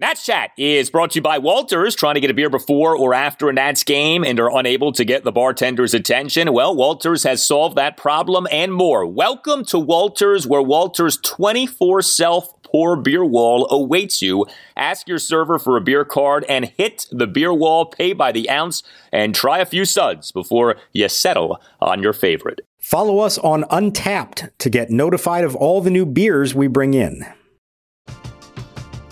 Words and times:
Nats 0.00 0.24
Chat 0.24 0.52
is 0.56 0.90
brought 0.90 1.10
to 1.10 1.16
you 1.16 1.22
by 1.22 1.38
Walters. 1.38 1.96
Trying 1.96 2.14
to 2.14 2.20
get 2.20 2.30
a 2.30 2.34
beer 2.34 2.48
before 2.48 2.96
or 2.96 3.14
after 3.14 3.48
a 3.48 3.52
Nats 3.52 3.82
game 3.82 4.22
and 4.22 4.38
are 4.38 4.56
unable 4.56 4.92
to 4.92 5.04
get 5.04 5.24
the 5.24 5.32
bartender's 5.32 5.92
attention? 5.92 6.52
Well, 6.52 6.76
Walters 6.76 7.24
has 7.24 7.44
solved 7.44 7.74
that 7.78 7.96
problem 7.96 8.46
and 8.52 8.72
more. 8.72 9.04
Welcome 9.04 9.64
to 9.64 9.78
Walters, 9.80 10.46
where 10.46 10.62
Walters' 10.62 11.16
24 11.16 12.02
self 12.02 12.62
pour 12.62 12.94
beer 12.94 13.24
wall 13.24 13.66
awaits 13.72 14.22
you. 14.22 14.46
Ask 14.76 15.08
your 15.08 15.18
server 15.18 15.58
for 15.58 15.76
a 15.76 15.80
beer 15.80 16.04
card 16.04 16.44
and 16.48 16.66
hit 16.66 17.08
the 17.10 17.26
beer 17.26 17.52
wall, 17.52 17.84
pay 17.84 18.12
by 18.12 18.30
the 18.30 18.48
ounce, 18.48 18.84
and 19.10 19.34
try 19.34 19.58
a 19.58 19.66
few 19.66 19.84
suds 19.84 20.30
before 20.30 20.76
you 20.92 21.08
settle 21.08 21.60
on 21.80 22.04
your 22.04 22.12
favorite. 22.12 22.60
Follow 22.78 23.18
us 23.18 23.36
on 23.38 23.64
Untappd 23.64 24.50
to 24.58 24.70
get 24.70 24.90
notified 24.90 25.42
of 25.42 25.56
all 25.56 25.80
the 25.80 25.90
new 25.90 26.06
beers 26.06 26.54
we 26.54 26.68
bring 26.68 26.94
in. 26.94 27.26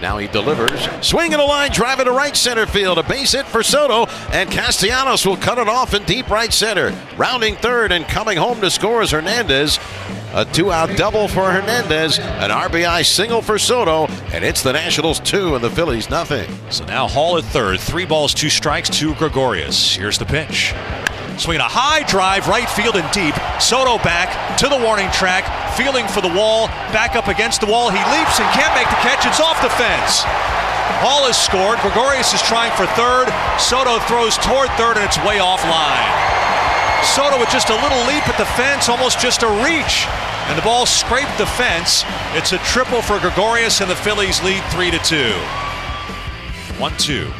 Now 0.00 0.18
he 0.18 0.28
delivers. 0.28 0.88
Swinging 1.04 1.40
a 1.40 1.44
line, 1.44 1.72
drive 1.72 2.02
to 2.04 2.12
right 2.12 2.36
center 2.36 2.66
field. 2.66 2.98
A 2.98 3.02
base 3.02 3.32
hit 3.32 3.46
for 3.46 3.62
Soto, 3.62 4.06
and 4.32 4.50
Castellanos 4.50 5.26
will 5.26 5.36
cut 5.36 5.58
it 5.58 5.68
off 5.68 5.94
in 5.94 6.04
deep 6.04 6.30
right 6.30 6.52
center. 6.52 6.96
Rounding 7.16 7.56
third 7.56 7.90
and 7.90 8.06
coming 8.06 8.38
home 8.38 8.60
to 8.60 8.70
score 8.70 9.02
is 9.02 9.10
Hernandez. 9.10 9.78
A 10.34 10.44
two 10.44 10.70
out 10.70 10.94
double 10.96 11.26
for 11.26 11.50
Hernandez, 11.50 12.18
an 12.18 12.50
RBI 12.50 13.04
single 13.04 13.40
for 13.40 13.58
Soto, 13.58 14.06
and 14.32 14.44
it's 14.44 14.62
the 14.62 14.72
Nationals 14.72 15.20
two 15.20 15.54
and 15.54 15.64
the 15.64 15.70
Phillies 15.70 16.10
nothing. 16.10 16.48
So 16.70 16.84
now 16.84 17.08
Hall 17.08 17.38
at 17.38 17.44
third, 17.44 17.80
three 17.80 18.04
balls, 18.04 18.34
two 18.34 18.50
strikes 18.50 18.90
to 18.98 19.14
Gregorius. 19.14 19.96
Here's 19.96 20.18
the 20.18 20.26
pitch. 20.26 20.74
Swinging 21.38 21.62
a 21.62 21.70
high 21.70 22.02
drive, 22.02 22.50
right 22.50 22.66
field 22.66 22.98
and 22.98 23.06
deep. 23.14 23.38
Soto 23.62 24.02
back 24.02 24.34
to 24.58 24.66
the 24.66 24.74
warning 24.74 25.06
track, 25.14 25.46
feeling 25.78 26.02
for 26.10 26.18
the 26.18 26.34
wall, 26.34 26.66
back 26.90 27.14
up 27.14 27.30
against 27.30 27.62
the 27.62 27.70
wall. 27.70 27.94
He 27.94 28.02
leaps 28.10 28.42
and 28.42 28.48
can't 28.58 28.74
make 28.74 28.90
the 28.90 28.98
catch. 29.06 29.22
It's 29.22 29.38
off 29.38 29.54
the 29.62 29.70
fence. 29.78 30.26
Hall 30.98 31.30
has 31.30 31.38
scored. 31.38 31.78
Gregorius 31.78 32.34
is 32.34 32.42
trying 32.42 32.74
for 32.74 32.90
third. 32.98 33.30
Soto 33.54 34.02
throws 34.10 34.34
toward 34.42 34.66
third, 34.74 34.98
and 34.98 35.06
it's 35.06 35.14
way 35.22 35.38
offline. 35.38 36.10
Soto 37.06 37.38
with 37.38 37.54
just 37.54 37.70
a 37.70 37.78
little 37.86 38.02
leap 38.10 38.26
at 38.26 38.34
the 38.34 38.50
fence, 38.58 38.90
almost 38.90 39.22
just 39.22 39.46
a 39.46 39.50
reach, 39.62 40.10
and 40.50 40.58
the 40.58 40.66
ball 40.66 40.90
scraped 40.90 41.38
the 41.38 41.46
fence. 41.46 42.02
It's 42.34 42.50
a 42.50 42.58
triple 42.66 42.98
for 42.98 43.22
Gregorius, 43.22 43.78
and 43.80 43.86
the 43.86 43.94
Phillies 43.94 44.42
lead 44.42 44.66
three 44.74 44.90
to 44.90 44.98
two. 45.06 45.38
One 46.82 46.98
two. 46.98 47.30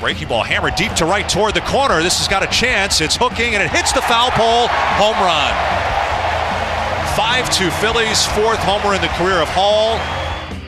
Breaking 0.00 0.28
ball 0.28 0.42
hammered 0.42 0.76
deep 0.76 0.94
to 0.94 1.04
right 1.04 1.28
toward 1.28 1.52
the 1.52 1.60
corner. 1.60 2.02
This 2.02 2.16
has 2.16 2.26
got 2.26 2.42
a 2.42 2.46
chance. 2.46 3.02
It's 3.02 3.16
hooking 3.16 3.52
and 3.52 3.62
it 3.62 3.70
hits 3.70 3.92
the 3.92 4.00
foul 4.00 4.30
pole. 4.30 4.66
Home 4.96 5.16
run. 5.20 5.52
5 7.14 7.52
2 7.52 7.70
Phillies, 7.70 8.24
fourth 8.28 8.60
homer 8.60 8.94
in 8.94 9.02
the 9.02 9.08
career 9.08 9.42
of 9.42 9.48
Hall. 9.48 9.98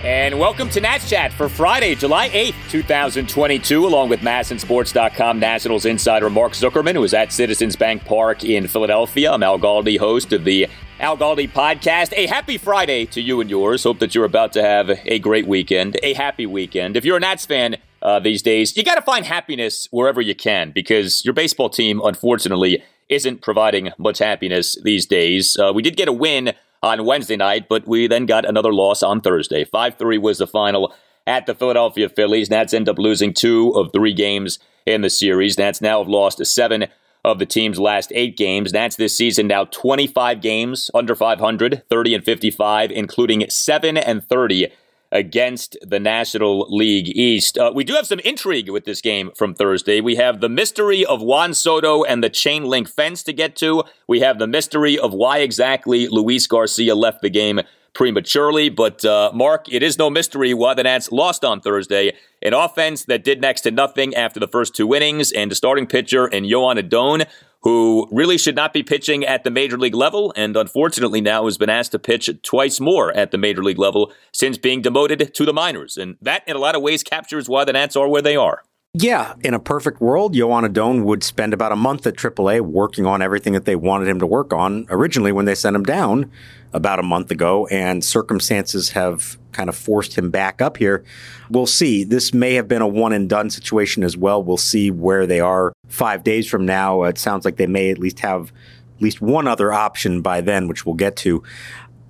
And 0.04 0.38
welcome 0.38 0.68
to 0.68 0.82
Nats 0.82 1.08
Chat 1.08 1.32
for 1.32 1.48
Friday, 1.48 1.94
July 1.94 2.28
8th, 2.28 2.56
2022, 2.68 3.86
along 3.86 4.10
with 4.10 4.20
MASNsports.com 4.20 5.38
Nationals 5.38 5.86
insider 5.86 6.28
Mark 6.28 6.52
Zuckerman, 6.52 6.92
who 6.92 7.04
is 7.04 7.14
at 7.14 7.32
Citizens 7.32 7.74
Bank 7.74 8.04
Park 8.04 8.44
in 8.44 8.68
Philadelphia. 8.68 9.32
I'm 9.32 9.42
Al 9.42 9.58
Galdi, 9.58 9.98
host 9.98 10.34
of 10.34 10.44
the 10.44 10.68
Al 11.00 11.16
Galdi 11.16 11.48
podcast. 11.48 12.12
A 12.18 12.26
happy 12.26 12.58
Friday 12.58 13.06
to 13.06 13.22
you 13.22 13.40
and 13.40 13.48
yours. 13.48 13.84
Hope 13.84 13.98
that 14.00 14.14
you're 14.14 14.26
about 14.26 14.52
to 14.52 14.62
have 14.62 14.90
a 15.06 15.18
great 15.20 15.46
weekend, 15.46 15.96
a 16.02 16.12
happy 16.12 16.44
weekend. 16.44 16.98
If 16.98 17.06
you're 17.06 17.16
a 17.16 17.20
Nats 17.20 17.46
fan, 17.46 17.78
uh, 18.02 18.20
these 18.20 18.42
days. 18.42 18.76
You 18.76 18.84
got 18.84 18.96
to 18.96 19.02
find 19.02 19.24
happiness 19.24 19.88
wherever 19.90 20.20
you 20.20 20.34
can 20.34 20.70
because 20.72 21.24
your 21.24 21.34
baseball 21.34 21.70
team, 21.70 22.00
unfortunately, 22.04 22.82
isn't 23.08 23.42
providing 23.42 23.90
much 23.98 24.18
happiness 24.18 24.76
these 24.82 25.06
days. 25.06 25.58
Uh, 25.58 25.72
we 25.74 25.82
did 25.82 25.96
get 25.96 26.08
a 26.08 26.12
win 26.12 26.52
on 26.82 27.04
Wednesday 27.04 27.36
night, 27.36 27.68
but 27.68 27.86
we 27.86 28.06
then 28.06 28.26
got 28.26 28.44
another 28.44 28.72
loss 28.72 29.02
on 29.02 29.20
Thursday. 29.20 29.64
5 29.64 29.96
3 29.96 30.18
was 30.18 30.38
the 30.38 30.46
final 30.46 30.92
at 31.26 31.46
the 31.46 31.54
Philadelphia 31.54 32.08
Phillies. 32.08 32.50
Nats 32.50 32.74
end 32.74 32.88
up 32.88 32.98
losing 32.98 33.32
two 33.32 33.70
of 33.70 33.92
three 33.92 34.12
games 34.12 34.58
in 34.86 35.02
the 35.02 35.10
series. 35.10 35.58
Nats 35.58 35.80
now 35.80 35.98
have 35.98 36.08
lost 36.08 36.44
seven 36.44 36.86
of 37.24 37.38
the 37.38 37.46
team's 37.46 37.78
last 37.78 38.10
eight 38.14 38.36
games. 38.36 38.72
Nats 38.72 38.96
this 38.96 39.16
season 39.16 39.46
now 39.46 39.64
25 39.66 40.40
games 40.40 40.90
under 40.92 41.14
500, 41.14 41.82
30 41.88 42.14
and 42.14 42.24
55, 42.24 42.90
including 42.90 43.48
7 43.48 43.96
and 43.96 44.24
30 44.24 44.68
against 45.12 45.76
the 45.82 46.00
National 46.00 46.66
League 46.74 47.08
East. 47.08 47.56
Uh, 47.56 47.70
we 47.72 47.84
do 47.84 47.92
have 47.94 48.06
some 48.06 48.18
intrigue 48.20 48.70
with 48.70 48.84
this 48.84 49.00
game 49.00 49.30
from 49.36 49.54
Thursday. 49.54 50.00
We 50.00 50.16
have 50.16 50.40
the 50.40 50.48
mystery 50.48 51.04
of 51.04 51.22
Juan 51.22 51.54
Soto 51.54 52.02
and 52.02 52.24
the 52.24 52.30
chain 52.30 52.64
link 52.64 52.88
fence 52.88 53.22
to 53.24 53.32
get 53.32 53.54
to. 53.56 53.84
We 54.08 54.20
have 54.20 54.38
the 54.38 54.46
mystery 54.46 54.98
of 54.98 55.12
why 55.12 55.38
exactly 55.38 56.08
Luis 56.08 56.46
Garcia 56.46 56.94
left 56.94 57.22
the 57.22 57.30
game 57.30 57.60
prematurely. 57.94 58.70
But, 58.70 59.04
uh, 59.04 59.30
Mark, 59.34 59.70
it 59.70 59.82
is 59.82 59.98
no 59.98 60.08
mystery 60.08 60.54
why 60.54 60.74
the 60.74 60.82
Nats 60.82 61.12
lost 61.12 61.44
on 61.44 61.60
Thursday. 61.60 62.16
An 62.40 62.54
offense 62.54 63.04
that 63.04 63.22
did 63.22 63.40
next 63.40 63.60
to 63.62 63.70
nothing 63.70 64.14
after 64.14 64.40
the 64.40 64.48
first 64.48 64.74
two 64.74 64.94
innings, 64.94 65.30
and 65.30 65.52
a 65.52 65.54
starting 65.54 65.86
pitcher 65.86 66.26
in 66.26 66.48
Joan 66.48 66.78
Adon 66.78 67.24
who 67.62 68.08
really 68.10 68.38
should 68.38 68.56
not 68.56 68.72
be 68.72 68.82
pitching 68.82 69.24
at 69.24 69.44
the 69.44 69.50
major 69.50 69.78
league 69.78 69.94
level, 69.94 70.32
and 70.36 70.56
unfortunately 70.56 71.20
now 71.20 71.44
has 71.44 71.58
been 71.58 71.70
asked 71.70 71.92
to 71.92 71.98
pitch 71.98 72.30
twice 72.42 72.80
more 72.80 73.12
at 73.12 73.30
the 73.30 73.38
major 73.38 73.62
league 73.62 73.78
level 73.78 74.12
since 74.32 74.58
being 74.58 74.82
demoted 74.82 75.32
to 75.34 75.44
the 75.44 75.52
minors. 75.52 75.96
And 75.96 76.16
that, 76.20 76.42
in 76.46 76.56
a 76.56 76.58
lot 76.58 76.74
of 76.74 76.82
ways, 76.82 77.02
captures 77.02 77.48
why 77.48 77.64
the 77.64 77.72
Nats 77.72 77.96
are 77.96 78.08
where 78.08 78.22
they 78.22 78.36
are. 78.36 78.62
Yeah, 78.94 79.36
in 79.42 79.54
a 79.54 79.58
perfect 79.58 80.02
world, 80.02 80.34
Joan 80.34 80.66
Adon 80.66 81.04
would 81.04 81.24
spend 81.24 81.54
about 81.54 81.72
a 81.72 81.76
month 81.76 82.06
at 82.06 82.14
AAA 82.14 82.60
working 82.60 83.06
on 83.06 83.22
everything 83.22 83.54
that 83.54 83.64
they 83.64 83.74
wanted 83.74 84.06
him 84.06 84.18
to 84.18 84.26
work 84.26 84.52
on 84.52 84.84
originally 84.90 85.32
when 85.32 85.46
they 85.46 85.54
sent 85.54 85.74
him 85.74 85.82
down 85.82 86.30
about 86.74 86.98
a 86.98 87.02
month 87.02 87.30
ago, 87.30 87.66
and 87.68 88.04
circumstances 88.04 88.90
have 88.90 89.38
kind 89.52 89.70
of 89.70 89.76
forced 89.76 90.18
him 90.18 90.28
back 90.30 90.60
up 90.60 90.76
here. 90.76 91.04
We'll 91.48 91.64
see. 91.64 92.04
This 92.04 92.34
may 92.34 92.52
have 92.52 92.68
been 92.68 92.82
a 92.82 92.86
one 92.86 93.14
and 93.14 93.30
done 93.30 93.48
situation 93.48 94.02
as 94.04 94.14
well. 94.14 94.42
We'll 94.42 94.58
see 94.58 94.90
where 94.90 95.26
they 95.26 95.40
are 95.40 95.72
five 95.88 96.22
days 96.22 96.46
from 96.46 96.66
now. 96.66 97.04
It 97.04 97.16
sounds 97.16 97.46
like 97.46 97.56
they 97.56 97.66
may 97.66 97.90
at 97.90 97.98
least 97.98 98.20
have 98.20 98.52
at 98.96 99.00
least 99.00 99.22
one 99.22 99.48
other 99.48 99.72
option 99.72 100.20
by 100.20 100.42
then, 100.42 100.68
which 100.68 100.84
we'll 100.84 100.96
get 100.96 101.16
to. 101.16 101.42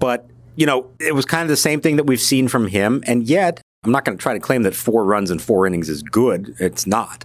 But 0.00 0.28
you 0.56 0.66
know, 0.66 0.90
it 0.98 1.14
was 1.14 1.26
kind 1.26 1.42
of 1.42 1.48
the 1.48 1.56
same 1.56 1.80
thing 1.80 1.94
that 1.94 2.06
we've 2.06 2.20
seen 2.20 2.48
from 2.48 2.66
him, 2.66 3.04
and 3.06 3.22
yet 3.22 3.61
I'm 3.84 3.90
not 3.90 4.04
going 4.04 4.16
to 4.16 4.22
try 4.22 4.32
to 4.32 4.38
claim 4.38 4.62
that 4.62 4.76
four 4.76 5.04
runs 5.04 5.28
in 5.28 5.40
four 5.40 5.66
innings 5.66 5.88
is 5.88 6.04
good. 6.04 6.54
It's 6.60 6.86
not. 6.86 7.24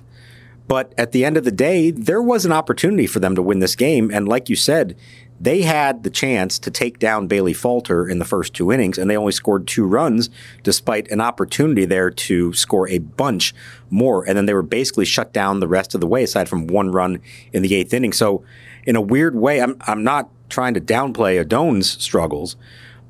But 0.68 0.92
at 0.98 1.12
the 1.12 1.24
end 1.24 1.38
of 1.38 1.44
the 1.44 1.51
day, 1.51 1.92
there 1.92 2.21
was 2.21 2.48
an 2.48 2.51
opportunity 2.51 3.06
for 3.06 3.19
them 3.19 3.36
to 3.36 3.44
win 3.44 3.59
this 3.59 3.75
game. 3.75 4.09
And 4.12 4.27
like 4.27 4.50
you 4.50 4.56
said, 4.56 4.98
they 5.39 5.62
had 5.62 6.01
the 6.01 6.09
chance 6.09 6.57
to 6.57 6.71
take 6.71 6.98
down 6.98 7.27
Bailey 7.27 7.54
Falter 7.54 8.09
in 8.09 8.18
the 8.18 8.25
first 8.25 8.56
two 8.56 8.71
innings, 8.71 8.98
and 8.98 9.07
they 9.07 9.15
only 9.15 9.33
scored 9.33 9.68
two 9.68 9.86
runs 9.86 10.31
despite 10.63 11.07
an 11.12 11.21
opportunity 11.21 11.86
there 11.86 12.09
to 12.09 12.51
score 12.54 12.89
a 12.89 12.98
bunch 12.98 13.53
more. 13.92 14.27
And 14.27 14.36
then 14.36 14.48
they 14.48 14.56
were 14.56 14.63
basically 14.63 15.06
shut 15.06 15.31
down 15.31 15.60
the 15.60 15.68
rest 15.68 15.94
of 15.94 16.01
the 16.01 16.07
way, 16.07 16.24
aside 16.24 16.50
from 16.50 16.65
one 16.65 16.92
run 16.92 17.19
in 17.53 17.62
the 17.62 17.75
eighth 17.75 17.94
inning. 17.94 18.13
So, 18.13 18.44
in 18.88 18.95
a 18.95 19.01
weird 19.01 19.36
way, 19.36 19.62
I'm, 19.62 19.77
I'm 19.81 20.03
not 20.03 20.31
trying 20.50 20.74
to 20.74 20.81
downplay 20.81 21.39
Adon's 21.39 22.01
struggles, 22.03 22.56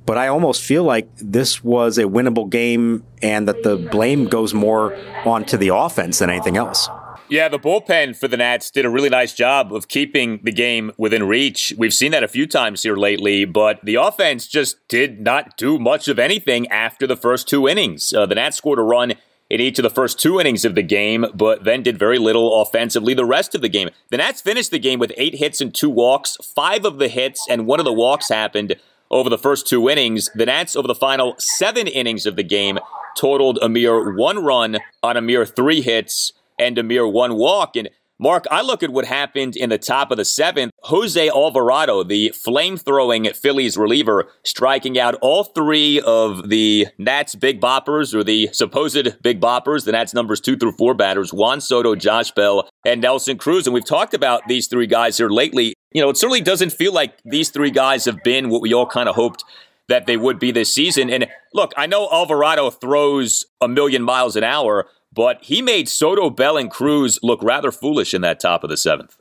but 0.08 0.18
I 0.18 0.30
almost 0.30 0.64
feel 0.64 0.86
like 0.86 1.10
this 1.18 1.64
was 1.64 1.98
a 1.98 2.06
winnable 2.06 2.50
game 2.50 3.04
and 3.22 3.48
that 3.48 3.62
the 3.62 3.76
blame 3.76 4.26
goes 4.26 4.54
more 4.54 4.96
onto 5.26 5.58
the 5.58 5.76
offense 5.76 6.20
than 6.20 6.30
anything 6.30 6.56
else. 6.56 6.90
Yeah, 7.30 7.50
the 7.50 7.60
bullpen 7.60 8.16
for 8.16 8.30
the 8.30 8.38
Nats 8.38 8.72
did 8.72 8.86
a 8.86 8.90
really 8.90 9.10
nice 9.10 9.34
job 9.34 9.74
of 9.74 9.90
keeping 9.90 10.40
the 10.44 10.52
game 10.54 10.94
within 10.98 11.28
reach. 11.28 11.74
We've 11.78 11.94
seen 11.94 12.14
that 12.14 12.24
a 12.24 12.28
few 12.30 12.48
times 12.48 12.84
here 12.84 12.96
lately, 12.96 13.44
but 13.44 13.84
the 13.84 13.96
offense 13.96 14.48
just 14.48 14.78
did 14.88 15.20
not 15.20 15.58
do 15.58 15.78
much 15.78 16.08
of 16.08 16.20
anything 16.20 16.70
after 16.70 17.06
the 17.06 17.18
first 17.18 17.50
two 17.50 17.68
innings. 17.68 18.14
Uh, 18.14 18.26
the 18.26 18.36
Nats 18.36 18.56
scored 18.56 18.80
a 18.80 18.84
run 18.84 19.16
in 19.50 19.60
each 19.60 19.78
of 19.78 19.84
the 19.84 19.90
first 19.90 20.20
two 20.20 20.40
innings 20.40 20.64
of 20.64 20.76
the 20.76 20.84
game, 20.84 21.26
but 21.34 21.66
then 21.66 21.84
did 21.84 22.00
very 22.00 22.18
little 22.18 22.62
offensively 22.62 23.14
the 23.14 23.26
rest 23.26 23.54
of 23.54 23.62
the 23.62 23.70
game. 23.70 23.90
The 24.10 24.18
Nats 24.18 24.42
finished 24.42 24.72
the 24.72 24.80
game 24.80 25.00
with 25.00 25.12
eight 25.18 25.36
hits 25.36 25.60
and 25.60 25.76
two 25.76 25.90
walks. 25.90 26.38
Five 26.56 26.86
of 26.86 26.98
the 26.98 27.10
hits 27.10 27.46
and 27.50 27.68
one 27.68 27.80
of 27.80 27.86
the 27.86 27.92
walks 27.92 28.30
happened 28.30 28.78
over 29.12 29.30
the 29.30 29.38
first 29.38 29.68
two 29.68 29.90
innings. 29.90 30.30
The 30.36 30.46
Nats, 30.46 30.76
over 30.76 30.88
the 30.88 30.96
final 30.96 31.36
seven 31.38 31.88
innings 31.88 32.26
of 32.26 32.36
the 32.36 32.44
game, 32.44 32.80
totaled 33.18 33.60
a 33.62 33.70
mere 33.70 34.16
one 34.16 34.44
run 34.44 34.78
on 35.04 35.18
a 35.18 35.22
mere 35.22 35.46
three 35.46 35.82
hits 35.82 36.34
and 36.60 36.78
a 36.78 36.84
mere 36.84 37.08
one 37.08 37.36
walk. 37.36 37.76
And 37.76 37.90
Mark, 38.20 38.46
I 38.50 38.64
look 38.64 38.82
at 38.82 38.90
what 38.90 39.06
happened 39.06 39.56
in 39.56 39.70
the 39.70 39.78
top 39.78 40.10
of 40.10 40.18
the 40.18 40.26
seventh. 40.26 40.72
Jose 40.84 41.30
Alvarado, 41.30 42.04
the 42.04 42.30
flame 42.30 42.76
throwing 42.76 43.32
Phillies 43.34 43.78
reliever, 43.78 44.28
striking 44.44 44.98
out 44.98 45.14
all 45.22 45.44
three 45.44 46.02
of 46.02 46.50
the 46.50 46.88
Nats 46.98 47.36
big 47.36 47.62
boppers 47.62 48.16
or 48.16 48.24
the 48.24 48.50
supposed 48.54 49.22
big 49.22 49.40
boppers, 49.40 49.86
the 49.86 49.92
Nats 49.92 50.16
numbers 50.16 50.42
two 50.42 50.58
through 50.58 50.72
four 50.72 50.96
batters, 50.96 51.32
Juan 51.32 51.62
Soto, 51.62 51.94
Josh 51.94 52.32
Bell, 52.32 52.68
and 52.88 53.02
Nelson 53.02 53.38
Cruz. 53.38 53.68
And 53.68 53.74
we've 53.74 53.86
talked 53.86 54.14
about 54.14 54.42
these 54.48 54.68
three 54.68 54.88
guys 54.88 55.18
here 55.18 55.30
lately. 55.30 55.76
You 55.92 56.02
know, 56.02 56.10
it 56.10 56.18
certainly 56.18 56.42
doesn't 56.42 56.72
feel 56.72 56.94
like 56.94 57.18
these 57.26 57.50
three 57.50 57.70
guys 57.70 58.06
have 58.06 58.24
been 58.24 58.50
what 58.50 58.62
we 58.62 58.74
all 58.74 58.86
kind 58.86 59.10
of 59.10 59.16
hoped 59.16 59.44
that 59.90 60.06
they 60.06 60.18
would 60.18 60.40
be 60.40 60.52
this 60.52 60.74
season. 60.74 61.10
And 61.10 61.28
look, 61.54 61.74
I 61.76 61.86
know 61.86 62.10
Alvarado 62.12 62.70
throws 62.70 63.46
a 63.62 63.68
million 63.68 64.04
miles 64.04 64.36
an 64.36 64.44
hour, 64.44 64.88
but 65.14 65.44
he 65.44 65.62
made 65.62 65.90
Soto, 65.90 66.30
Bell, 66.30 66.58
and 66.58 66.72
Cruz 66.72 67.20
look 67.22 67.44
rather 67.44 67.72
foolish 67.72 68.14
in 68.14 68.22
that 68.22 68.40
top 68.40 68.64
of 68.64 68.70
the 68.70 68.78
seventh. 68.78 69.18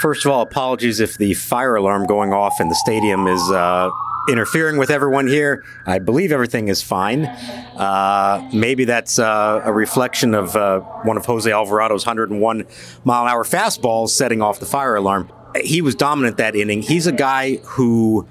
First 0.00 0.24
of 0.24 0.32
all, 0.32 0.42
apologies 0.42 1.00
if 1.00 1.16
the 1.16 1.34
fire 1.34 1.76
alarm 1.76 2.06
going 2.06 2.32
off 2.32 2.60
in 2.60 2.68
the 2.68 2.74
stadium 2.74 3.26
is 3.26 3.40
uh, 3.50 3.90
interfering 4.28 4.76
with 4.76 4.90
everyone 4.90 5.26
here. 5.26 5.64
I 5.86 5.98
believe 5.98 6.32
everything 6.32 6.68
is 6.68 6.82
fine. 6.82 7.24
Uh, 7.24 8.48
maybe 8.52 8.84
that's 8.84 9.18
uh, 9.18 9.62
a 9.64 9.72
reflection 9.72 10.34
of 10.34 10.54
uh, 10.56 10.80
one 10.80 11.16
of 11.16 11.26
Jose 11.26 11.50
Alvarado's 11.50 12.06
101 12.06 12.66
mile 13.04 13.22
an 13.24 13.28
hour 13.30 13.44
fastballs 13.44 14.10
setting 14.10 14.42
off 14.42 14.60
the 14.60 14.66
fire 14.66 14.96
alarm. 14.96 15.30
He 15.62 15.80
was 15.80 15.94
dominant 15.94 16.36
that 16.36 16.54
inning. 16.54 16.82
He's 16.82 17.06
a 17.06 17.12
guy 17.12 17.56
who. 17.56 18.26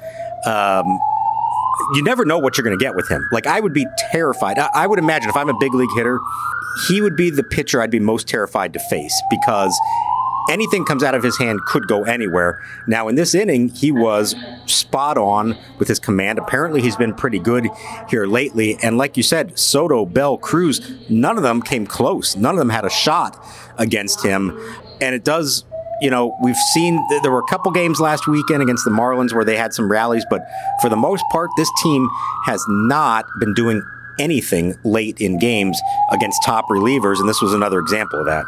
Um, 0.45 0.99
you 1.93 2.03
never 2.03 2.25
know 2.25 2.37
what 2.37 2.57
you're 2.57 2.63
going 2.63 2.77
to 2.77 2.83
get 2.83 2.95
with 2.95 3.07
him. 3.09 3.27
Like 3.31 3.47
I 3.47 3.59
would 3.59 3.73
be 3.73 3.87
terrified. 4.11 4.59
I, 4.59 4.69
I 4.73 4.87
would 4.87 4.99
imagine 4.99 5.29
if 5.29 5.35
I'm 5.35 5.49
a 5.49 5.57
big 5.57 5.73
league 5.73 5.89
hitter, 5.95 6.19
he 6.87 7.01
would 7.01 7.15
be 7.15 7.29
the 7.29 7.43
pitcher 7.43 7.81
I'd 7.81 7.91
be 7.91 7.99
most 7.99 8.27
terrified 8.27 8.73
to 8.73 8.79
face 8.79 9.21
because 9.29 9.77
anything 10.49 10.83
comes 10.83 11.03
out 11.03 11.15
of 11.15 11.23
his 11.23 11.37
hand 11.37 11.61
could 11.65 11.87
go 11.87 12.03
anywhere. 12.03 12.61
Now, 12.87 13.07
in 13.07 13.15
this 13.15 13.33
inning, 13.33 13.69
he 13.69 13.91
was 13.91 14.35
spot 14.65 15.17
on 15.17 15.57
with 15.77 15.87
his 15.87 15.99
command. 15.99 16.39
Apparently, 16.39 16.81
he's 16.81 16.95
been 16.95 17.13
pretty 17.13 17.39
good 17.39 17.67
here 18.09 18.25
lately. 18.25 18.77
And 18.81 18.97
like 18.97 19.15
you 19.15 19.23
said, 19.23 19.57
Soto, 19.57 20.05
Bell, 20.05 20.37
Cruz, 20.37 20.81
none 21.09 21.37
of 21.37 21.43
them 21.43 21.61
came 21.61 21.85
close. 21.85 22.35
None 22.35 22.55
of 22.55 22.59
them 22.59 22.69
had 22.69 22.85
a 22.85 22.89
shot 22.89 23.43
against 23.77 24.23
him. 24.23 24.59
And 24.99 25.15
it 25.15 25.23
does. 25.23 25.63
You 26.01 26.09
know, 26.09 26.37
we've 26.41 26.55
seen 26.55 26.97
there 27.23 27.31
were 27.31 27.39
a 27.39 27.49
couple 27.49 27.73
games 27.73 27.99
last 27.99 28.25
weekend 28.25 28.61
against 28.63 28.85
the 28.85 28.91
Marlins 28.91 29.33
where 29.33 29.43
they 29.43 29.57
had 29.57 29.73
some 29.73 29.91
rallies, 29.91 30.25
but 30.29 30.41
for 30.81 30.87
the 30.87 30.95
most 30.95 31.25
part, 31.29 31.49
this 31.57 31.69
team 31.83 32.07
has 32.45 32.63
not 32.69 33.25
been 33.37 33.53
doing 33.53 33.83
anything 34.17 34.75
late 34.85 35.19
in 35.19 35.37
games 35.39 35.81
against 36.11 36.41
top 36.45 36.65
relievers, 36.69 37.19
and 37.19 37.27
this 37.27 37.41
was 37.41 37.53
another 37.53 37.79
example 37.79 38.19
of 38.19 38.25
that. 38.27 38.45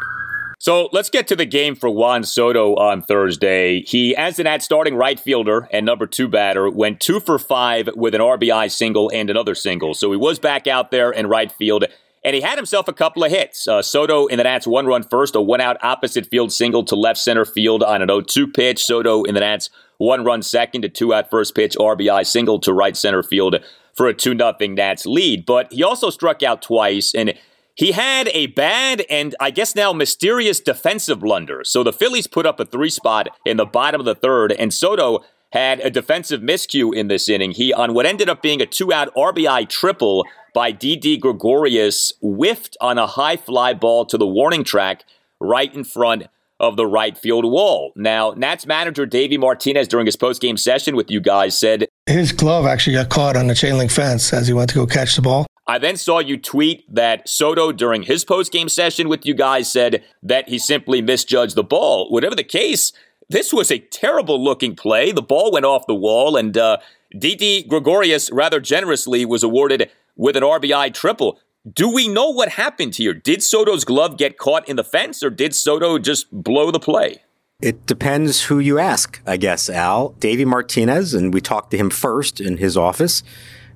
So 0.62 0.88
let's 0.92 1.10
get 1.10 1.26
to 1.26 1.34
the 1.34 1.44
game 1.44 1.74
for 1.74 1.90
Juan 1.90 2.22
Soto 2.22 2.76
on 2.76 3.02
Thursday. 3.02 3.82
He, 3.82 4.14
as 4.14 4.38
an 4.38 4.46
at 4.46 4.62
starting 4.62 4.94
right 4.94 5.18
fielder 5.18 5.68
and 5.72 5.84
number 5.84 6.06
two 6.06 6.28
batter, 6.28 6.70
went 6.70 7.00
two 7.00 7.18
for 7.18 7.36
five 7.40 7.88
with 7.96 8.14
an 8.14 8.20
RBI 8.20 8.70
single 8.70 9.10
and 9.12 9.28
another 9.28 9.56
single. 9.56 9.92
So 9.92 10.12
he 10.12 10.16
was 10.16 10.38
back 10.38 10.68
out 10.68 10.92
there 10.92 11.10
in 11.10 11.26
right 11.26 11.50
field. 11.50 11.86
And 12.22 12.36
he 12.36 12.42
had 12.42 12.58
himself 12.58 12.86
a 12.86 12.92
couple 12.92 13.24
of 13.24 13.32
hits. 13.32 13.66
Uh, 13.66 13.82
Soto 13.82 14.26
in 14.26 14.38
the 14.38 14.44
Nats 14.44 14.64
one 14.64 14.86
run 14.86 15.02
first, 15.02 15.34
a 15.34 15.40
one 15.40 15.60
out 15.60 15.78
opposite 15.82 16.28
field 16.28 16.52
single 16.52 16.84
to 16.84 16.94
left 16.94 17.18
center 17.18 17.44
field 17.44 17.82
on 17.82 18.00
an 18.00 18.06
0 18.06 18.20
2 18.20 18.46
pitch. 18.46 18.84
Soto 18.84 19.24
in 19.24 19.34
the 19.34 19.40
Nats 19.40 19.68
one 19.98 20.24
run 20.24 20.42
second, 20.42 20.84
a 20.84 20.88
two 20.88 21.12
out 21.12 21.28
first 21.28 21.56
pitch 21.56 21.74
RBI 21.74 22.24
single 22.24 22.60
to 22.60 22.72
right 22.72 22.96
center 22.96 23.24
field 23.24 23.56
for 23.94 24.06
a 24.06 24.14
2 24.14 24.38
0 24.38 24.54
Nats 24.60 25.06
lead. 25.06 25.44
But 25.44 25.72
he 25.72 25.82
also 25.82 26.08
struck 26.08 26.44
out 26.44 26.62
twice, 26.62 27.16
and 27.16 27.34
he 27.74 27.92
had 27.92 28.28
a 28.28 28.46
bad 28.48 29.04
and 29.08 29.34
I 29.40 29.50
guess 29.50 29.74
now 29.74 29.92
mysterious 29.92 30.60
defensive 30.60 31.20
blunder. 31.20 31.62
So 31.64 31.82
the 31.82 31.92
Phillies 31.92 32.26
put 32.26 32.46
up 32.46 32.60
a 32.60 32.64
three 32.64 32.90
spot 32.90 33.28
in 33.44 33.56
the 33.56 33.66
bottom 33.66 34.00
of 34.00 34.04
the 34.04 34.14
third, 34.14 34.52
and 34.52 34.72
Soto 34.72 35.24
had 35.52 35.80
a 35.80 35.90
defensive 35.90 36.40
miscue 36.40 36.94
in 36.94 37.08
this 37.08 37.28
inning. 37.28 37.52
He, 37.52 37.72
on 37.72 37.92
what 37.92 38.06
ended 38.06 38.28
up 38.28 38.42
being 38.42 38.62
a 38.62 38.66
two 38.66 38.92
out 38.92 39.14
RBI 39.14 39.68
triple, 39.68 40.24
by 40.54 40.70
Didi 40.70 41.16
Gregorius 41.16 42.12
whiffed 42.20 42.76
on 42.80 42.98
a 42.98 43.06
high 43.06 43.36
fly 43.36 43.74
ball 43.74 44.04
to 44.06 44.18
the 44.18 44.26
warning 44.26 44.64
track 44.64 45.04
right 45.40 45.74
in 45.74 45.84
front 45.84 46.24
of 46.60 46.76
the 46.76 46.86
right 46.86 47.16
field 47.18 47.44
wall. 47.44 47.92
Now, 47.96 48.34
Nats 48.36 48.66
manager 48.66 49.04
Davey 49.04 49.36
Martinez 49.36 49.88
during 49.88 50.06
his 50.06 50.16
post-game 50.16 50.56
session 50.56 50.94
with 50.94 51.10
you 51.10 51.20
guys 51.20 51.58
said 51.58 51.86
his 52.06 52.32
glove 52.32 52.66
actually 52.66 52.94
got 52.94 53.08
caught 53.08 53.36
on 53.36 53.46
the 53.46 53.54
chain 53.54 53.78
link 53.78 53.90
fence 53.90 54.32
as 54.32 54.46
he 54.46 54.52
went 54.52 54.70
to 54.70 54.76
go 54.76 54.86
catch 54.86 55.16
the 55.16 55.22
ball. 55.22 55.46
I 55.66 55.78
then 55.78 55.96
saw 55.96 56.18
you 56.18 56.38
tweet 56.38 56.84
that 56.92 57.28
Soto 57.28 57.70
during 57.70 58.02
his 58.02 58.24
post-game 58.24 58.68
session 58.68 59.08
with 59.08 59.24
you 59.24 59.34
guys 59.34 59.70
said 59.70 60.02
that 60.22 60.48
he 60.48 60.58
simply 60.58 61.00
misjudged 61.00 61.54
the 61.54 61.62
ball. 61.62 62.10
Whatever 62.10 62.34
the 62.34 62.42
case, 62.42 62.92
this 63.28 63.52
was 63.52 63.70
a 63.70 63.78
terrible 63.78 64.42
looking 64.42 64.74
play. 64.74 65.12
The 65.12 65.22
ball 65.22 65.52
went 65.52 65.64
off 65.64 65.86
the 65.86 65.94
wall 65.94 66.36
and 66.36 66.56
uh, 66.58 66.78
Didi 67.16 67.62
Gregorius 67.62 68.30
rather 68.32 68.58
generously 68.58 69.24
was 69.24 69.42
awarded 69.44 69.90
with 70.16 70.36
an 70.36 70.42
RBI 70.42 70.92
triple. 70.94 71.38
Do 71.70 71.88
we 71.88 72.08
know 72.08 72.28
what 72.28 72.50
happened 72.50 72.96
here? 72.96 73.14
Did 73.14 73.40
Soto's 73.40 73.84
glove 73.84 74.18
get 74.18 74.38
caught 74.38 74.68
in 74.68 74.74
the 74.74 74.82
fence 74.82 75.22
or 75.22 75.30
did 75.30 75.54
Soto 75.54 75.96
just 75.98 76.30
blow 76.32 76.72
the 76.72 76.80
play? 76.80 77.22
It 77.60 77.86
depends 77.86 78.42
who 78.42 78.58
you 78.58 78.80
ask, 78.80 79.22
I 79.24 79.36
guess, 79.36 79.70
Al. 79.70 80.08
Davey 80.18 80.44
Martinez, 80.44 81.14
and 81.14 81.32
we 81.32 81.40
talked 81.40 81.70
to 81.70 81.76
him 81.76 81.90
first 81.90 82.40
in 82.40 82.56
his 82.56 82.76
office, 82.76 83.22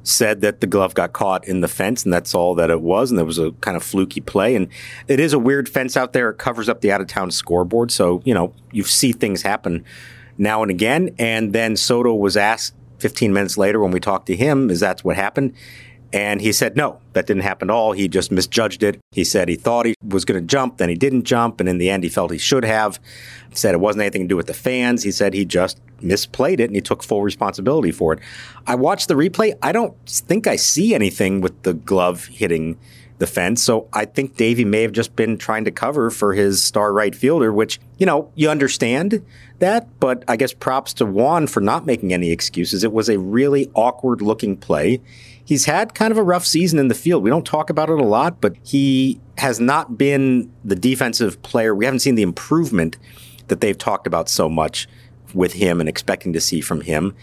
said 0.06 0.40
that 0.40 0.60
the 0.60 0.66
glove 0.66 0.94
got 0.94 1.12
caught 1.12 1.46
in 1.48 1.60
the 1.60 1.68
fence, 1.68 2.04
and 2.04 2.12
that's 2.12 2.34
all 2.34 2.54
that 2.54 2.70
it 2.70 2.80
was. 2.80 3.10
And 3.10 3.18
there 3.18 3.24
was 3.24 3.38
a 3.38 3.50
kind 3.60 3.76
of 3.76 3.82
fluky 3.82 4.20
play. 4.20 4.54
And 4.54 4.68
it 5.08 5.18
is 5.18 5.32
a 5.32 5.38
weird 5.38 5.68
fence 5.68 5.96
out 5.96 6.12
there. 6.12 6.30
It 6.30 6.38
covers 6.38 6.68
up 6.68 6.80
the 6.80 6.92
out 6.92 7.00
of 7.00 7.08
town 7.08 7.30
scoreboard. 7.30 7.90
So, 7.90 8.22
you 8.24 8.32
know, 8.32 8.54
you 8.70 8.84
see 8.84 9.12
things 9.12 9.42
happen 9.42 9.84
now 10.38 10.62
and 10.62 10.70
again. 10.70 11.14
And 11.18 11.52
then 11.52 11.76
Soto 11.76 12.14
was 12.14 12.36
asked 12.36 12.74
15 12.98 13.32
minutes 13.32 13.58
later 13.58 13.80
when 13.80 13.90
we 13.90 14.00
talked 14.00 14.26
to 14.26 14.36
him, 14.36 14.70
is 14.70 14.80
that 14.80 15.00
what 15.00 15.16
happened? 15.16 15.54
And 16.16 16.40
he 16.40 16.50
said, 16.50 16.78
no, 16.78 16.98
that 17.12 17.26
didn't 17.26 17.42
happen 17.42 17.68
at 17.68 17.74
all. 17.74 17.92
He 17.92 18.08
just 18.08 18.32
misjudged 18.32 18.82
it. 18.82 18.98
He 19.12 19.22
said 19.22 19.50
he 19.50 19.54
thought 19.54 19.84
he 19.84 19.94
was 20.02 20.24
going 20.24 20.40
to 20.40 20.46
jump, 20.46 20.78
then 20.78 20.88
he 20.88 20.94
didn't 20.94 21.24
jump. 21.24 21.60
And 21.60 21.68
in 21.68 21.76
the 21.76 21.90
end, 21.90 22.04
he 22.04 22.08
felt 22.08 22.30
he 22.30 22.38
should 22.38 22.64
have. 22.64 22.98
He 23.50 23.56
said 23.56 23.74
it 23.74 23.80
wasn't 23.80 24.00
anything 24.00 24.22
to 24.22 24.28
do 24.28 24.34
with 24.34 24.46
the 24.46 24.54
fans. 24.54 25.02
He 25.02 25.12
said 25.12 25.34
he 25.34 25.44
just 25.44 25.78
misplayed 25.98 26.58
it 26.58 26.70
and 26.70 26.74
he 26.74 26.80
took 26.80 27.02
full 27.02 27.20
responsibility 27.20 27.92
for 27.92 28.14
it. 28.14 28.20
I 28.66 28.76
watched 28.76 29.08
the 29.08 29.14
replay. 29.14 29.58
I 29.60 29.72
don't 29.72 29.94
think 30.06 30.46
I 30.46 30.56
see 30.56 30.94
anything 30.94 31.42
with 31.42 31.64
the 31.64 31.74
glove 31.74 32.24
hitting 32.28 32.78
the 33.18 33.26
fence. 33.26 33.62
So 33.62 33.86
I 33.92 34.06
think 34.06 34.36
Davey 34.36 34.64
may 34.64 34.80
have 34.80 34.92
just 34.92 35.16
been 35.16 35.36
trying 35.36 35.66
to 35.66 35.70
cover 35.70 36.08
for 36.08 36.32
his 36.32 36.64
star 36.64 36.94
right 36.94 37.14
fielder, 37.14 37.52
which, 37.52 37.78
you 37.98 38.06
know, 38.06 38.32
you 38.34 38.48
understand 38.48 39.22
that, 39.58 40.00
but 40.00 40.24
I 40.28 40.36
guess 40.36 40.54
props 40.54 40.94
to 40.94 41.04
Juan 41.04 41.46
for 41.46 41.60
not 41.60 41.84
making 41.84 42.14
any 42.14 42.30
excuses. 42.30 42.84
It 42.84 42.92
was 42.92 43.10
a 43.10 43.18
really 43.18 43.70
awkward 43.74 44.22
looking 44.22 44.56
play 44.56 45.02
he's 45.46 45.64
had 45.64 45.94
kind 45.94 46.12
of 46.12 46.18
a 46.18 46.22
rough 46.22 46.44
season 46.44 46.78
in 46.78 46.88
the 46.88 46.94
field. 46.94 47.22
We 47.22 47.30
don't 47.30 47.46
talk 47.46 47.70
about 47.70 47.88
it 47.88 47.98
a 47.98 48.04
lot, 48.04 48.42
but 48.42 48.56
he 48.62 49.18
has 49.38 49.58
not 49.58 49.96
been 49.96 50.52
the 50.64 50.76
defensive 50.76 51.40
player. 51.42 51.74
We 51.74 51.86
haven't 51.86 52.00
seen 52.00 52.16
the 52.16 52.22
improvement 52.22 52.98
that 53.48 53.62
they've 53.62 53.78
talked 53.78 54.06
about 54.06 54.28
so 54.28 54.48
much 54.48 54.86
with 55.32 55.54
him 55.54 55.80
and 55.80 55.88
expecting 55.88 56.32
to 56.34 56.40
see 56.40 56.60
from 56.60 56.82
him. 56.82 57.14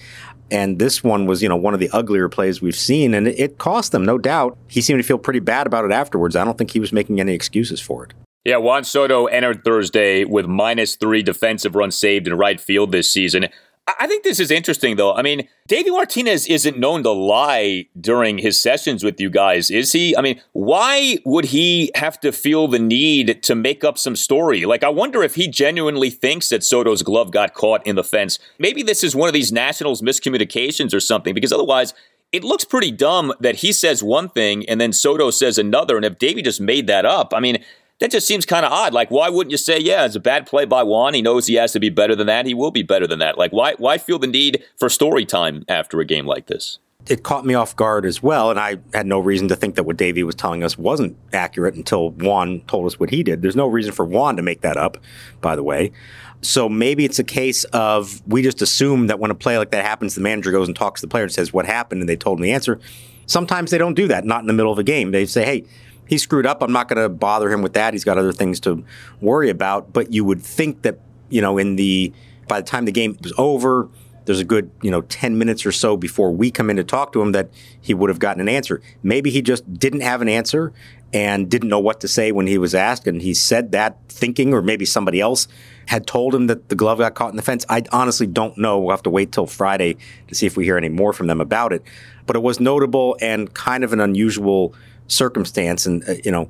And 0.49 0.79
this 0.79 1.03
one 1.03 1.25
was, 1.25 1.41
you 1.41 1.49
know, 1.49 1.55
one 1.55 1.73
of 1.73 1.79
the 1.79 1.89
uglier 1.89 2.29
plays 2.29 2.61
we've 2.61 2.75
seen, 2.75 3.13
and 3.13 3.27
it 3.27 3.57
cost 3.57 3.91
them, 3.91 4.05
no 4.05 4.17
doubt. 4.17 4.57
He 4.67 4.81
seemed 4.81 4.99
to 4.99 5.07
feel 5.07 5.17
pretty 5.17 5.39
bad 5.39 5.67
about 5.67 5.85
it 5.85 5.91
afterwards. 5.91 6.35
I 6.35 6.45
don't 6.45 6.57
think 6.57 6.71
he 6.71 6.79
was 6.79 6.93
making 6.93 7.19
any 7.19 7.33
excuses 7.33 7.81
for 7.81 8.05
it. 8.05 8.13
Yeah, 8.45 8.57
Juan 8.57 8.83
Soto 8.83 9.25
entered 9.27 9.63
Thursday 9.63 10.25
with 10.25 10.45
minus 10.45 10.95
three 10.95 11.23
defensive 11.23 11.75
runs 11.75 11.97
saved 11.97 12.27
in 12.27 12.33
right 12.35 12.59
field 12.59 12.91
this 12.91 13.09
season. 13.09 13.47
I 13.85 14.07
think 14.07 14.23
this 14.23 14.39
is 14.39 14.49
interesting, 14.49 14.95
though. 14.95 15.13
I 15.13 15.21
mean, 15.21 15.47
Davey 15.67 15.89
Martinez 15.89 16.45
isn't 16.47 16.79
known 16.79 17.03
to 17.03 17.11
lie 17.11 17.87
during 17.99 18.37
his 18.37 18.61
sessions 18.61 19.03
with 19.03 19.19
you 19.19 19.29
guys, 19.29 19.69
is 19.69 19.91
he? 19.91 20.15
I 20.15 20.21
mean, 20.21 20.39
why 20.53 21.17
would 21.25 21.45
he 21.45 21.91
have 21.93 22.17
to 22.21 22.31
feel 22.31 22.69
the 22.69 22.79
need 22.79 23.43
to 23.43 23.55
make 23.55 23.83
up 23.83 23.97
some 23.97 24.15
story? 24.15 24.63
Like, 24.63 24.85
I 24.85 24.89
wonder 24.89 25.21
if 25.21 25.35
he 25.35 25.49
genuinely 25.49 26.09
thinks 26.09 26.47
that 26.47 26.63
Soto's 26.63 27.03
glove 27.03 27.31
got 27.31 27.53
caught 27.53 27.85
in 27.85 27.97
the 27.97 28.05
fence. 28.05 28.39
Maybe 28.57 28.83
this 28.83 29.03
is 29.03 29.17
one 29.17 29.27
of 29.27 29.33
these 29.33 29.51
Nationals 29.51 30.01
miscommunications 30.01 30.93
or 30.93 31.01
something, 31.01 31.33
because 31.33 31.51
otherwise, 31.51 31.93
it 32.31 32.43
looks 32.45 32.63
pretty 32.63 32.89
dumb 32.89 33.33
that 33.41 33.57
he 33.57 33.73
says 33.73 34.01
one 34.01 34.29
thing 34.29 34.67
and 34.67 34.81
then 34.81 34.93
Soto 34.93 35.29
says 35.29 35.57
another. 35.57 35.97
And 35.97 36.05
if 36.05 36.17
Davey 36.17 36.41
just 36.41 36.59
made 36.59 36.87
that 36.87 37.05
up, 37.05 37.33
I 37.33 37.39
mean, 37.39 37.63
that 38.03 38.11
just 38.11 38.27
seems 38.27 38.45
kind 38.45 38.65
of 38.65 38.71
odd. 38.73 38.93
Like, 38.93 39.09
why 39.11 39.29
wouldn't 39.29 39.51
you 39.51 39.57
say, 39.57 39.79
yeah, 39.79 40.05
it's 40.05 40.17
a 40.17 40.19
bad 40.19 40.45
play 40.45 40.65
by 40.65 40.83
Juan. 40.83 41.13
He 41.13 41.21
knows 41.21 41.47
he 41.47 41.53
has 41.53 41.71
to 41.71 41.79
be 41.79 41.89
better 41.89 42.17
than 42.17 42.27
that. 42.27 42.45
He 42.45 42.53
will 42.53 42.69
be 42.69 42.83
better 42.83 43.07
than 43.07 43.19
that. 43.19 43.37
Like, 43.37 43.51
why, 43.51 43.75
why 43.77 43.97
feel 43.97 44.19
the 44.19 44.27
need 44.27 44.61
for 44.77 44.89
story 44.89 45.23
time 45.25 45.63
after 45.69 46.01
a 46.01 46.05
game 46.05 46.25
like 46.25 46.47
this? 46.47 46.79
It 47.07 47.23
caught 47.23 47.45
me 47.45 47.53
off 47.53 47.77
guard 47.77 48.05
as 48.05 48.21
well, 48.21 48.49
and 48.49 48.59
I 48.59 48.79
had 48.93 49.05
no 49.05 49.19
reason 49.19 49.47
to 49.47 49.55
think 49.55 49.75
that 49.75 49.85
what 49.85 49.95
Davey 49.95 50.21
was 50.23 50.35
telling 50.35 50.65
us 50.65 50.77
wasn't 50.77 51.15
accurate 51.31 51.75
until 51.75 52.09
Juan 52.09 52.59
told 52.67 52.87
us 52.87 52.99
what 52.99 53.09
he 53.09 53.23
did. 53.23 53.41
There's 53.41 53.55
no 53.55 53.67
reason 53.67 53.93
for 53.93 54.03
Juan 54.03 54.35
to 54.35 54.41
make 54.41 54.59
that 54.61 54.75
up, 54.75 54.97
by 55.39 55.55
the 55.55 55.63
way. 55.63 55.93
So 56.41 56.67
maybe 56.67 57.05
it's 57.05 57.19
a 57.19 57.23
case 57.23 57.63
of 57.71 58.21
we 58.27 58.41
just 58.41 58.61
assume 58.61 59.07
that 59.07 59.19
when 59.19 59.31
a 59.31 59.35
play 59.35 59.57
like 59.57 59.71
that 59.71 59.85
happens, 59.85 60.13
the 60.13 60.19
manager 60.21 60.51
goes 60.51 60.67
and 60.67 60.75
talks 60.75 60.99
to 60.99 61.07
the 61.07 61.09
player 61.09 61.23
and 61.23 61.31
says 61.31 61.53
what 61.53 61.65
happened, 61.65 62.01
and 62.01 62.09
they 62.09 62.17
told 62.17 62.39
him 62.39 62.43
the 62.43 62.51
answer. 62.51 62.81
Sometimes 63.27 63.71
they 63.71 63.77
don't 63.77 63.93
do 63.93 64.09
that, 64.09 64.25
not 64.25 64.41
in 64.41 64.47
the 64.47 64.53
middle 64.53 64.73
of 64.73 64.77
a 64.77 64.83
game. 64.83 65.11
They 65.11 65.25
say, 65.25 65.45
hey, 65.45 65.63
he 66.07 66.17
screwed 66.17 66.45
up. 66.45 66.61
I'm 66.61 66.71
not 66.71 66.87
going 66.87 67.01
to 67.01 67.09
bother 67.09 67.49
him 67.49 67.61
with 67.61 67.73
that. 67.73 67.93
He's 67.93 68.03
got 68.03 68.17
other 68.17 68.33
things 68.33 68.59
to 68.61 68.83
worry 69.21 69.49
about. 69.49 69.93
But 69.93 70.11
you 70.11 70.25
would 70.25 70.41
think 70.41 70.81
that, 70.83 70.99
you 71.29 71.41
know, 71.41 71.57
in 71.57 71.75
the 71.75 72.13
by 72.47 72.61
the 72.61 72.67
time 72.67 72.85
the 72.85 72.91
game 72.91 73.17
was 73.21 73.33
over, 73.37 73.89
there's 74.25 74.39
a 74.39 74.45
good, 74.45 74.71
you 74.81 74.91
know, 74.91 75.01
10 75.01 75.37
minutes 75.37 75.65
or 75.65 75.71
so 75.71 75.97
before 75.97 76.31
we 76.31 76.51
come 76.51 76.69
in 76.69 76.77
to 76.77 76.83
talk 76.83 77.13
to 77.13 77.21
him 77.21 77.31
that 77.33 77.49
he 77.81 77.93
would 77.93 78.09
have 78.09 78.19
gotten 78.19 78.41
an 78.41 78.49
answer. 78.49 78.81
Maybe 79.01 79.29
he 79.29 79.41
just 79.41 79.79
didn't 79.79 80.01
have 80.01 80.21
an 80.21 80.29
answer 80.29 80.73
and 81.13 81.49
didn't 81.49 81.69
know 81.69 81.79
what 81.79 82.01
to 82.01 82.07
say 82.07 82.31
when 82.31 82.47
he 82.47 82.57
was 82.57 82.73
asked. 82.73 83.05
And 83.05 83.21
he 83.21 83.33
said 83.33 83.71
that 83.71 83.97
thinking, 84.09 84.53
or 84.53 84.61
maybe 84.61 84.85
somebody 84.85 85.19
else 85.19 85.47
had 85.87 86.07
told 86.07 86.33
him 86.33 86.47
that 86.47 86.69
the 86.69 86.75
glove 86.75 86.97
got 86.99 87.13
caught 87.13 87.29
in 87.29 87.35
the 87.35 87.43
fence. 87.43 87.65
I 87.69 87.83
honestly 87.91 88.25
don't 88.25 88.57
know. 88.57 88.79
We'll 88.79 88.91
have 88.91 89.03
to 89.03 89.09
wait 89.09 89.31
till 89.31 89.45
Friday 89.45 89.97
to 90.27 90.35
see 90.35 90.47
if 90.47 90.57
we 90.57 90.63
hear 90.63 90.77
any 90.77 90.89
more 90.89 91.13
from 91.13 91.27
them 91.27 91.41
about 91.41 91.73
it. 91.73 91.83
But 92.25 92.35
it 92.35 92.41
was 92.41 92.59
notable 92.59 93.17
and 93.21 93.53
kind 93.53 93.83
of 93.83 93.93
an 93.93 93.99
unusual 93.99 94.73
circumstance. 95.13 95.85
And, 95.85 96.07
uh, 96.07 96.15
you 96.23 96.31
know, 96.31 96.49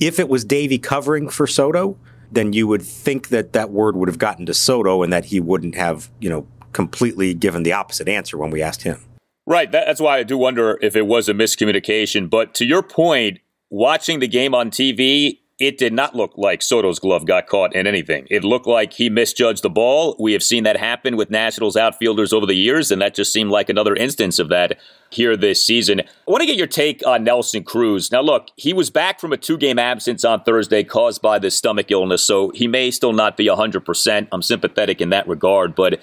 if 0.00 0.18
it 0.18 0.28
was 0.28 0.44
Davey 0.44 0.78
covering 0.78 1.28
for 1.28 1.46
Soto, 1.46 1.96
then 2.30 2.52
you 2.52 2.66
would 2.66 2.82
think 2.82 3.28
that 3.28 3.52
that 3.52 3.70
word 3.70 3.96
would 3.96 4.08
have 4.08 4.18
gotten 4.18 4.46
to 4.46 4.54
Soto 4.54 5.02
and 5.02 5.12
that 5.12 5.26
he 5.26 5.40
wouldn't 5.40 5.74
have, 5.74 6.10
you 6.20 6.30
know, 6.30 6.46
completely 6.72 7.34
given 7.34 7.62
the 7.62 7.72
opposite 7.72 8.08
answer 8.08 8.38
when 8.38 8.50
we 8.50 8.62
asked 8.62 8.82
him. 8.82 9.00
Right. 9.46 9.70
That's 9.70 10.00
why 10.00 10.18
I 10.18 10.22
do 10.22 10.38
wonder 10.38 10.78
if 10.80 10.96
it 10.96 11.06
was 11.06 11.28
a 11.28 11.34
miscommunication. 11.34 12.30
But 12.30 12.54
to 12.54 12.64
your 12.64 12.82
point, 12.82 13.40
watching 13.70 14.20
the 14.20 14.28
game 14.28 14.54
on 14.54 14.70
TV, 14.70 15.40
it 15.58 15.78
did 15.78 15.92
not 15.92 16.16
look 16.16 16.32
like 16.36 16.62
Soto's 16.62 16.98
glove 16.98 17.26
got 17.26 17.46
caught 17.46 17.74
in 17.74 17.86
anything. 17.86 18.26
It 18.30 18.42
looked 18.42 18.66
like 18.66 18.94
he 18.94 19.08
misjudged 19.08 19.62
the 19.62 19.70
ball. 19.70 20.16
We 20.18 20.32
have 20.32 20.42
seen 20.42 20.64
that 20.64 20.76
happen 20.76 21.16
with 21.16 21.30
Nationals 21.30 21.76
outfielders 21.76 22.32
over 22.32 22.46
the 22.46 22.54
years, 22.54 22.90
and 22.90 23.00
that 23.02 23.14
just 23.14 23.32
seemed 23.32 23.50
like 23.50 23.68
another 23.68 23.94
instance 23.94 24.38
of 24.38 24.48
that 24.48 24.78
here 25.10 25.36
this 25.36 25.62
season. 25.62 26.00
I 26.00 26.30
want 26.30 26.40
to 26.40 26.46
get 26.46 26.56
your 26.56 26.66
take 26.66 27.06
on 27.06 27.24
Nelson 27.24 27.64
Cruz. 27.64 28.10
Now, 28.10 28.22
look, 28.22 28.48
he 28.56 28.72
was 28.72 28.90
back 28.90 29.20
from 29.20 29.32
a 29.32 29.36
two 29.36 29.56
game 29.56 29.78
absence 29.78 30.24
on 30.24 30.42
Thursday 30.42 30.82
caused 30.84 31.22
by 31.22 31.38
this 31.38 31.56
stomach 31.56 31.90
illness, 31.90 32.24
so 32.24 32.50
he 32.50 32.66
may 32.66 32.90
still 32.90 33.12
not 33.12 33.36
be 33.36 33.46
100%. 33.46 34.28
I'm 34.32 34.42
sympathetic 34.42 35.00
in 35.00 35.10
that 35.10 35.28
regard, 35.28 35.74
but 35.74 36.00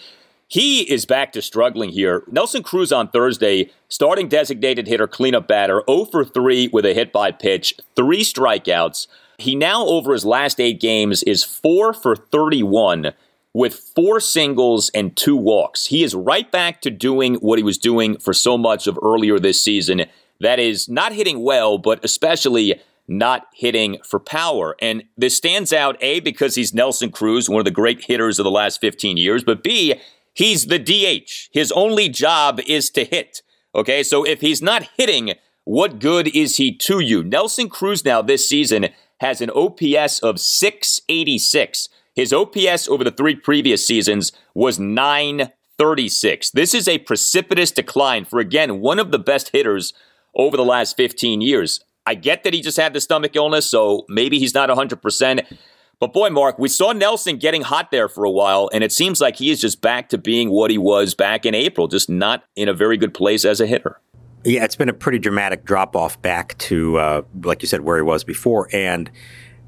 he 0.48 0.82
is 0.82 1.06
back 1.06 1.32
to 1.34 1.42
struggling 1.42 1.92
here. 1.92 2.24
Nelson 2.32 2.64
Cruz 2.64 2.92
on 2.92 3.10
Thursday, 3.10 3.72
starting 3.88 4.28
designated 4.28 4.88
hitter, 4.88 5.08
cleanup 5.08 5.48
batter, 5.48 5.84
0 5.88 6.06
for 6.06 6.26
3 6.26 6.70
with 6.74 6.86
a 6.86 6.94
hit 6.94 7.12
by 7.12 7.32
pitch, 7.32 7.76
three 7.96 8.24
strikeouts. 8.24 9.08
He 9.40 9.56
now, 9.56 9.86
over 9.86 10.14
his 10.14 10.26
last 10.26 10.60
eight 10.60 10.80
games, 10.80 11.24
is 11.24 11.44
4 11.44 11.94
for 11.94 12.16
31 12.16 13.14
with 13.54 13.74
four 13.74 14.20
singles 14.20 14.92
and 14.94 15.16
two 15.18 15.36
walks. 15.36 15.88
He 15.88 16.04
is 16.04 16.14
right 16.14 16.50
back 16.52 16.82
to 16.82 16.92
doing 16.92 17.36
what 17.36 17.58
he 17.58 17.64
was 17.64 17.80
doing 17.80 18.18
for 18.18 18.34
so 18.34 18.58
much 18.58 18.86
of 18.86 19.00
earlier 19.02 19.40
this 19.40 19.64
season. 19.64 20.06
That 20.40 20.60
is 20.60 20.88
not 20.88 21.14
hitting 21.14 21.42
well, 21.42 21.80
but 21.80 22.04
especially 22.06 22.80
not 23.08 23.48
hitting 23.56 23.98
for 24.06 24.20
power. 24.20 24.76
And 24.80 25.04
this 25.18 25.36
stands 25.36 25.74
out, 25.74 25.98
A, 26.02 26.20
because 26.20 26.54
he's 26.54 26.76
Nelson 26.76 27.12
Cruz, 27.12 27.50
one 27.50 27.60
of 27.60 27.66
the 27.66 27.72
great 27.72 28.06
hitters 28.06 28.38
of 28.38 28.44
the 28.44 28.52
last 28.52 28.80
15 28.82 29.18
years, 29.18 29.44
but 29.44 29.64
B, 29.64 30.00
He's 30.40 30.68
the 30.68 30.80
DH. 30.80 31.50
His 31.52 31.70
only 31.74 32.08
job 32.08 32.62
is 32.66 32.90
to 32.92 33.04
hit. 33.04 33.42
Okay, 33.76 34.04
so 34.04 34.24
if 34.24 34.40
he's 34.40 34.62
not 34.62 34.90
hitting, 34.98 35.34
what 35.66 36.00
good 36.00 36.34
is 36.36 36.56
he 36.56 36.74
to 36.78 37.02
you? 37.02 37.24
Nelson 37.24 37.68
Cruz 37.68 38.06
now 38.06 38.22
this 38.22 38.48
season 38.48 38.88
has 39.20 39.42
an 39.42 39.50
OPS 39.52 40.20
of 40.20 40.40
686. 40.40 41.90
His 42.16 42.34
OPS 42.34 42.88
over 42.90 43.04
the 43.04 43.12
three 43.12 43.36
previous 43.36 43.86
seasons 43.86 44.32
was 44.54 44.80
936. 44.80 46.52
This 46.52 46.74
is 46.74 46.88
a 46.88 46.98
precipitous 47.00 47.72
decline 47.72 48.26
for, 48.26 48.40
again, 48.40 48.82
one 48.82 49.00
of 49.00 49.12
the 49.12 49.20
best 49.20 49.50
hitters 49.50 49.94
over 50.36 50.58
the 50.58 50.66
last 50.66 50.98
15 50.98 51.42
years. 51.42 51.80
I 52.06 52.16
get 52.16 52.44
that 52.44 52.54
he 52.54 52.62
just 52.62 52.78
had 52.78 52.94
the 52.94 53.02
stomach 53.02 53.36
illness, 53.36 53.70
so 53.70 54.06
maybe 54.10 54.40
he's 54.40 54.54
not 54.54 54.70
100%. 54.70 55.58
But 56.00 56.14
boy, 56.14 56.30
Mark, 56.30 56.58
we 56.58 56.70
saw 56.70 56.94
Nelson 56.94 57.38
getting 57.38 57.62
hot 57.62 57.92
there 57.92 58.08
for 58.08 58.24
a 58.24 58.32
while, 58.32 58.70
and 58.72 58.84
it 58.84 58.92
seems 58.92 59.20
like 59.20 59.36
he 59.36 59.52
is 59.52 59.60
just 59.60 59.82
back 59.82 60.10
to 60.10 60.18
being 60.18 60.50
what 60.50 60.72
he 60.72 60.78
was 60.78 61.14
back 61.14 61.46
in 61.46 61.54
April, 61.54 61.88
just 61.88 62.10
not 62.10 62.46
in 62.56 62.70
a 62.70 62.74
very 62.74 62.96
good 62.96 63.14
place 63.14 63.44
as 63.44 63.60
a 63.60 63.68
hitter. 63.68 64.00
Yeah, 64.44 64.64
it's 64.64 64.76
been 64.76 64.90
a 64.90 64.94
pretty 64.94 65.20
dramatic 65.20 65.66
drop 65.66 65.96
off 65.96 66.22
back 66.22 66.58
to, 66.60 66.98
uh, 66.98 67.22
like 67.44 67.62
you 67.62 67.68
said, 67.68 67.82
where 67.82 67.98
he 67.98 68.04
was 68.04 68.24
before. 68.24 68.70
And 68.72 69.12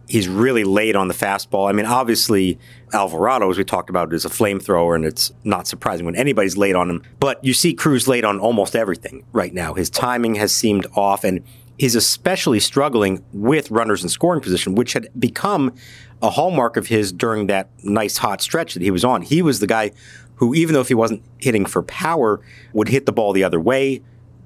he's 0.08 0.28
really 0.28 0.64
late 0.64 0.96
on 0.96 1.08
the 1.08 1.14
fastball. 1.14 1.70
I 1.70 1.74
mean, 1.74 1.86
obviously, 1.86 2.60
Alvarado, 2.94 3.50
as 3.50 3.58
we 3.58 3.64
talked 3.64 3.90
about, 3.90 4.14
is 4.14 4.26
a 4.26 4.30
flamethrower, 4.30 4.96
and 4.96 5.06
it's 5.06 5.32
not 5.44 5.68
surprising 5.68 6.06
when 6.06 6.16
anybody's 6.16 6.58
late 6.58 6.76
on 6.76 6.90
him. 6.90 7.04
But 7.20 7.44
you 7.44 7.54
see 7.54 7.74
Cruz 7.74 8.08
late 8.08 8.24
on 8.24 8.40
almost 8.40 8.76
everything 8.76 9.26
right 9.32 9.54
now. 9.54 9.74
His 9.74 9.90
timing 9.90 10.36
has 10.36 10.54
seemed 10.54 10.86
off, 10.96 11.24
and 11.24 11.44
he's 11.78 11.96
especially 11.96 12.60
struggling 12.60 13.24
with 13.34 13.72
runners 13.72 14.04
in 14.04 14.10
scoring 14.10 14.42
position, 14.42 14.76
which 14.76 14.94
had 14.94 15.08
become 15.18 15.74
a 16.22 16.30
hallmark 16.30 16.78
of 16.78 16.88
his 16.88 17.12
during 17.12 17.48
that 17.48 17.70
nice 17.84 18.18
hot 18.18 18.42
stretch 18.42 18.74
that 18.74 18.84
he 18.84 18.92
was 18.92 19.04
on. 19.04 19.22
He 19.22 19.42
was 19.42 19.60
the 19.60 19.68
guy 19.68 19.92
who, 20.36 20.54
even 20.54 20.74
though 20.74 20.82
if 20.82 20.88
he 20.88 20.94
wasn't 20.94 21.24
hitting 21.40 21.66
for 21.66 21.84
power, 21.84 22.42
would 22.74 22.90
hit 22.90 23.06
the 23.06 23.12
ball 23.12 23.34
the 23.34 23.44
other 23.44 23.60
way, 23.60 24.02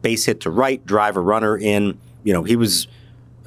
base 0.06 0.26
hit 0.26 0.42
to 0.42 0.52
right, 0.52 0.86
drive 0.86 1.18
a 1.18 1.20
runner 1.20 1.58
in. 1.58 1.98
You 2.24 2.32
know, 2.32 2.44
he 2.44 2.56
was 2.56 2.88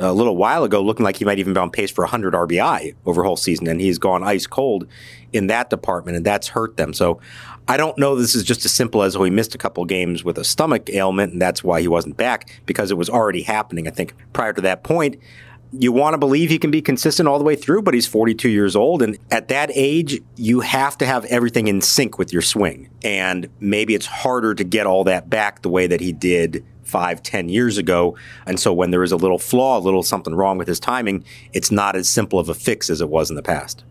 a 0.00 0.12
little 0.12 0.36
while 0.36 0.64
ago 0.64 0.82
looking 0.82 1.04
like 1.04 1.16
he 1.16 1.24
might 1.24 1.38
even 1.38 1.54
be 1.54 1.60
on 1.60 1.70
pace 1.70 1.92
for 1.92 2.02
100 2.02 2.34
RBI 2.34 2.96
over 3.06 3.22
whole 3.22 3.36
season, 3.36 3.68
and 3.68 3.80
he's 3.80 3.96
gone 3.96 4.24
ice 4.24 4.48
cold 4.48 4.88
in 5.32 5.46
that 5.46 5.70
department, 5.70 6.16
and 6.16 6.26
that's 6.26 6.48
hurt 6.48 6.76
them. 6.76 6.92
So 6.92 7.20
I 7.68 7.76
don't 7.76 7.96
know 7.96 8.16
this 8.16 8.34
is 8.34 8.42
just 8.42 8.64
as 8.64 8.72
simple 8.72 9.04
as 9.04 9.14
oh, 9.14 9.22
he 9.22 9.30
missed 9.30 9.54
a 9.54 9.58
couple 9.58 9.84
games 9.84 10.24
with 10.24 10.36
a 10.36 10.42
stomach 10.42 10.90
ailment, 10.90 11.32
and 11.32 11.40
that's 11.40 11.62
why 11.62 11.80
he 11.80 11.86
wasn't 11.86 12.16
back 12.16 12.50
because 12.66 12.90
it 12.90 12.96
was 12.96 13.08
already 13.08 13.42
happening. 13.42 13.86
I 13.86 13.92
think 13.92 14.14
prior 14.32 14.52
to 14.52 14.60
that 14.62 14.82
point, 14.82 15.16
you 15.72 15.92
want 15.92 16.14
to 16.14 16.18
believe 16.18 16.50
he 16.50 16.58
can 16.58 16.70
be 16.70 16.80
consistent 16.80 17.28
all 17.28 17.38
the 17.38 17.44
way 17.44 17.56
through, 17.56 17.82
but 17.82 17.94
he's 17.94 18.06
42 18.06 18.48
years 18.48 18.74
old. 18.74 19.02
And 19.02 19.18
at 19.30 19.48
that 19.48 19.70
age, 19.74 20.20
you 20.36 20.60
have 20.60 20.96
to 20.98 21.06
have 21.06 21.24
everything 21.26 21.68
in 21.68 21.80
sync 21.80 22.18
with 22.18 22.32
your 22.32 22.42
swing. 22.42 22.90
And 23.02 23.48
maybe 23.60 23.94
it's 23.94 24.06
harder 24.06 24.54
to 24.54 24.64
get 24.64 24.86
all 24.86 25.04
that 25.04 25.28
back 25.28 25.62
the 25.62 25.68
way 25.68 25.86
that 25.86 26.00
he 26.00 26.12
did 26.12 26.64
five, 26.84 27.22
ten 27.22 27.48
years 27.48 27.76
ago. 27.76 28.16
And 28.46 28.58
so 28.58 28.72
when 28.72 28.90
there 28.90 29.02
is 29.02 29.12
a 29.12 29.16
little 29.16 29.38
flaw, 29.38 29.78
a 29.78 29.80
little 29.80 30.02
something 30.02 30.34
wrong 30.34 30.56
with 30.56 30.68
his 30.68 30.80
timing, 30.80 31.24
it's 31.52 31.70
not 31.70 31.96
as 31.96 32.08
simple 32.08 32.38
of 32.38 32.48
a 32.48 32.54
fix 32.54 32.88
as 32.88 33.00
it 33.00 33.10
was 33.10 33.28
in 33.30 33.36
the 33.36 33.42
past. 33.42 33.84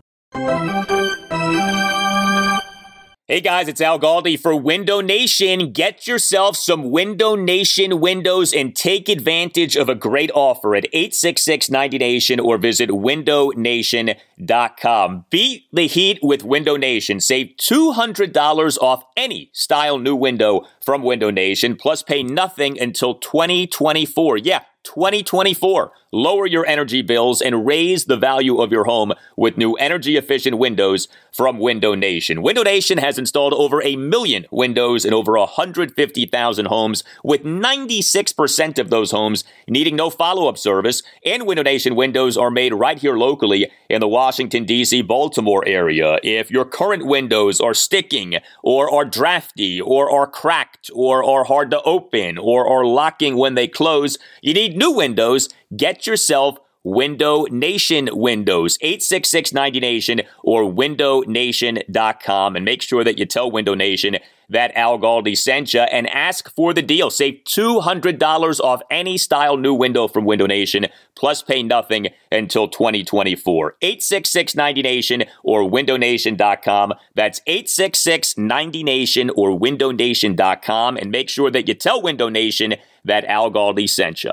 Hey 3.30 3.42
guys, 3.42 3.68
it's 3.68 3.82
Al 3.82 4.00
Galdi 4.00 4.40
for 4.40 4.56
Window 4.56 5.02
Nation. 5.02 5.70
Get 5.70 6.06
yourself 6.06 6.56
some 6.56 6.90
Window 6.90 7.34
Nation 7.34 8.00
windows 8.00 8.54
and 8.54 8.74
take 8.74 9.10
advantage 9.10 9.76
of 9.76 9.90
a 9.90 9.94
great 9.94 10.30
offer 10.34 10.74
at 10.74 10.86
866 10.94 11.68
90Nation 11.68 12.42
or 12.42 12.56
visit 12.56 12.88
windownation.com. 12.88 15.26
Beat 15.28 15.64
the 15.70 15.86
heat 15.86 16.20
with 16.22 16.42
Window 16.42 16.78
Nation. 16.78 17.20
Save 17.20 17.56
$200 17.60 18.78
off 18.78 19.04
any 19.14 19.50
style 19.52 19.98
new 19.98 20.16
window 20.16 20.62
from 20.82 21.02
Window 21.02 21.30
Nation, 21.30 21.76
plus 21.76 22.02
pay 22.02 22.22
nothing 22.22 22.80
until 22.80 23.16
2024. 23.16 24.38
Yeah. 24.38 24.60
2024. 24.84 25.92
Lower 26.10 26.46
your 26.46 26.64
energy 26.64 27.02
bills 27.02 27.42
and 27.42 27.66
raise 27.66 28.06
the 28.06 28.16
value 28.16 28.62
of 28.62 28.72
your 28.72 28.84
home 28.84 29.12
with 29.36 29.58
new 29.58 29.74
energy 29.74 30.16
efficient 30.16 30.56
windows 30.56 31.06
from 31.32 31.58
Window 31.58 31.94
Nation. 31.94 32.40
Window 32.40 32.62
Nation 32.62 32.96
has 32.96 33.18
installed 33.18 33.52
over 33.52 33.82
a 33.82 33.94
million 33.94 34.46
windows 34.50 35.04
in 35.04 35.12
over 35.12 35.32
150,000 35.32 36.66
homes, 36.66 37.04
with 37.22 37.42
96% 37.42 38.78
of 38.78 38.88
those 38.88 39.10
homes 39.10 39.44
needing 39.68 39.96
no 39.96 40.08
follow 40.08 40.48
up 40.48 40.56
service. 40.56 41.02
And 41.26 41.46
Window 41.46 41.62
Nation 41.62 41.94
windows 41.94 42.38
are 42.38 42.50
made 42.50 42.72
right 42.72 42.98
here 42.98 43.16
locally 43.18 43.70
in 43.90 44.00
the 44.00 44.08
Washington, 44.08 44.64
D.C., 44.64 45.02
Baltimore 45.02 45.66
area. 45.66 46.18
If 46.22 46.50
your 46.50 46.64
current 46.64 47.06
windows 47.06 47.60
are 47.60 47.74
sticking, 47.74 48.36
or 48.62 48.90
are 48.90 49.04
drafty, 49.04 49.78
or 49.78 50.10
are 50.10 50.26
cracked, 50.26 50.90
or 50.94 51.22
are 51.22 51.44
hard 51.44 51.70
to 51.72 51.82
open, 51.82 52.38
or 52.38 52.66
are 52.66 52.86
locking 52.86 53.36
when 53.36 53.54
they 53.54 53.68
close, 53.68 54.16
you 54.40 54.54
need 54.54 54.74
new 54.74 54.90
windows, 54.90 55.50
get 55.76 56.06
yourself 56.06 56.58
Window 56.84 57.44
Nation 57.50 58.08
windows, 58.12 58.78
866 58.80 59.52
Nation 59.52 60.22
or 60.42 60.62
windownation.com. 60.62 62.56
And 62.56 62.64
make 62.64 62.82
sure 62.82 63.04
that 63.04 63.18
you 63.18 63.26
tell 63.26 63.50
Window 63.50 63.74
Nation 63.74 64.16
that 64.48 64.74
Al 64.74 64.98
Galdi 64.98 65.36
sent 65.36 65.74
you 65.74 65.80
and 65.80 66.08
ask 66.08 66.54
for 66.54 66.72
the 66.72 66.80
deal. 66.80 67.10
Save 67.10 67.42
$200 67.44 68.60
off 68.60 68.80
any 68.90 69.18
style 69.18 69.58
new 69.58 69.74
window 69.74 70.08
from 70.08 70.24
Window 70.24 70.46
Nation, 70.46 70.86
plus 71.14 71.42
pay 71.42 71.62
nothing 71.62 72.08
until 72.32 72.68
2024. 72.68 73.76
866 73.82 74.54
90Nation 74.54 75.28
or 75.42 75.62
windownation.com. 75.68 76.94
That's 77.14 77.42
866 77.46 78.34
90Nation 78.34 79.30
or 79.36 79.50
windownation.com. 79.50 80.96
And 80.96 81.10
make 81.10 81.28
sure 81.28 81.50
that 81.50 81.68
you 81.68 81.74
tell 81.74 82.00
Window 82.00 82.30
Nation 82.30 82.76
that 83.04 83.24
Al 83.26 83.50
Galdi 83.50 83.88
sent 83.88 84.24
you. 84.24 84.32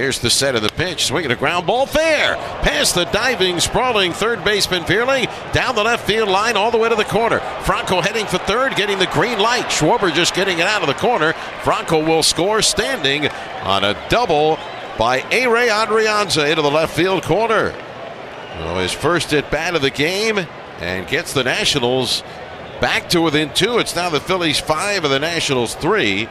Here's 0.00 0.18
the 0.18 0.30
set 0.30 0.54
of 0.54 0.62
the 0.62 0.70
pitch. 0.70 1.04
Swinging 1.04 1.30
a 1.30 1.36
ground 1.36 1.66
ball 1.66 1.84
fair. 1.84 2.36
Past 2.62 2.94
the 2.94 3.04
diving, 3.04 3.60
sprawling 3.60 4.14
third 4.14 4.42
baseman 4.44 4.84
Vierling. 4.84 5.26
Down 5.52 5.74
the 5.74 5.84
left 5.84 6.06
field 6.06 6.30
line 6.30 6.56
all 6.56 6.70
the 6.70 6.78
way 6.78 6.88
to 6.88 6.94
the 6.94 7.04
corner. 7.04 7.40
Franco 7.64 8.00
heading 8.00 8.24
for 8.24 8.38
third, 8.38 8.76
getting 8.76 8.98
the 8.98 9.08
green 9.08 9.38
light. 9.38 9.66
Schwarber 9.66 10.10
just 10.10 10.34
getting 10.34 10.58
it 10.58 10.66
out 10.66 10.80
of 10.80 10.88
the 10.88 10.94
corner. 10.94 11.34
Franco 11.64 12.02
will 12.02 12.22
score 12.22 12.62
standing 12.62 13.28
on 13.62 13.84
a 13.84 13.94
double 14.08 14.58
by 14.98 15.20
Ehire 15.20 15.68
Adrianza 15.68 16.48
into 16.48 16.62
the 16.62 16.70
left 16.70 16.96
field 16.96 17.22
corner. 17.22 17.74
So 18.56 18.78
his 18.78 18.92
first 18.92 19.34
at 19.34 19.50
bat 19.50 19.74
of 19.74 19.82
the 19.82 19.90
game 19.90 20.38
and 20.78 21.06
gets 21.08 21.34
the 21.34 21.44
Nationals 21.44 22.22
back 22.80 23.10
to 23.10 23.20
within 23.20 23.52
two. 23.52 23.78
It's 23.78 23.94
now 23.94 24.08
the 24.08 24.18
Phillies 24.18 24.60
five 24.60 25.04
and 25.04 25.12
the 25.12 25.20
Nationals 25.20 25.74
three. 25.74 26.26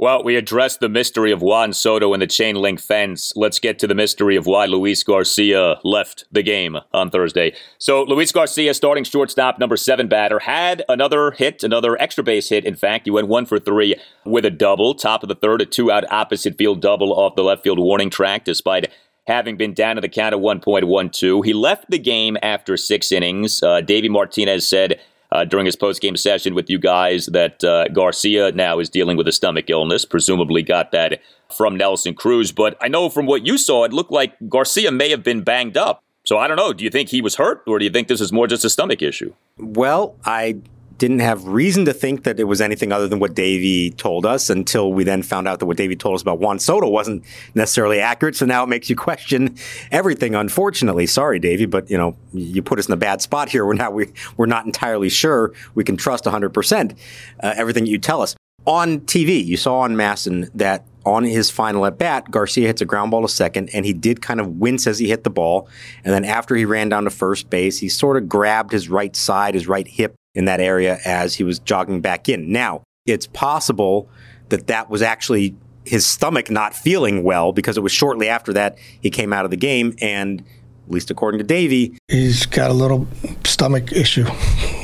Well, 0.00 0.24
we 0.24 0.36
addressed 0.36 0.80
the 0.80 0.88
mystery 0.88 1.30
of 1.30 1.42
Juan 1.42 1.74
Soto 1.74 2.14
and 2.14 2.22
the 2.22 2.26
chain 2.26 2.56
link 2.56 2.80
fence. 2.80 3.34
Let's 3.36 3.58
get 3.58 3.78
to 3.80 3.86
the 3.86 3.94
mystery 3.94 4.34
of 4.34 4.46
why 4.46 4.64
Luis 4.64 5.02
Garcia 5.02 5.78
left 5.84 6.24
the 6.32 6.42
game 6.42 6.78
on 6.94 7.10
Thursday. 7.10 7.54
So, 7.76 8.04
Luis 8.04 8.32
Garcia, 8.32 8.72
starting 8.72 9.04
shortstop, 9.04 9.58
number 9.58 9.76
seven 9.76 10.08
batter, 10.08 10.38
had 10.38 10.82
another 10.88 11.32
hit, 11.32 11.62
another 11.62 12.00
extra 12.00 12.24
base 12.24 12.48
hit. 12.48 12.64
In 12.64 12.76
fact, 12.76 13.04
he 13.04 13.10
went 13.10 13.28
one 13.28 13.44
for 13.44 13.58
three 13.58 13.94
with 14.24 14.46
a 14.46 14.50
double, 14.50 14.94
top 14.94 15.22
of 15.22 15.28
the 15.28 15.34
third, 15.34 15.60
a 15.60 15.66
two 15.66 15.92
out 15.92 16.10
opposite 16.10 16.56
field 16.56 16.80
double 16.80 17.12
off 17.12 17.36
the 17.36 17.44
left 17.44 17.62
field 17.62 17.78
warning 17.78 18.08
track, 18.08 18.46
despite 18.46 18.90
having 19.26 19.58
been 19.58 19.74
down 19.74 19.96
to 19.96 20.00
the 20.00 20.08
count 20.08 20.34
of 20.34 20.40
1.12. 20.40 21.44
He 21.44 21.52
left 21.52 21.90
the 21.90 21.98
game 21.98 22.38
after 22.42 22.78
six 22.78 23.12
innings. 23.12 23.62
Uh, 23.62 23.82
Davey 23.82 24.08
Martinez 24.08 24.66
said 24.66 24.98
uh, 25.32 25.44
during 25.44 25.66
his 25.66 25.76
post-game 25.76 26.16
session 26.16 26.54
with 26.54 26.68
you 26.68 26.78
guys 26.78 27.26
that 27.26 27.62
uh, 27.64 27.88
Garcia 27.88 28.52
now 28.52 28.78
is 28.78 28.88
dealing 28.88 29.16
with 29.16 29.28
a 29.28 29.32
stomach 29.32 29.70
illness. 29.70 30.04
Presumably 30.04 30.62
got 30.62 30.92
that 30.92 31.20
from 31.56 31.76
Nelson 31.76 32.14
Cruz. 32.14 32.52
But 32.52 32.76
I 32.80 32.88
know 32.88 33.08
from 33.08 33.26
what 33.26 33.46
you 33.46 33.58
saw, 33.58 33.84
it 33.84 33.92
looked 33.92 34.12
like 34.12 34.34
Garcia 34.48 34.90
may 34.90 35.10
have 35.10 35.22
been 35.22 35.42
banged 35.42 35.76
up. 35.76 36.02
So 36.24 36.38
I 36.38 36.46
don't 36.46 36.56
know. 36.56 36.72
Do 36.72 36.84
you 36.84 36.90
think 36.90 37.08
he 37.08 37.22
was 37.22 37.36
hurt, 37.36 37.62
or 37.66 37.78
do 37.78 37.84
you 37.84 37.90
think 37.90 38.08
this 38.08 38.20
is 38.20 38.30
more 38.32 38.46
just 38.46 38.64
a 38.64 38.70
stomach 38.70 39.02
issue? 39.02 39.32
Well, 39.58 40.16
I 40.24 40.58
didn't 41.00 41.20
have 41.20 41.46
reason 41.46 41.86
to 41.86 41.94
think 41.94 42.24
that 42.24 42.38
it 42.38 42.44
was 42.44 42.60
anything 42.60 42.92
other 42.92 43.08
than 43.08 43.18
what 43.18 43.34
Davey 43.34 43.90
told 43.90 44.26
us 44.26 44.50
until 44.50 44.92
we 44.92 45.02
then 45.02 45.22
found 45.22 45.48
out 45.48 45.58
that 45.58 45.64
what 45.64 45.78
Davey 45.78 45.96
told 45.96 46.14
us 46.14 46.20
about 46.20 46.38
Juan 46.40 46.58
Soto 46.58 46.88
wasn't 46.88 47.24
necessarily 47.54 47.98
accurate. 47.98 48.36
So 48.36 48.44
now 48.44 48.62
it 48.62 48.68
makes 48.68 48.90
you 48.90 48.96
question 48.96 49.56
everything. 49.90 50.34
Unfortunately, 50.34 51.06
sorry, 51.06 51.38
Davey, 51.38 51.64
but 51.64 51.90
you 51.90 51.96
know 51.96 52.16
you 52.34 52.62
put 52.62 52.78
us 52.78 52.86
in 52.86 52.92
a 52.92 52.98
bad 52.98 53.22
spot 53.22 53.48
here. 53.48 53.64
We're 53.64 53.74
now 53.74 53.90
we 53.90 54.12
we're 54.36 54.44
not 54.44 54.66
entirely 54.66 55.08
sure 55.08 55.52
we 55.74 55.84
can 55.84 55.96
trust 55.96 56.26
100 56.26 56.46
uh, 56.46 56.52
percent 56.52 56.94
everything 57.42 57.86
you 57.86 57.98
tell 57.98 58.20
us 58.20 58.36
on 58.66 59.00
TV. 59.00 59.42
You 59.42 59.56
saw 59.56 59.80
on 59.80 59.96
MASN 59.96 60.50
that 60.54 60.84
on 61.06 61.24
his 61.24 61.50
final 61.50 61.86
at 61.86 61.96
bat, 61.96 62.30
Garcia 62.30 62.66
hits 62.66 62.82
a 62.82 62.84
ground 62.84 63.10
ball 63.10 63.22
to 63.22 63.28
second, 63.28 63.70
and 63.72 63.86
he 63.86 63.94
did 63.94 64.20
kind 64.20 64.38
of 64.38 64.58
wince 64.58 64.86
as 64.86 64.98
he 64.98 65.08
hit 65.08 65.24
the 65.24 65.30
ball. 65.30 65.66
And 66.04 66.12
then 66.12 66.26
after 66.26 66.54
he 66.54 66.66
ran 66.66 66.90
down 66.90 67.04
to 67.04 67.10
first 67.10 67.48
base, 67.48 67.78
he 67.78 67.88
sort 67.88 68.18
of 68.18 68.28
grabbed 68.28 68.72
his 68.72 68.90
right 68.90 69.16
side, 69.16 69.54
his 69.54 69.66
right 69.66 69.88
hip 69.88 70.14
in 70.40 70.46
that 70.46 70.58
area 70.58 70.98
as 71.04 71.34
he 71.34 71.44
was 71.44 71.58
jogging 71.58 72.00
back 72.00 72.26
in. 72.26 72.50
Now, 72.50 72.82
it's 73.04 73.26
possible 73.26 74.08
that 74.48 74.68
that 74.68 74.88
was 74.88 75.02
actually 75.02 75.54
his 75.84 76.06
stomach 76.06 76.50
not 76.50 76.74
feeling 76.74 77.22
well 77.22 77.52
because 77.52 77.76
it 77.76 77.82
was 77.82 77.92
shortly 77.92 78.26
after 78.26 78.54
that 78.54 78.78
he 79.02 79.10
came 79.10 79.34
out 79.34 79.44
of 79.44 79.50
the 79.50 79.56
game 79.58 79.94
and 80.00 80.40
at 80.40 80.90
least 80.90 81.10
according 81.10 81.38
to 81.38 81.44
Davey, 81.44 81.96
he's 82.08 82.46
got 82.46 82.70
a 82.70 82.74
little 82.74 83.06
stomach 83.44 83.92
issue. 83.92 84.24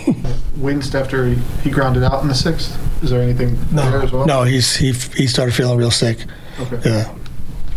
Winced 0.57 0.95
after 0.95 1.27
he, 1.27 1.35
he 1.63 1.71
grounded 1.71 2.05
out 2.05 2.21
in 2.21 2.29
the 2.29 2.35
sixth. 2.35 2.79
Is 3.03 3.11
there 3.11 3.23
anything 3.23 3.59
no, 3.73 3.91
there 3.91 4.03
as 4.03 4.13
well? 4.13 4.27
No, 4.27 4.43
he's 4.45 4.77
he 4.77 4.93
he 4.93 5.27
started 5.27 5.55
feeling 5.55 5.79
real 5.79 5.91
sick. 5.91 6.19
Okay. 6.61 6.81
Yeah. 6.85 7.15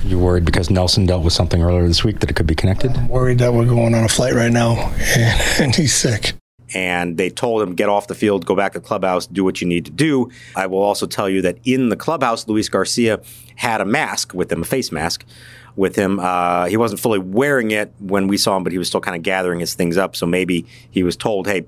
You 0.03 0.19
worried 0.19 0.45
because 0.45 0.69
Nelson 0.69 1.05
dealt 1.05 1.23
with 1.23 1.33
something 1.33 1.63
earlier 1.63 1.87
this 1.87 2.03
week 2.03 2.19
that 2.19 2.29
it 2.29 2.35
could 2.35 2.45
be 2.45 2.55
connected? 2.55 2.95
I'm 2.95 3.07
worried 3.07 3.39
that 3.39 3.53
we're 3.53 3.65
going 3.65 3.95
on 3.95 4.03
a 4.03 4.09
flight 4.09 4.33
right 4.33 4.51
now 4.51 4.73
and, 5.17 5.61
and 5.61 5.75
he's 5.75 5.93
sick 5.93 6.33
and 6.73 7.17
they 7.17 7.29
told 7.29 7.61
him 7.61 7.75
get 7.75 7.89
off 7.89 8.07
the 8.07 8.15
field, 8.15 8.45
go 8.45 8.55
back 8.55 8.73
to 8.73 8.79
the 8.79 8.85
clubhouse, 8.85 9.27
do 9.27 9.43
what 9.43 9.61
you 9.61 9.67
need 9.67 9.85
to 9.85 9.91
do. 9.91 10.29
I 10.55 10.67
will 10.67 10.81
also 10.81 11.07
tell 11.07 11.29
you 11.29 11.41
that 11.43 11.57
in 11.63 11.89
the 11.89 11.95
clubhouse, 11.95 12.47
Luis 12.47 12.69
Garcia 12.69 13.21
had 13.55 13.81
a 13.81 13.85
mask 13.85 14.33
with 14.33 14.51
him, 14.51 14.61
a 14.61 14.65
face 14.65 14.91
mask 14.91 15.25
with 15.75 15.95
him. 15.95 16.19
Uh, 16.19 16.65
he 16.65 16.77
wasn't 16.77 16.99
fully 16.99 17.19
wearing 17.19 17.71
it 17.71 17.93
when 17.99 18.27
we 18.27 18.37
saw 18.37 18.57
him, 18.57 18.63
but 18.63 18.71
he 18.71 18.77
was 18.77 18.87
still 18.87 19.01
kind 19.01 19.15
of 19.15 19.23
gathering 19.23 19.59
his 19.59 19.73
things 19.73 19.97
up. 19.97 20.15
So 20.15 20.25
maybe 20.25 20.65
he 20.91 21.03
was 21.03 21.15
told, 21.15 21.47
"Hey, 21.47 21.65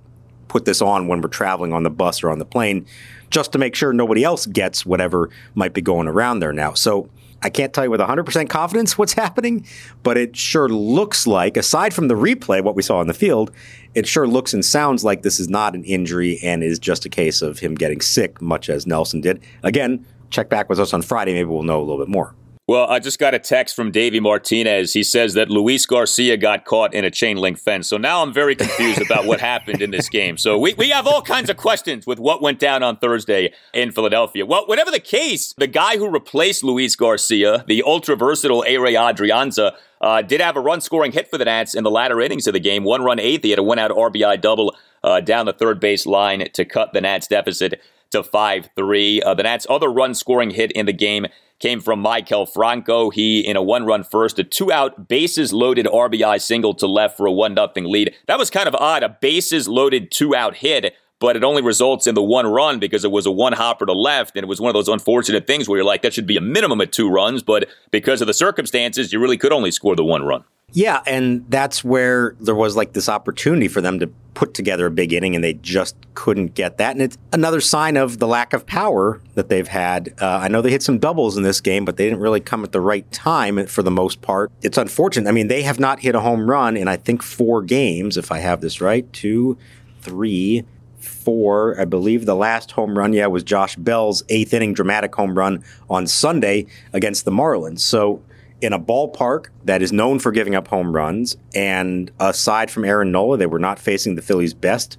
put 0.48 0.66
this 0.66 0.82
on 0.82 1.08
when 1.08 1.22
we're 1.22 1.30
traveling 1.30 1.74
on 1.74 1.84
the 1.84 1.90
bus 1.90 2.24
or 2.24 2.30
on 2.30 2.40
the 2.40 2.46
plane, 2.46 2.86
just 3.30 3.52
to 3.54 3.58
make 3.58 3.76
sure 3.76 3.94
nobody 3.94 4.24
else 4.24 4.46
gets 4.46 4.86
whatever 4.86 5.30
might 5.56 5.74
be 5.74 5.82
going 5.82 6.08
around 6.08 6.40
there 6.40 6.54
now." 6.54 6.74
So 6.74 7.10
I 7.43 7.49
can't 7.49 7.73
tell 7.73 7.84
you 7.84 7.91
with 7.91 7.99
100% 7.99 8.49
confidence 8.49 8.97
what's 8.97 9.13
happening, 9.25 9.65
but 10.04 10.17
it 10.17 10.36
sure 10.36 10.69
looks 10.69 11.25
like, 11.25 11.58
aside 11.58 11.93
from 11.93 12.08
the 12.08 12.13
replay, 12.15 12.63
what 12.63 12.75
we 12.75 12.84
saw 12.84 12.97
on 12.97 13.08
the 13.08 13.13
field, 13.13 13.51
it 13.95 14.08
sure 14.08 14.27
looks 14.27 14.54
and 14.54 14.63
sounds 14.63 15.04
like 15.04 15.21
this 15.21 15.39
is 15.39 15.49
not 15.49 15.75
an 15.75 15.84
injury 15.84 16.39
and 16.43 16.63
is 16.63 16.80
just 16.80 17.06
a 17.06 17.10
case 17.10 17.41
of 17.41 17.60
him 17.60 17.75
getting 17.75 18.01
sick, 18.01 18.41
much 18.41 18.69
as 18.69 18.88
Nelson 18.88 19.21
did. 19.21 19.41
Again, 19.63 20.06
check 20.30 20.49
back 20.49 20.69
with 20.69 20.80
us 20.80 20.93
on 20.93 21.01
Friday. 21.01 21.34
Maybe 21.34 21.49
we'll 21.49 21.63
know 21.63 21.80
a 21.80 21.84
little 21.84 21.97
bit 21.97 22.08
more. 22.08 22.34
Well, 22.67 22.88
I 22.88 23.00
just 23.00 23.17
got 23.19 23.34
a 23.34 23.39
text 23.39 23.76
from 23.76 23.91
Davey 23.91 24.19
Martinez. 24.19 24.93
He 24.93 25.04
says 25.04 25.34
that 25.34 25.50
Luis 25.50 25.86
Garcia 25.86 26.38
got 26.38 26.63
caught 26.63 26.93
in 26.93 27.04
a 27.04 27.12
chain 27.12 27.38
link 27.38 27.58
fence. 27.58 27.89
So 27.89 27.97
now 27.97 28.21
I'm 28.21 28.32
very 28.32 28.56
confused 28.56 29.02
about 29.02 29.26
what 29.26 29.41
happened 29.41 29.82
in 29.82 29.91
this 29.91 30.08
game. 30.10 30.38
So 30.38 30.58
we, 30.58 30.74
we 30.76 30.89
have 30.89 31.08
all 31.08 31.21
kinds 31.21 31.50
of 31.50 31.58
questions 31.58 32.06
with 32.06 32.19
what 32.19 32.41
went 32.41 32.60
down 32.60 32.84
on 32.84 32.97
Thursday 32.97 33.52
in 33.74 33.91
Philadelphia. 33.91 34.45
Well, 34.45 34.67
whatever 34.67 34.91
the 34.91 35.00
case, 35.00 35.54
the 35.58 35.67
guy 35.67 35.97
who 35.97 36.08
replaced 36.08 36.63
Luis 36.63 36.95
Garcia, 36.95 37.65
the 37.67 37.84
ultra 37.84 38.15
versatile 38.15 38.63
Ehire 38.65 38.95
Adrianza, 38.95 39.74
uh, 40.00 40.21
did 40.21 40.39
have 40.39 40.56
a 40.56 40.62
run 40.62 40.82
scoring 40.82 41.12
hit 41.12 41.30
for 41.30 41.38
the 41.38 41.45
Nats 41.45 41.74
in 41.74 41.84
the 41.84 41.91
latter 41.91 42.21
innings 42.21 42.47
of 42.47 42.54
the 42.54 42.60
game. 42.60 42.84
One 42.84 43.04
run 43.04 43.19
eighth. 43.19 43.43
He 43.43 43.50
had 43.50 43.60
a 43.60 43.63
one 43.63 43.80
out 43.80 43.91
RBI 43.91 44.39
double 44.39 44.76
uh, 45.04 45.19
down 45.19 45.45
the 45.45 45.54
third 45.54 45.80
base 45.80 46.06
line 46.06 46.47
to 46.54 46.63
cut 46.63 46.93
the 46.93 47.02
Nats 47.02 47.28
deficit 47.28 47.82
to 48.12 48.24
5 48.24 48.69
3. 48.76 49.21
Uh, 49.21 49.34
the 49.34 49.43
Nats' 49.43 49.67
other 49.69 49.89
run 49.89 50.13
scoring 50.13 50.52
hit 50.52 50.71
in 50.71 50.86
the 50.86 50.93
game 50.93 51.26
came 51.62 51.80
from 51.80 52.04
Maikel 52.04 52.52
Franco. 52.52 53.10
He, 53.10 53.39
in 53.39 53.56
a 53.56 53.63
one 53.63 53.86
run 53.86 54.04
first, 54.04 54.39
a 54.39 54.43
two 54.43 54.71
out, 54.71 55.08
bases 55.08 55.54
loaded 55.54 55.86
RBI 55.86 56.41
single 56.41 56.74
to 56.76 56.88
left 56.88 57.15
for 57.15 57.26
a 57.26 57.32
1 57.32 57.56
0 57.56 57.69
lead. 57.88 58.13
That 58.28 58.39
was 58.39 58.50
kind 58.50 58.67
of 58.67 58.76
odd. 58.76 59.04
A 59.04 59.10
bases 59.10 59.67
loaded 59.67 60.12
two 60.12 60.36
out 60.36 60.58
hit 60.58 60.95
but 61.21 61.36
it 61.36 61.43
only 61.43 61.62
results 61.62 62.08
in 62.08 62.15
the 62.15 62.21
one 62.21 62.47
run 62.47 62.80
because 62.80 63.06
it 63.06 63.12
was 63.12 63.28
a 63.28 63.32
one 63.32 63.54
hopper 63.54 63.86
to 63.86 63.93
left. 63.93 64.36
And 64.36 64.43
it 64.43 64.47
was 64.47 64.60
one 64.60 64.69
of 64.69 64.74
those 64.74 64.88
unfortunate 64.88 65.45
things 65.45 65.69
where 65.69 65.78
you're 65.78 65.86
like, 65.86 66.02
that 66.02 66.15
should 66.15 66.26
be 66.26 66.36
a 66.36 66.41
minimum 66.41 66.82
of 66.82 66.89
two 66.89 67.08
runs. 67.12 67.43
But 67.43 67.69
because 67.91 68.21
of 68.21 68.28
the 68.28 68.34
circumstances, 68.34 69.13
you 69.13 69.19
really 69.19 69.38
could 69.38 69.54
only 69.54 69.69
score 69.69 69.95
the 69.95 70.04
one 70.04 70.24
run. 70.24 70.43
Yeah. 70.73 71.01
And 71.05 71.45
that's 71.49 71.84
where 71.84 72.36
there 72.39 72.55
was 72.55 72.75
like 72.75 72.93
this 72.93 73.10
opportunity 73.10 73.67
for 73.67 73.81
them 73.81 73.99
to 73.99 74.07
put 74.34 74.53
together 74.53 74.86
a 74.86 74.91
big 74.91 75.12
inning 75.12 75.36
and 75.36 75.43
they 75.43 75.53
just 75.53 75.95
couldn't 76.13 76.53
get 76.55 76.77
that. 76.77 76.91
And 76.91 77.01
it's 77.01 77.17
another 77.34 77.60
sign 77.60 77.97
of 77.97 78.19
the 78.19 78.27
lack 78.27 78.53
of 78.53 78.65
power 78.65 79.21
that 79.36 79.49
they've 79.49 79.67
had. 79.67 80.13
Uh, 80.21 80.39
I 80.41 80.47
know 80.47 80.62
they 80.62 80.71
hit 80.71 80.81
some 80.81 80.99
doubles 80.99 81.36
in 81.36 81.43
this 81.43 81.60
game, 81.60 81.84
but 81.84 81.97
they 81.97 82.05
didn't 82.05 82.21
really 82.21 82.39
come 82.39 82.63
at 82.63 82.71
the 82.71 82.79
right 82.79 83.10
time 83.12 83.67
for 83.67 83.84
the 83.84 83.91
most 83.91 84.21
part. 84.21 84.51
It's 84.62 84.77
unfortunate. 84.77 85.27
I 85.27 85.34
mean, 85.34 85.47
they 85.47 85.63
have 85.63 85.79
not 85.79 85.99
hit 85.99 86.15
a 86.15 86.21
home 86.21 86.49
run 86.49 86.77
in, 86.77 86.88
I 86.88 86.95
think, 86.95 87.21
four 87.21 87.62
games, 87.62 88.15
if 88.15 88.31
I 88.31 88.39
have 88.39 88.62
this 88.62 88.79
right. 88.79 89.12
Two, 89.12 89.57
three, 90.01 90.63
four. 90.99 91.79
I 91.79 91.86
believe 91.86 92.25
the 92.25 92.36
last 92.36 92.71
home 92.71 92.97
run, 92.97 93.13
yeah, 93.13 93.27
was 93.27 93.43
Josh 93.43 93.75
Bell's 93.75 94.23
eighth 94.29 94.53
inning 94.53 94.73
dramatic 94.73 95.13
home 95.13 95.38
run 95.38 95.63
on 95.89 96.07
Sunday 96.07 96.67
against 96.93 97.25
the 97.25 97.31
Marlins. 97.31 97.79
So, 97.79 98.21
in 98.62 98.74
a 98.74 98.80
ballpark 98.80 99.47
that 99.65 99.82
is 99.82 99.91
known 99.91 100.19
for 100.19 100.32
giving 100.32 100.56
up 100.56 100.67
home 100.67 100.95
runs, 100.95 101.36
and 101.54 102.12
aside 102.19 102.69
from 102.69 102.86
Aaron 102.86 103.12
Nola, 103.12 103.38
they 103.38 103.47
were 103.47 103.60
not 103.60 103.80
facing 103.80 104.15
the 104.15 104.21
Phillies' 104.21 104.54
best. 104.54 104.97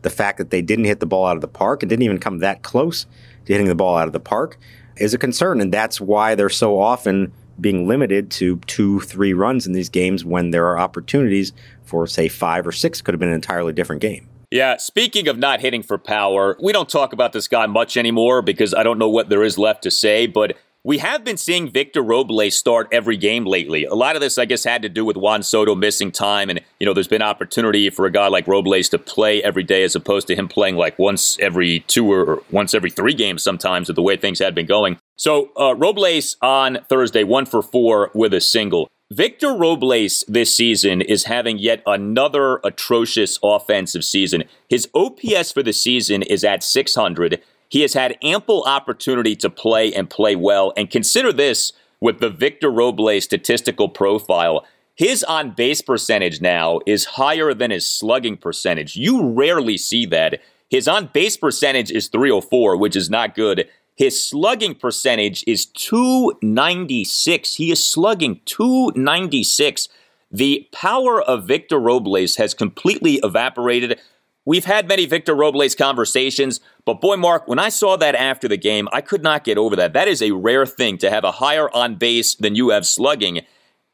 The 0.00 0.10
fact 0.10 0.38
that 0.38 0.50
they 0.50 0.62
didn't 0.62 0.86
hit 0.86 1.00
the 1.00 1.06
ball 1.06 1.26
out 1.26 1.36
of 1.36 1.42
the 1.42 1.48
park 1.48 1.82
and 1.82 1.90
didn't 1.90 2.02
even 2.02 2.18
come 2.18 2.38
that 2.38 2.62
close 2.62 3.06
to 3.44 3.52
hitting 3.52 3.68
the 3.68 3.74
ball 3.74 3.96
out 3.96 4.08
of 4.08 4.12
the 4.12 4.20
park 4.20 4.58
is 4.96 5.14
a 5.14 5.18
concern. 5.18 5.60
And 5.60 5.72
that's 5.72 6.00
why 6.00 6.34
they're 6.34 6.48
so 6.48 6.80
often 6.80 7.32
being 7.60 7.86
limited 7.86 8.30
to 8.32 8.56
two, 8.66 9.00
three 9.00 9.32
runs 9.32 9.66
in 9.66 9.72
these 9.72 9.88
games 9.88 10.24
when 10.24 10.50
there 10.50 10.66
are 10.66 10.78
opportunities 10.78 11.52
for, 11.84 12.06
say, 12.06 12.28
five 12.28 12.66
or 12.66 12.72
six. 12.72 13.00
Could 13.00 13.14
have 13.14 13.20
been 13.20 13.28
an 13.28 13.34
entirely 13.34 13.72
different 13.72 14.02
game. 14.02 14.28
Yeah, 14.50 14.76
speaking 14.76 15.28
of 15.28 15.38
not 15.38 15.60
hitting 15.60 15.82
for 15.82 15.96
power, 15.96 16.58
we 16.62 16.72
don't 16.72 16.88
talk 16.88 17.12
about 17.12 17.32
this 17.32 17.48
guy 17.48 17.66
much 17.66 17.96
anymore 17.96 18.42
because 18.42 18.74
I 18.74 18.82
don't 18.82 18.98
know 18.98 19.08
what 19.08 19.30
there 19.30 19.42
is 19.42 19.56
left 19.56 19.82
to 19.84 19.90
say, 19.90 20.26
but 20.26 20.56
we 20.84 20.98
have 20.98 21.22
been 21.22 21.36
seeing 21.36 21.70
Victor 21.70 22.02
Robles 22.02 22.58
start 22.58 22.88
every 22.90 23.16
game 23.16 23.44
lately. 23.44 23.84
A 23.84 23.94
lot 23.94 24.16
of 24.16 24.20
this, 24.20 24.36
I 24.36 24.46
guess, 24.46 24.64
had 24.64 24.82
to 24.82 24.88
do 24.88 25.04
with 25.04 25.16
Juan 25.16 25.44
Soto 25.44 25.76
missing 25.76 26.10
time. 26.10 26.50
And, 26.50 26.60
you 26.80 26.86
know, 26.86 26.92
there's 26.92 27.08
been 27.08 27.22
opportunity 27.22 27.88
for 27.88 28.04
a 28.04 28.10
guy 28.10 28.26
like 28.26 28.48
Robles 28.48 28.88
to 28.88 28.98
play 28.98 29.42
every 29.44 29.62
day 29.62 29.84
as 29.84 29.94
opposed 29.94 30.26
to 30.26 30.34
him 30.34 30.48
playing 30.48 30.76
like 30.76 30.98
once 30.98 31.38
every 31.38 31.80
two 31.80 32.12
or 32.12 32.42
once 32.50 32.74
every 32.74 32.90
three 32.90 33.14
games 33.14 33.44
sometimes 33.44 33.88
with 33.88 33.96
the 33.96 34.02
way 34.02 34.16
things 34.16 34.40
had 34.40 34.54
been 34.56 34.66
going. 34.66 34.98
So, 35.16 35.50
uh, 35.58 35.76
Robles 35.76 36.36
on 36.42 36.78
Thursday, 36.88 37.22
one 37.22 37.46
for 37.46 37.62
four 37.62 38.10
with 38.12 38.34
a 38.34 38.40
single. 38.40 38.88
Victor 39.12 39.54
Robles 39.54 40.24
this 40.26 40.54
season 40.54 41.02
is 41.02 41.24
having 41.24 41.58
yet 41.58 41.82
another 41.86 42.60
atrocious 42.64 43.38
offensive 43.42 44.04
season. 44.04 44.44
His 44.70 44.88
OPS 44.94 45.52
for 45.52 45.62
the 45.62 45.74
season 45.74 46.22
is 46.22 46.44
at 46.44 46.64
600. 46.64 47.42
He 47.72 47.80
has 47.80 47.94
had 47.94 48.18
ample 48.22 48.64
opportunity 48.64 49.34
to 49.36 49.48
play 49.48 49.94
and 49.94 50.10
play 50.10 50.36
well. 50.36 50.74
And 50.76 50.90
consider 50.90 51.32
this 51.32 51.72
with 52.00 52.20
the 52.20 52.28
Victor 52.28 52.70
Robles 52.70 53.24
statistical 53.24 53.88
profile. 53.88 54.66
His 54.94 55.24
on 55.24 55.52
base 55.52 55.80
percentage 55.80 56.42
now 56.42 56.80
is 56.84 57.06
higher 57.16 57.54
than 57.54 57.70
his 57.70 57.86
slugging 57.86 58.36
percentage. 58.36 58.94
You 58.94 59.26
rarely 59.26 59.78
see 59.78 60.04
that. 60.04 60.42
His 60.68 60.86
on 60.86 61.08
base 61.14 61.38
percentage 61.38 61.90
is 61.90 62.08
304, 62.08 62.76
which 62.76 62.94
is 62.94 63.08
not 63.08 63.34
good. 63.34 63.66
His 63.96 64.22
slugging 64.22 64.74
percentage 64.74 65.42
is 65.46 65.64
296. 65.64 67.54
He 67.54 67.72
is 67.72 67.82
slugging 67.82 68.42
296. 68.44 69.88
The 70.30 70.68
power 70.72 71.22
of 71.22 71.46
Victor 71.46 71.78
Robles 71.80 72.36
has 72.36 72.52
completely 72.52 73.14
evaporated. 73.22 73.98
We've 74.44 74.64
had 74.64 74.88
many 74.88 75.06
Victor 75.06 75.34
Robles 75.36 75.76
conversations, 75.76 76.60
but 76.84 77.00
boy, 77.00 77.16
Mark, 77.16 77.46
when 77.46 77.60
I 77.60 77.68
saw 77.68 77.96
that 77.96 78.16
after 78.16 78.48
the 78.48 78.56
game, 78.56 78.88
I 78.92 79.00
could 79.00 79.22
not 79.22 79.44
get 79.44 79.56
over 79.56 79.76
that. 79.76 79.92
That 79.92 80.08
is 80.08 80.20
a 80.20 80.32
rare 80.32 80.66
thing 80.66 80.98
to 80.98 81.10
have 81.10 81.22
a 81.22 81.32
higher 81.32 81.70
on 81.74 81.94
base 81.94 82.34
than 82.34 82.56
you 82.56 82.70
have 82.70 82.84
slugging. 82.84 83.42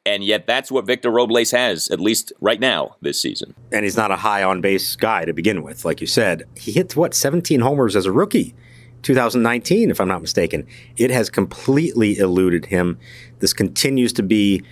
And 0.06 0.24
yet, 0.24 0.46
that's 0.46 0.72
what 0.72 0.87
Victor 0.87 1.11
Robles 1.11 1.50
has, 1.50 1.88
at 1.90 2.00
least 2.00 2.32
right 2.40 2.58
now 2.58 2.96
this 3.02 3.20
season. 3.20 3.54
And 3.70 3.84
he's 3.84 3.96
not 3.96 4.11
a 4.11 4.16
high 4.16 4.42
on 4.42 4.62
base 4.62 4.96
guy 4.96 5.26
to 5.26 5.34
begin 5.34 5.62
with, 5.62 5.84
like 5.84 6.00
you 6.00 6.06
said. 6.06 6.44
He 6.56 6.72
hit, 6.72 6.96
what, 6.96 7.12
17 7.12 7.61
homers 7.61 7.94
as 7.94 8.06
a 8.06 8.12
rookie? 8.12 8.54
2019, 9.02 9.90
if 9.90 10.00
I'm 10.00 10.08
not 10.08 10.22
mistaken. 10.22 10.66
It 10.96 11.11
has 11.11 11.28
completely 11.28 12.16
eluded 12.18 12.66
him. 12.66 12.98
This 13.40 13.52
continues 13.52 14.14
to 14.14 14.22
be, 14.22 14.62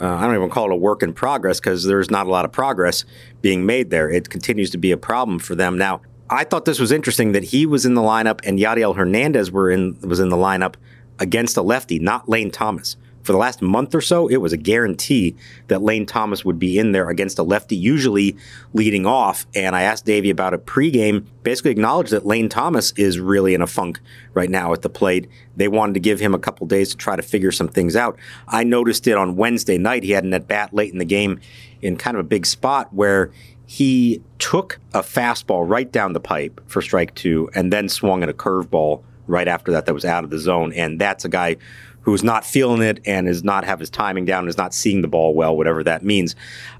uh, 0.00 0.14
I 0.14 0.26
don't 0.26 0.34
even 0.34 0.50
call 0.50 0.66
it 0.66 0.72
a 0.72 0.76
work 0.76 1.02
in 1.02 1.12
progress 1.12 1.60
because 1.60 1.84
there's 1.84 2.10
not 2.10 2.26
a 2.26 2.30
lot 2.30 2.44
of 2.44 2.52
progress 2.52 3.04
being 3.40 3.64
made 3.64 3.90
there. 3.90 4.10
It 4.10 4.28
continues 4.28 4.70
to 4.70 4.78
be 4.78 4.92
a 4.92 4.96
problem 4.96 5.38
for 5.38 5.54
them. 5.54 5.78
Now, 5.78 6.02
I 6.28 6.44
thought 6.44 6.64
this 6.64 6.80
was 6.80 6.92
interesting 6.92 7.32
that 7.32 7.44
he 7.44 7.66
was 7.66 7.86
in 7.86 7.94
the 7.94 8.00
lineup 8.00 8.40
and 8.44 8.58
Yadiel 8.58 8.96
Hernandez 8.96 9.50
were 9.50 9.70
in, 9.70 9.98
was 10.00 10.20
in 10.20 10.28
the 10.28 10.36
lineup 10.36 10.74
against 11.18 11.56
a 11.56 11.62
lefty, 11.62 11.98
not 11.98 12.28
Lane 12.28 12.50
Thomas 12.50 12.96
for 13.26 13.32
the 13.32 13.38
last 13.38 13.60
month 13.60 13.94
or 13.94 14.00
so, 14.00 14.28
it 14.28 14.36
was 14.36 14.52
a 14.52 14.56
guarantee 14.56 15.34
that 15.66 15.82
Lane 15.82 16.06
Thomas 16.06 16.44
would 16.44 16.60
be 16.60 16.78
in 16.78 16.92
there 16.92 17.10
against 17.10 17.40
a 17.40 17.42
lefty, 17.42 17.74
usually 17.74 18.36
leading 18.72 19.04
off. 19.04 19.46
And 19.54 19.74
I 19.74 19.82
asked 19.82 20.06
Davey 20.06 20.30
about 20.30 20.54
it 20.54 20.64
pregame, 20.64 21.26
basically 21.42 21.72
acknowledged 21.72 22.12
that 22.12 22.24
Lane 22.24 22.48
Thomas 22.48 22.92
is 22.92 23.18
really 23.18 23.52
in 23.52 23.60
a 23.60 23.66
funk 23.66 24.00
right 24.32 24.48
now 24.48 24.72
at 24.72 24.82
the 24.82 24.88
plate. 24.88 25.28
They 25.56 25.66
wanted 25.66 25.94
to 25.94 26.00
give 26.00 26.20
him 26.20 26.34
a 26.34 26.38
couple 26.38 26.68
days 26.68 26.90
to 26.90 26.96
try 26.96 27.16
to 27.16 27.22
figure 27.22 27.50
some 27.50 27.68
things 27.68 27.96
out. 27.96 28.16
I 28.46 28.62
noticed 28.62 29.08
it 29.08 29.16
on 29.16 29.34
Wednesday 29.34 29.76
night. 29.76 30.04
He 30.04 30.12
had 30.12 30.22
an 30.22 30.32
at 30.32 30.46
bat 30.46 30.72
late 30.72 30.92
in 30.92 30.98
the 30.98 31.04
game 31.04 31.40
in 31.82 31.96
kind 31.96 32.16
of 32.16 32.20
a 32.20 32.28
big 32.28 32.46
spot 32.46 32.94
where 32.94 33.32
he 33.66 34.22
took 34.38 34.78
a 34.94 35.00
fastball 35.00 35.68
right 35.68 35.90
down 35.90 36.12
the 36.12 36.20
pipe 36.20 36.60
for 36.68 36.80
strike 36.80 37.12
two 37.16 37.50
and 37.56 37.72
then 37.72 37.88
swung 37.88 38.22
at 38.22 38.28
a 38.28 38.32
curveball 38.32 39.02
right 39.26 39.48
after 39.48 39.72
that 39.72 39.86
that 39.86 39.94
was 39.94 40.04
out 40.04 40.24
of 40.24 40.30
the 40.30 40.38
zone. 40.38 40.72
And 40.72 41.00
that's 41.00 41.24
a 41.24 41.28
guy 41.28 41.56
who's 42.06 42.22
not 42.22 42.46
feeling 42.46 42.80
it 42.80 43.00
and 43.04 43.28
is 43.28 43.42
not 43.42 43.64
have 43.64 43.80
his 43.80 43.90
timing 43.90 44.24
down 44.24 44.44
and 44.44 44.48
is 44.48 44.56
not 44.56 44.72
seeing 44.72 45.02
the 45.02 45.08
ball 45.08 45.34
well, 45.34 45.56
whatever 45.56 45.82
that 45.82 46.04
means. 46.04 46.36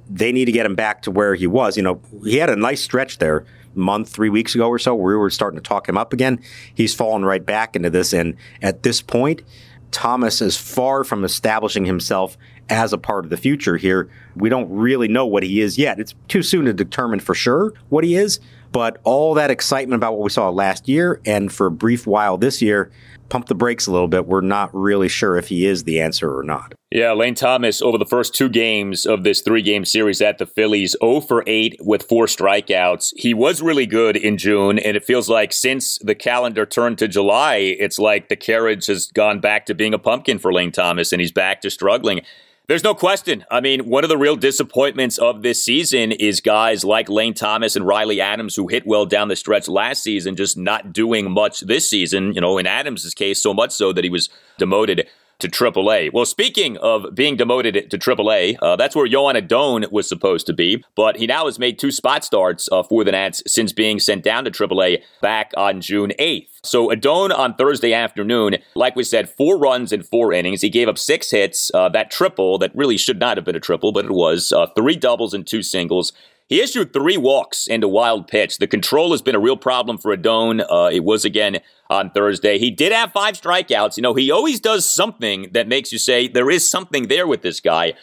They 0.09 0.31
need 0.31 0.45
to 0.45 0.53
get 0.53 0.65
him 0.65 0.77
back 0.77 1.03
to 1.03 1.11
where 1.11 1.35
he 1.35 1.49
was. 1.49 1.77
You 1.77 1.83
know, 1.83 2.01
he 2.23 2.37
had 2.37 2.49
a 2.49 2.55
nice 2.55 2.81
stretch 2.81 3.19
there 3.19 3.45
month, 3.75 4.09
three 4.09 4.29
weeks 4.29 4.55
ago 4.55 4.69
or 4.69 4.79
so, 4.79 4.95
where 4.95 5.15
we 5.15 5.19
were 5.19 5.29
starting 5.29 5.59
to 5.59 5.63
talk 5.63 5.89
him 5.89 5.99
up 5.99 6.13
again. 6.13 6.41
He's 6.73 6.95
fallen 6.95 7.25
right 7.25 7.45
back 7.45 7.75
into 7.75 7.91
this. 7.91 8.13
And 8.13 8.37
at 8.63 8.85
this 8.85 9.03
point, 9.03 9.43
Thomas 9.91 10.41
is 10.41 10.57
far 10.57 11.03
from 11.03 11.25
establishing 11.25 11.87
himself 11.87 12.39
as 12.69 12.93
a 12.93 12.99
part 12.99 13.25
of 13.25 13.31
the 13.31 13.37
future 13.37 13.77
here. 13.77 14.09
We 14.37 14.49
don't 14.49 14.71
really 14.71 15.09
know 15.09 15.27
what 15.27 15.43
he 15.43 15.61
is 15.61 15.77
yet. 15.77 15.99
It's 15.99 16.15
too 16.29 16.45
soon 16.45 16.67
to 16.67 16.73
determine 16.73 17.19
for 17.19 17.35
sure 17.35 17.75
what 17.89 18.05
he 18.05 18.15
is, 18.15 18.39
but 18.71 19.01
all 19.03 19.35
that 19.35 19.51
excitement 19.51 19.99
about 19.99 20.13
what 20.13 20.23
we 20.23 20.31
saw 20.31 20.51
last 20.51 20.89
year 20.89 21.21
and 21.27 21.53
for 21.53 21.67
a 21.67 21.71
brief 21.71 22.07
while 22.07 22.39
this 22.39 22.63
year, 22.63 22.93
pump 23.29 23.47
the 23.47 23.55
brakes 23.55 23.87
a 23.87 23.93
little 23.93 24.09
bit. 24.09 24.27
We're 24.27 24.41
not 24.41 24.75
really 24.75 25.09
sure 25.09 25.37
if 25.37 25.49
he 25.49 25.67
is 25.67 25.85
the 25.85 26.01
answer 26.01 26.37
or 26.37 26.43
not. 26.43 26.75
Yeah, 26.91 27.13
Lane 27.13 27.35
Thomas 27.35 27.83
over 27.83 27.99
the 27.99 28.07
first 28.07 28.35
two 28.35 28.49
games 28.49 29.07
of 29.07 29.25
this 29.25 29.41
three 29.41 29.63
game 29.63 29.85
series 29.85 30.23
at 30.23 30.39
the 30.39 30.47
Phillies, 30.47 30.97
0 31.01 31.21
for 31.21 31.43
8 31.47 31.79
with 31.81 32.05
four 32.05 32.27
strikeouts. 32.27 33.13
He 33.17 33.35
was 33.35 33.61
really 33.61 33.87
good 33.87 34.17
in 34.17 34.39
June, 34.39 34.79
and 34.79 34.97
it 34.97 35.05
feels 35.05 35.29
like 35.29 35.53
since 35.53 35.99
the 35.99 36.15
calendar 36.15 36.65
turned 36.65 36.99
to 36.99 37.09
July, 37.09 37.57
it's 37.57 37.99
like 37.99 38.29
the 38.29 38.37
carriage 38.37 38.87
has 38.87 39.09
gone 39.09 39.41
back 39.41 39.67
to 39.67 39.75
being 39.75 39.95
a 39.95 39.99
pumpkin 39.99 40.39
for 40.39 40.53
Lane 40.53 40.73
Thomas, 40.73 41.13
and 41.13 41.21
he's 41.21 41.33
back 41.33 41.61
to 41.63 41.71
struggling. 41.71 42.21
There's 42.69 42.83
no 42.83 42.95
question. 42.97 43.45
I 43.49 43.61
mean, 43.61 43.89
one 43.89 44.03
of 44.03 44.09
the 44.09 44.19
real 44.19 44.35
disappointments 44.35 45.19
of 45.19 45.43
this 45.43 45.65
season 45.65 46.11
is 46.11 46.41
guys 46.41 46.85
like 46.85 47.09
Lane 47.09 47.33
Thomas 47.33 47.77
and 47.77 47.87
Riley 47.87 48.21
Adams 48.21 48.57
who 48.57 48.67
hit 48.67 48.85
well 48.85 49.07
down 49.07 49.29
the 49.29 49.37
stretch 49.37 49.69
last 49.69 50.03
season, 50.03 50.35
just 50.35 50.57
not 50.57 50.93
doing 50.93 51.31
much 51.31 51.61
this 51.61 51.89
season. 51.89 52.33
You 52.35 52.41
know, 52.41 52.59
in 52.59 52.67
Adams' 52.67 53.15
case, 53.15 53.41
so 53.41 53.55
much 53.55 53.71
so 53.71 53.93
that 53.93 54.03
he 54.03 54.11
was 54.11 54.29
demoted. 54.59 55.07
To 55.39 55.49
AAA. 55.49 56.13
Well, 56.13 56.25
speaking 56.25 56.77
of 56.79 57.15
being 57.15 57.37
demoted 57.37 57.91
to 57.91 57.99
AAA, 57.99 58.57
uh, 58.63 58.77
that's 58.77 58.97
where 58.97 59.07
Joan 59.07 59.37
Adon 59.37 59.87
was 59.91 60.09
supposed 60.09 60.47
to 60.47 60.53
be, 60.53 60.83
but 60.95 61.17
he 61.17 61.27
now 61.27 61.47
has 61.47 61.59
made 61.59 61.79
two 61.79 61.91
spot 61.91 62.25
starts 62.25 62.69
uh, 62.73 62.83
for 62.83 63.05
the 63.05 63.13
Nats 63.13 63.43
since 63.47 63.73
being 63.73 64.01
sent 64.01 64.25
down 64.25 64.45
to 64.45 64.51
AAA 64.51 65.03
back 65.21 65.53
on 65.57 65.81
June 65.81 66.13
8th. 66.19 66.49
So 66.63 66.91
Adon 66.91 67.33
on 67.33 67.55
Thursday 67.55 67.93
afternoon, 67.93 68.57
like 68.75 68.97
we 68.97 69.05
said, 69.05 69.29
four 69.29 69.59
runs 69.59 69.93
in 69.93 70.03
four 70.03 70.33
innings. 70.33 70.63
He 70.63 70.71
gave 70.71 70.89
up 70.89 70.99
six 70.99 71.31
hits, 71.31 71.71
uh, 71.75 71.89
that 71.91 72.11
triple 72.11 72.59
that 72.59 72.75
really 72.75 72.97
should 72.97 73.19
not 73.21 73.37
have 73.37 73.45
been 73.45 73.57
a 73.57 73.61
triple, 73.61 73.93
but 73.93 74.05
it 74.07 74.11
was, 74.11 74.53
uh, 74.53 74.67
three 74.75 74.97
doubles 74.97 75.35
and 75.35 75.47
two 75.47 75.63
singles. 75.63 76.13
He 76.49 76.61
issued 76.61 76.93
three 76.93 77.17
walks 77.17 77.67
into 77.67 77.89
wild 77.89 78.29
pitch. 78.29 78.59
The 78.59 78.69
control 78.69 79.11
has 79.11 79.21
been 79.21 79.35
a 79.35 79.41
real 79.41 79.57
problem 79.57 79.99
for 79.99 80.13
Adon. 80.13 80.61
Uh, 80.61 80.91
it 80.93 81.03
was 81.03 81.25
again 81.25 81.59
on 81.91 82.11
Thursday. 82.11 82.59
He 82.59 82.71
did 82.71 82.93
have 82.93 83.13
five 83.13 83.35
strikeouts. 83.35 83.97
You 83.97 84.03
know, 84.03 84.15
he 84.15 84.31
always 84.31 84.61
does 84.61 84.89
something 84.89 85.51
that 85.53 85.67
makes 85.67 85.93
you 85.93 85.99
say 85.99 86.29
there 86.29 86.51
is 86.51 86.71
something 86.71 87.09
there 87.09 87.27
with 87.27 87.43
this 87.43 87.59
guy. 87.59 87.95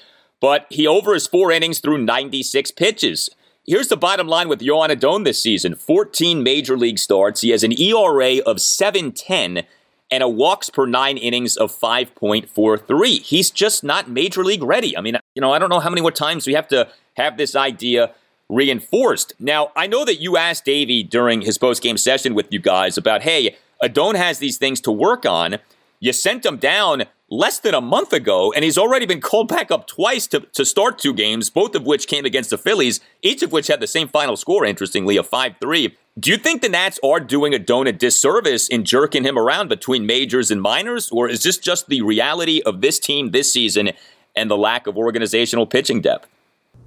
But 0.41 0.67
he 0.69 0.85
over 0.85 1.13
his 1.13 1.25
four 1.25 1.53
innings 1.53 1.79
through 1.79 1.99
96 1.99 2.71
pitches. 2.71 3.29
Here's 3.65 3.87
the 3.87 3.95
bottom 3.95 4.27
line 4.27 4.49
with 4.49 4.59
Joan 4.61 4.91
Adon 4.91 5.23
this 5.23 5.41
season 5.41 5.75
14 5.75 6.43
major 6.43 6.77
league 6.77 6.99
starts. 6.99 7.39
He 7.39 7.51
has 7.51 7.63
an 7.63 7.79
ERA 7.79 8.39
of 8.39 8.59
710 8.59 9.63
and 10.11 10.21
a 10.21 10.27
walks 10.27 10.69
per 10.69 10.85
nine 10.85 11.15
innings 11.15 11.55
of 11.55 11.71
5.43. 11.71 13.21
He's 13.21 13.49
just 13.49 13.85
not 13.85 14.09
major 14.09 14.43
league 14.43 14.63
ready. 14.63 14.97
I 14.97 15.01
mean, 15.01 15.15
you 15.33 15.41
know, 15.41 15.53
I 15.53 15.59
don't 15.59 15.69
know 15.69 15.79
how 15.79 15.89
many 15.89 16.01
more 16.01 16.11
times 16.11 16.45
we 16.45 16.53
have 16.55 16.67
to 16.67 16.89
have 17.15 17.37
this 17.37 17.55
idea 17.55 18.13
reinforced. 18.49 19.33
Now, 19.39 19.71
I 19.75 19.87
know 19.87 20.05
that 20.05 20.21
you 20.21 20.37
asked 20.37 20.65
Davey 20.65 21.03
during 21.03 21.41
his 21.41 21.57
post-game 21.57 21.97
session 21.97 22.33
with 22.33 22.47
you 22.51 22.59
guys 22.59 22.97
about, 22.97 23.23
hey, 23.23 23.55
Adon 23.81 24.15
has 24.15 24.39
these 24.39 24.57
things 24.57 24.79
to 24.81 24.91
work 24.91 25.25
on. 25.25 25.57
You 25.99 26.13
sent 26.13 26.45
him 26.45 26.57
down 26.57 27.03
less 27.29 27.59
than 27.59 27.73
a 27.73 27.81
month 27.81 28.13
ago, 28.13 28.53
and 28.53 28.63
he's 28.63 28.77
already 28.77 29.05
been 29.05 29.21
called 29.21 29.47
back 29.47 29.71
up 29.71 29.87
twice 29.87 30.27
to, 30.27 30.41
to 30.41 30.65
start 30.65 30.99
two 30.99 31.13
games, 31.13 31.49
both 31.49 31.75
of 31.75 31.85
which 31.85 32.07
came 32.07 32.25
against 32.25 32.51
the 32.51 32.57
Phillies, 32.57 32.99
each 33.21 33.41
of 33.41 33.51
which 33.51 33.67
had 33.67 33.79
the 33.79 33.87
same 33.87 34.07
final 34.07 34.35
score, 34.35 34.65
interestingly, 34.65 35.17
of 35.17 35.27
5 35.27 35.55
3. 35.59 35.97
Do 36.19 36.29
you 36.29 36.37
think 36.37 36.61
the 36.61 36.69
Nats 36.69 36.99
are 37.03 37.19
doing 37.19 37.55
Adon 37.55 37.87
a 37.87 37.91
disservice 37.91 38.67
in 38.67 38.85
jerking 38.85 39.23
him 39.23 39.37
around 39.37 39.67
between 39.67 40.05
majors 40.05 40.51
and 40.51 40.61
minors, 40.61 41.09
or 41.09 41.27
is 41.27 41.41
this 41.41 41.57
just 41.57 41.87
the 41.87 42.01
reality 42.03 42.61
of 42.65 42.81
this 42.81 42.99
team 42.99 43.31
this 43.31 43.51
season 43.51 43.91
and 44.35 44.49
the 44.49 44.57
lack 44.57 44.85
of 44.85 44.95
organizational 44.95 45.65
pitching 45.65 46.01
depth? 46.01 46.29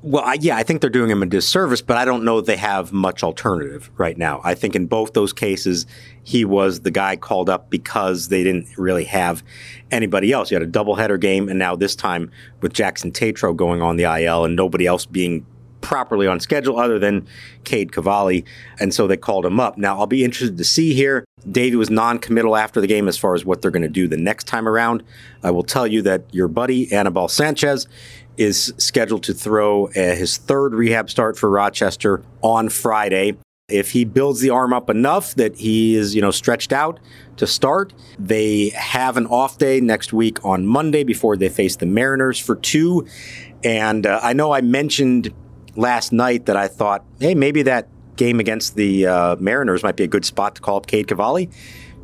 Well, 0.08 0.22
I, 0.24 0.34
yeah, 0.34 0.56
I 0.56 0.62
think 0.62 0.82
they're 0.82 0.88
doing 0.88 1.10
him 1.10 1.24
a 1.24 1.26
disservice, 1.26 1.82
but 1.82 1.96
I 1.96 2.04
don't 2.04 2.24
know 2.24 2.40
they 2.40 2.56
have 2.58 2.92
much 2.92 3.24
alternative 3.24 3.90
right 3.96 4.16
now. 4.16 4.40
I 4.44 4.54
think 4.54 4.76
in 4.76 4.86
both 4.86 5.14
those 5.14 5.32
cases, 5.32 5.84
he 6.22 6.44
was 6.44 6.82
the 6.82 6.92
guy 6.92 7.16
called 7.16 7.50
up 7.50 7.70
because 7.70 8.28
they 8.28 8.44
didn't 8.44 8.68
really 8.78 9.02
have 9.06 9.42
anybody 9.90 10.30
else. 10.30 10.48
You 10.48 10.60
had 10.60 10.62
a 10.62 10.70
doubleheader 10.70 11.20
game, 11.20 11.48
and 11.48 11.58
now 11.58 11.74
this 11.74 11.96
time 11.96 12.30
with 12.60 12.72
Jackson 12.72 13.10
Tetreault 13.10 13.56
going 13.56 13.82
on 13.82 13.96
the 13.96 14.04
IL 14.04 14.44
and 14.44 14.54
nobody 14.54 14.86
else 14.86 15.06
being 15.06 15.44
properly 15.86 16.26
on 16.26 16.40
schedule 16.40 16.80
other 16.80 16.98
than 16.98 17.24
Cade 17.62 17.92
Cavalli. 17.92 18.44
And 18.80 18.92
so 18.92 19.06
they 19.06 19.16
called 19.16 19.46
him 19.46 19.60
up. 19.60 19.78
Now, 19.78 20.00
I'll 20.00 20.08
be 20.08 20.24
interested 20.24 20.58
to 20.58 20.64
see 20.64 20.94
here. 20.94 21.24
Davey 21.48 21.76
was 21.76 21.90
non 21.90 22.18
committal 22.18 22.56
after 22.56 22.80
the 22.80 22.88
game 22.88 23.06
as 23.06 23.16
far 23.16 23.36
as 23.36 23.44
what 23.44 23.62
they're 23.62 23.70
going 23.70 23.82
to 23.82 23.88
do 23.88 24.08
the 24.08 24.16
next 24.16 24.48
time 24.48 24.66
around. 24.66 25.04
I 25.44 25.52
will 25.52 25.62
tell 25.62 25.86
you 25.86 26.02
that 26.02 26.22
your 26.34 26.48
buddy, 26.48 26.92
Anibal 26.92 27.28
Sanchez, 27.28 27.86
is 28.36 28.74
scheduled 28.78 29.22
to 29.22 29.32
throw 29.32 29.86
uh, 29.86 29.92
his 29.92 30.38
third 30.38 30.74
rehab 30.74 31.08
start 31.08 31.38
for 31.38 31.48
Rochester 31.48 32.22
on 32.42 32.68
Friday. 32.68 33.36
If 33.68 33.92
he 33.92 34.04
builds 34.04 34.40
the 34.40 34.50
arm 34.50 34.72
up 34.72 34.90
enough 34.90 35.36
that 35.36 35.56
he 35.56 35.94
is, 35.94 36.16
you 36.16 36.20
know, 36.20 36.32
stretched 36.32 36.72
out 36.72 36.98
to 37.36 37.46
start, 37.46 37.92
they 38.18 38.70
have 38.70 39.16
an 39.16 39.26
off 39.26 39.58
day 39.58 39.80
next 39.80 40.12
week 40.12 40.44
on 40.44 40.66
Monday 40.66 41.04
before 41.04 41.36
they 41.36 41.48
face 41.48 41.76
the 41.76 41.86
Mariners 41.86 42.40
for 42.40 42.56
two. 42.56 43.06
And 43.62 44.04
uh, 44.04 44.18
I 44.22 44.32
know 44.32 44.52
I 44.52 44.60
mentioned 44.60 45.32
last 45.76 46.12
night 46.12 46.46
that 46.46 46.56
I 46.56 46.68
thought, 46.68 47.04
hey, 47.20 47.34
maybe 47.34 47.62
that 47.62 47.88
game 48.16 48.40
against 48.40 48.76
the 48.76 49.06
uh, 49.06 49.36
Mariners 49.36 49.82
might 49.82 49.96
be 49.96 50.04
a 50.04 50.08
good 50.08 50.24
spot 50.24 50.54
to 50.56 50.62
call 50.62 50.76
up 50.76 50.86
Cade 50.86 51.08
Cavalli, 51.08 51.50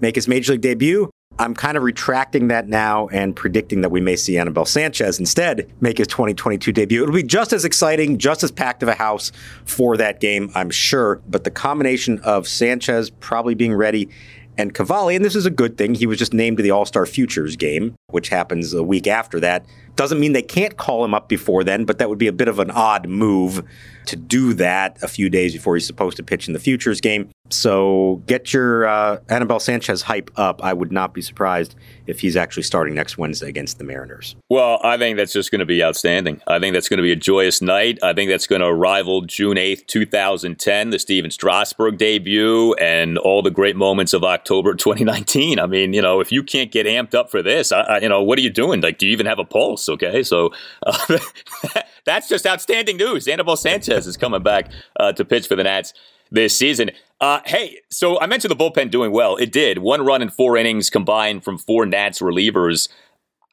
make 0.00 0.14
his 0.14 0.28
major 0.28 0.52
league 0.52 0.60
debut. 0.60 1.10
I'm 1.38 1.54
kind 1.54 1.78
of 1.78 1.82
retracting 1.82 2.48
that 2.48 2.68
now 2.68 3.08
and 3.08 3.34
predicting 3.34 3.80
that 3.80 3.88
we 3.88 4.02
may 4.02 4.16
see 4.16 4.36
Anibal 4.36 4.66
Sanchez 4.66 5.18
instead 5.18 5.72
make 5.80 5.96
his 5.96 6.06
2022 6.08 6.72
debut. 6.72 7.02
It'll 7.02 7.14
be 7.14 7.22
just 7.22 7.54
as 7.54 7.64
exciting, 7.64 8.18
just 8.18 8.42
as 8.42 8.50
packed 8.50 8.82
of 8.82 8.88
a 8.90 8.94
house 8.94 9.32
for 9.64 9.96
that 9.96 10.20
game, 10.20 10.50
I'm 10.54 10.70
sure. 10.70 11.22
But 11.28 11.44
the 11.44 11.50
combination 11.50 12.18
of 12.20 12.46
Sanchez 12.46 13.08
probably 13.08 13.54
being 13.54 13.74
ready 13.74 14.10
and 14.58 14.74
Cavalli, 14.74 15.16
and 15.16 15.24
this 15.24 15.34
is 15.34 15.46
a 15.46 15.50
good 15.50 15.78
thing, 15.78 15.94
he 15.94 16.06
was 16.06 16.18
just 16.18 16.34
named 16.34 16.58
to 16.58 16.62
the 16.62 16.70
All 16.70 16.84
Star 16.84 17.06
Futures 17.06 17.56
game, 17.56 17.94
which 18.10 18.28
happens 18.28 18.74
a 18.74 18.82
week 18.82 19.06
after 19.06 19.40
that. 19.40 19.64
Doesn't 19.96 20.18
mean 20.20 20.32
they 20.32 20.42
can't 20.42 20.76
call 20.76 21.04
him 21.04 21.14
up 21.14 21.28
before 21.28 21.64
then, 21.64 21.84
but 21.84 21.98
that 21.98 22.08
would 22.08 22.18
be 22.18 22.28
a 22.28 22.32
bit 22.32 22.48
of 22.48 22.58
an 22.58 22.70
odd 22.70 23.08
move 23.08 23.62
to 24.06 24.16
do 24.16 24.52
that 24.54 24.98
a 25.02 25.08
few 25.08 25.28
days 25.28 25.52
before 25.52 25.74
he's 25.74 25.86
supposed 25.86 26.16
to 26.16 26.22
pitch 26.22 26.48
in 26.48 26.54
the 26.54 26.58
Futures 26.58 27.00
game. 27.00 27.30
So 27.50 28.22
get 28.26 28.52
your 28.52 28.86
uh, 28.86 29.18
Anibal 29.28 29.60
Sanchez 29.60 30.02
hype 30.02 30.30
up. 30.36 30.64
I 30.64 30.72
would 30.72 30.90
not 30.90 31.12
be 31.12 31.20
surprised 31.20 31.74
if 32.06 32.20
he's 32.20 32.36
actually 32.36 32.62
starting 32.62 32.94
next 32.94 33.18
Wednesday 33.18 33.48
against 33.48 33.78
the 33.78 33.84
Mariners. 33.84 34.34
Well, 34.48 34.80
I 34.82 34.96
think 34.96 35.18
that's 35.18 35.32
just 35.32 35.50
going 35.50 35.60
to 35.60 35.66
be 35.66 35.84
outstanding. 35.84 36.40
I 36.46 36.58
think 36.58 36.72
that's 36.72 36.88
going 36.88 36.98
to 36.98 37.02
be 37.02 37.12
a 37.12 37.16
joyous 37.16 37.60
night. 37.60 37.98
I 38.02 38.14
think 38.14 38.30
that's 38.30 38.46
going 38.46 38.62
to 38.62 38.72
rival 38.72 39.22
June 39.22 39.56
8th, 39.56 39.86
2010, 39.86 40.90
the 40.90 40.98
Stephen 40.98 41.30
Strasburg 41.30 41.98
debut, 41.98 42.74
and 42.74 43.18
all 43.18 43.42
the 43.42 43.50
great 43.50 43.76
moments 43.76 44.14
of 44.14 44.24
October 44.24 44.74
2019. 44.74 45.58
I 45.58 45.66
mean, 45.66 45.92
you 45.92 46.02
know, 46.02 46.20
if 46.20 46.32
you 46.32 46.42
can't 46.42 46.70
get 46.70 46.86
amped 46.86 47.14
up 47.14 47.30
for 47.30 47.42
this, 47.42 47.70
I, 47.70 47.80
I, 47.82 47.98
you 48.00 48.08
know, 48.08 48.22
what 48.22 48.38
are 48.38 48.42
you 48.42 48.50
doing? 48.50 48.80
Like, 48.80 48.98
do 48.98 49.06
you 49.06 49.12
even 49.12 49.26
have 49.26 49.38
a 49.38 49.44
pulse? 49.44 49.81
Okay. 49.88 50.22
So 50.22 50.52
uh, 50.86 51.18
that's 52.04 52.28
just 52.28 52.46
outstanding 52.46 52.96
news. 52.96 53.28
Anibal 53.28 53.56
Sanchez 53.56 54.06
is 54.06 54.16
coming 54.16 54.42
back 54.42 54.70
uh, 54.98 55.12
to 55.12 55.24
pitch 55.24 55.46
for 55.46 55.56
the 55.56 55.64
Nats 55.64 55.94
this 56.30 56.56
season. 56.56 56.90
Uh, 57.20 57.40
hey, 57.44 57.78
so 57.88 58.20
I 58.20 58.26
mentioned 58.26 58.50
the 58.50 58.56
bullpen 58.56 58.90
doing 58.90 59.12
well. 59.12 59.36
It 59.36 59.52
did. 59.52 59.78
One 59.78 60.04
run 60.04 60.22
in 60.22 60.30
four 60.30 60.56
innings 60.56 60.90
combined 60.90 61.44
from 61.44 61.58
four 61.58 61.86
Nats 61.86 62.20
relievers. 62.20 62.88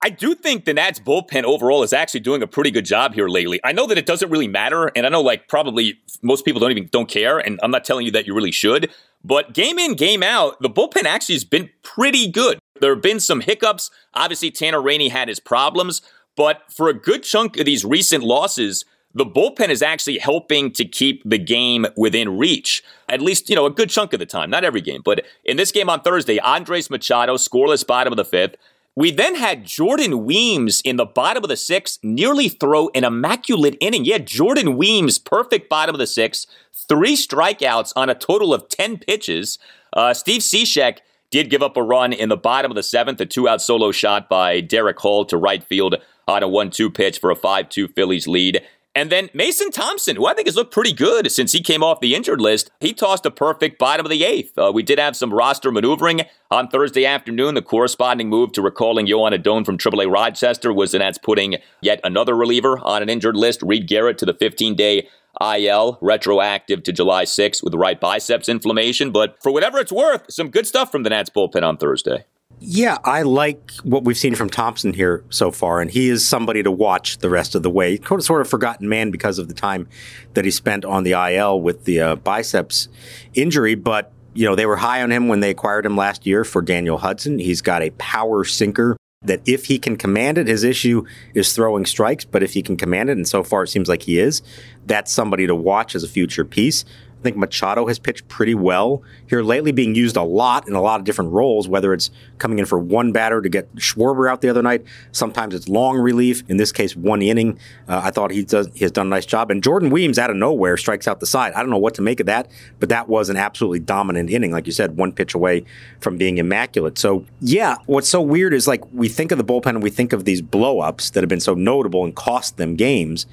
I 0.01 0.09
do 0.09 0.33
think 0.33 0.63
the 0.63 0.73
Nats 0.73 0.99
bullpen 0.99 1.43
overall 1.43 1.83
is 1.83 1.91
actually 1.91 2.21
doing 2.21 2.41
a 2.41 2.47
pretty 2.47 2.71
good 2.71 2.85
job 2.85 3.13
here 3.13 3.27
lately. 3.27 3.59
I 3.65 3.73
know 3.73 3.85
that 3.87 3.97
it 3.97 4.05
doesn't 4.05 4.29
really 4.31 4.47
matter, 4.47 4.91
and 4.95 5.05
I 5.05 5.09
know 5.09 5.21
like 5.21 5.49
probably 5.49 5.99
most 6.21 6.45
people 6.45 6.61
don't 6.61 6.71
even 6.71 6.87
don't 6.89 7.09
care, 7.09 7.37
and 7.37 7.59
I'm 7.61 7.71
not 7.71 7.83
telling 7.83 8.05
you 8.05 8.11
that 8.13 8.25
you 8.25 8.33
really 8.33 8.51
should. 8.51 8.91
But 9.25 9.53
game 9.53 9.77
in, 9.77 9.95
game 9.95 10.23
out, 10.23 10.61
the 10.61 10.69
bullpen 10.69 11.03
actually 11.03 11.35
has 11.35 11.43
been 11.43 11.69
pretty 11.83 12.29
good. 12.31 12.59
There 12.79 12.93
have 12.93 13.03
been 13.03 13.19
some 13.19 13.41
hiccups. 13.41 13.91
Obviously, 14.13 14.51
Tanner 14.51 14.81
Rainey 14.81 15.09
had 15.09 15.27
his 15.27 15.41
problems, 15.41 16.01
but 16.39 16.61
for 16.71 16.87
a 16.87 16.93
good 16.93 17.23
chunk 17.23 17.57
of 17.59 17.65
these 17.65 17.83
recent 17.83 18.23
losses, 18.23 18.85
the 19.13 19.25
bullpen 19.25 19.67
is 19.67 19.81
actually 19.81 20.19
helping 20.19 20.71
to 20.71 20.85
keep 20.85 21.21
the 21.25 21.37
game 21.37 21.85
within 21.97 22.37
reach. 22.37 22.81
At 23.09 23.21
least, 23.21 23.49
you 23.49 23.57
know, 23.57 23.65
a 23.65 23.69
good 23.69 23.89
chunk 23.89 24.13
of 24.13 24.19
the 24.19 24.25
time. 24.25 24.49
Not 24.49 24.63
every 24.63 24.79
game, 24.79 25.01
but 25.03 25.25
in 25.43 25.57
this 25.57 25.73
game 25.73 25.89
on 25.89 25.99
Thursday, 25.99 26.39
Andres 26.39 26.89
Machado, 26.89 27.35
scoreless 27.35 27.85
bottom 27.85 28.13
of 28.13 28.17
the 28.17 28.23
fifth. 28.23 28.55
We 28.95 29.11
then 29.11 29.35
had 29.35 29.65
Jordan 29.65 30.23
Weems 30.23 30.79
in 30.85 30.95
the 30.95 31.05
bottom 31.05 31.43
of 31.43 31.49
the 31.49 31.57
sixth 31.57 31.99
nearly 32.03 32.47
throw 32.47 32.87
an 32.95 33.03
immaculate 33.03 33.75
inning. 33.81 34.05
Yeah, 34.05 34.19
Jordan 34.19 34.77
Weems, 34.77 35.19
perfect 35.19 35.67
bottom 35.67 35.93
of 35.93 35.99
the 35.99 36.07
sixth, 36.07 36.47
three 36.87 37.17
strikeouts 37.17 37.91
on 37.97 38.09
a 38.09 38.15
total 38.15 38.53
of 38.53 38.69
10 38.69 38.99
pitches. 38.99 39.59
Uh, 39.91 40.13
Steve 40.13 40.39
Cishek 40.39 40.99
did 41.31 41.49
give 41.49 41.61
up 41.61 41.77
a 41.77 41.83
run 41.83 42.13
in 42.13 42.29
the 42.29 42.37
bottom 42.37 42.71
of 42.71 42.75
the 42.75 42.83
seventh, 42.83 43.21
a 43.21 43.25
two 43.25 43.47
out 43.47 43.61
solo 43.61 43.91
shot 43.91 44.29
by 44.29 44.61
Darick 44.61 44.97
Hall 44.97 45.25
to 45.25 45.37
right 45.37 45.63
field 45.63 45.95
on 46.29 46.43
a 46.43 46.47
1 46.47 46.69
2 46.69 46.89
pitch 46.89 47.19
for 47.19 47.31
a 47.31 47.35
5 47.35 47.69
2 47.69 47.87
Phillies 47.89 48.27
lead. 48.27 48.61
And 48.95 49.11
then 49.11 49.29
Mason 49.33 49.69
Thompson, 49.69 50.15
who 50.15 50.25
I 50.25 50.33
think 50.33 50.47
has 50.47 50.55
looked 50.55 50.73
pretty 50.73 50.93
good 50.93 51.31
since 51.31 51.51
he 51.51 51.61
came 51.61 51.83
off 51.83 51.99
the 51.99 52.15
injured 52.15 52.41
list, 52.41 52.71
he 52.79 52.91
tossed 52.91 53.25
a 53.25 53.31
perfect 53.31 53.77
bottom 53.77 54.05
of 54.05 54.09
the 54.09 54.23
eighth. 54.23 54.57
Uh, 54.57 54.71
we 54.73 54.81
did 54.81 54.99
have 54.99 55.15
some 55.15 55.33
roster 55.33 55.71
maneuvering 55.71 56.21
on 56.49 56.67
Thursday 56.67 57.05
afternoon. 57.05 57.53
The 57.53 57.61
corresponding 57.61 58.29
move 58.29 58.51
to 58.53 58.61
recalling 58.61 59.05
Joan 59.05 59.33
Adon 59.33 59.63
from 59.63 59.77
AAA 59.77 60.11
Rochester 60.11 60.73
was 60.73 60.91
the 60.91 60.99
Nats 60.99 61.19
putting 61.19 61.57
yet 61.81 62.01
another 62.03 62.35
reliever 62.35 62.79
on 62.79 63.03
an 63.03 63.09
injured 63.09 63.37
list, 63.37 63.61
Reed 63.61 63.87
Garrett, 63.87 64.17
to 64.17 64.25
the 64.25 64.33
15 64.33 64.75
day 64.75 65.07
IL, 65.39 65.99
retroactive 66.01 66.81
to 66.83 66.91
July 66.91 67.25
6th 67.25 67.63
with 67.63 67.75
right 67.75 67.99
biceps 67.99 68.49
inflammation. 68.49 69.11
But 69.11 69.41
for 69.41 69.51
whatever 69.51 69.77
it's 69.77 69.91
worth, 69.91 70.25
some 70.29 70.49
good 70.49 70.65
stuff 70.65 70.91
from 70.91 71.03
the 71.03 71.11
Nats 71.11 71.29
bullpen 71.29 71.63
on 71.63 71.77
Thursday. 71.77 72.25
Yeah, 72.61 72.97
I 73.05 73.21
like 73.21 73.71
what 73.83 74.03
we've 74.03 74.17
seen 74.17 74.35
from 74.35 74.49
Thompson 74.49 74.93
here 74.93 75.23
so 75.29 75.49
far, 75.49 75.79
and 75.79 75.89
he 75.89 76.09
is 76.09 76.27
somebody 76.27 76.61
to 76.63 76.71
watch 76.71 77.19
the 77.19 77.29
rest 77.29 77.55
of 77.55 77.63
the 77.63 77.69
way. 77.69 77.99
Sort 78.19 78.41
of 78.41 78.49
forgotten 78.49 78.89
man 78.89 79.11
because 79.11 79.39
of 79.39 79.47
the 79.47 79.53
time 79.53 79.87
that 80.33 80.43
he 80.43 80.51
spent 80.51 80.83
on 80.83 81.03
the 81.03 81.11
IL 81.11 81.61
with 81.61 81.85
the 81.85 82.01
uh, 82.01 82.15
biceps 82.17 82.89
injury, 83.33 83.75
but 83.75 84.11
you 84.33 84.45
know 84.45 84.55
they 84.55 84.65
were 84.65 84.77
high 84.77 85.01
on 85.01 85.11
him 85.11 85.29
when 85.29 85.39
they 85.39 85.51
acquired 85.51 85.85
him 85.85 85.95
last 85.95 86.25
year 86.25 86.43
for 86.43 86.61
Daniel 86.61 86.97
Hudson. 86.97 87.39
He's 87.39 87.61
got 87.61 87.81
a 87.81 87.91
power 87.91 88.43
sinker 88.43 88.97
that 89.21 89.41
if 89.45 89.65
he 89.65 89.79
can 89.79 89.97
command 89.97 90.37
it, 90.37 90.47
his 90.47 90.63
issue 90.63 91.05
is 91.33 91.53
throwing 91.53 91.85
strikes. 91.85 92.25
But 92.25 92.43
if 92.43 92.53
he 92.53 92.61
can 92.61 92.77
command 92.77 93.09
it, 93.09 93.17
and 93.17 93.27
so 93.27 93.43
far 93.43 93.63
it 93.63 93.67
seems 93.67 93.89
like 93.89 94.03
he 94.03 94.19
is, 94.19 94.41
that's 94.85 95.11
somebody 95.11 95.47
to 95.47 95.55
watch 95.55 95.95
as 95.95 96.03
a 96.03 96.07
future 96.07 96.45
piece. 96.45 96.85
I 97.19 97.21
think 97.21 97.35
Machado 97.35 97.87
has 97.87 97.99
pitched 97.99 98.27
pretty 98.29 98.55
well 98.55 99.03
here 99.27 99.43
lately, 99.43 99.73
being 99.73 99.93
used 99.93 100.15
a 100.15 100.23
lot 100.23 100.67
in 100.69 100.73
a 100.73 100.81
lot 100.81 101.01
of 101.01 101.05
different 101.05 101.31
roles, 101.31 101.67
whether 101.67 101.93
it's 101.93 102.11
coming 102.37 102.59
in 102.59 102.65
for 102.65 102.79
one 102.79 103.11
batter 103.11 103.41
to 103.41 103.49
get 103.49 103.73
Schwarber 103.75 104.31
out 104.31 104.39
the 104.39 104.47
other 104.47 104.61
night. 104.61 104.85
Sometimes 105.11 105.53
it's 105.53 105.67
long 105.67 105.97
relief. 105.97 106.43
In 106.47 106.55
this 106.55 106.71
case, 106.71 106.95
one 106.95 107.21
inning. 107.21 107.59
Uh, 107.89 108.01
I 108.03 108.11
thought 108.11 108.31
he 108.31 108.43
does 108.43 108.69
he 108.73 108.85
has 108.85 108.91
done 108.91 109.07
a 109.07 109.09
nice 109.09 109.25
job. 109.25 109.51
And 109.51 109.61
Jordan 109.61 109.89
Weems 109.89 110.17
out 110.17 110.29
of 110.29 110.37
nowhere 110.37 110.77
strikes 110.77 111.07
out 111.09 111.19
the 111.19 111.25
side. 111.25 111.51
I 111.53 111.59
don't 111.59 111.69
know 111.69 111.77
what 111.77 111.95
to 111.95 112.01
make 112.01 112.21
of 112.21 112.25
that, 112.27 112.49
but 112.79 112.87
that 112.87 113.09
was 113.09 113.29
an 113.29 113.35
absolutely 113.35 113.79
dominant 113.79 114.29
inning, 114.29 114.51
like 114.51 114.65
you 114.65 114.71
said, 114.71 114.95
one 114.95 115.11
pitch 115.11 115.33
away 115.33 115.65
from 115.99 116.17
being 116.17 116.37
immaculate. 116.37 116.97
So 116.97 117.25
yeah, 117.41 117.75
what's 117.85 118.07
so 118.07 118.21
weird 118.21 118.53
is 118.53 118.65
like 118.65 118.81
we 118.93 119.09
think 119.09 119.33
of 119.33 119.37
the 119.37 119.43
bullpen 119.43 119.69
and 119.69 119.83
we 119.83 119.89
think 119.89 120.13
of 120.13 120.23
these 120.23 120.41
blowups 120.41 121.11
that 121.11 121.21
have 121.21 121.29
been 121.29 121.41
so 121.41 121.53
notable 121.53 122.05
and 122.05 122.15
cost 122.15 122.55
them 122.55 122.77
games, 122.77 123.25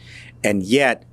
and 0.43 0.65
yet 0.65 1.05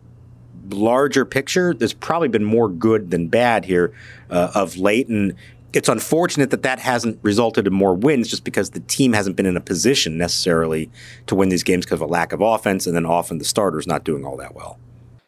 larger 0.70 1.26
picture, 1.26 1.74
there's 1.74 1.94
probably 1.94 2.28
been 2.28 2.44
more 2.44 2.70
good 2.70 3.12
than 3.12 3.28
bad 3.28 3.66
here 3.66 3.94
uh, 4.30 4.52
of 4.56 4.78
late. 4.78 5.08
And 5.08 5.36
it's 5.74 5.90
unfortunate 5.90 6.52
that 6.52 6.64
that 6.64 6.80
hasn't 6.80 7.20
resulted 7.22 7.68
in 7.68 7.74
more 7.74 7.96
wins 7.96 8.30
just 8.30 8.44
because 8.44 8.72
the 8.72 8.80
team 8.82 9.14
hasn't 9.14 9.36
been 9.36 9.46
in 9.46 9.58
a 9.58 9.62
position 9.62 10.18
necessarily 10.18 10.90
to 11.28 11.36
win 11.36 11.50
these 11.50 11.64
games 11.64 11.86
because 11.86 12.02
of 12.02 12.08
a 12.08 12.12
lack 12.12 12.32
of 12.32 12.42
offense. 12.42 12.86
And 12.86 12.96
then 12.96 13.06
often 13.06 13.40
the 13.40 13.46
starter's 13.46 13.88
not 13.88 14.04
doing 14.04 14.26
all 14.26 14.38
that 14.38 14.56
well. 14.56 14.80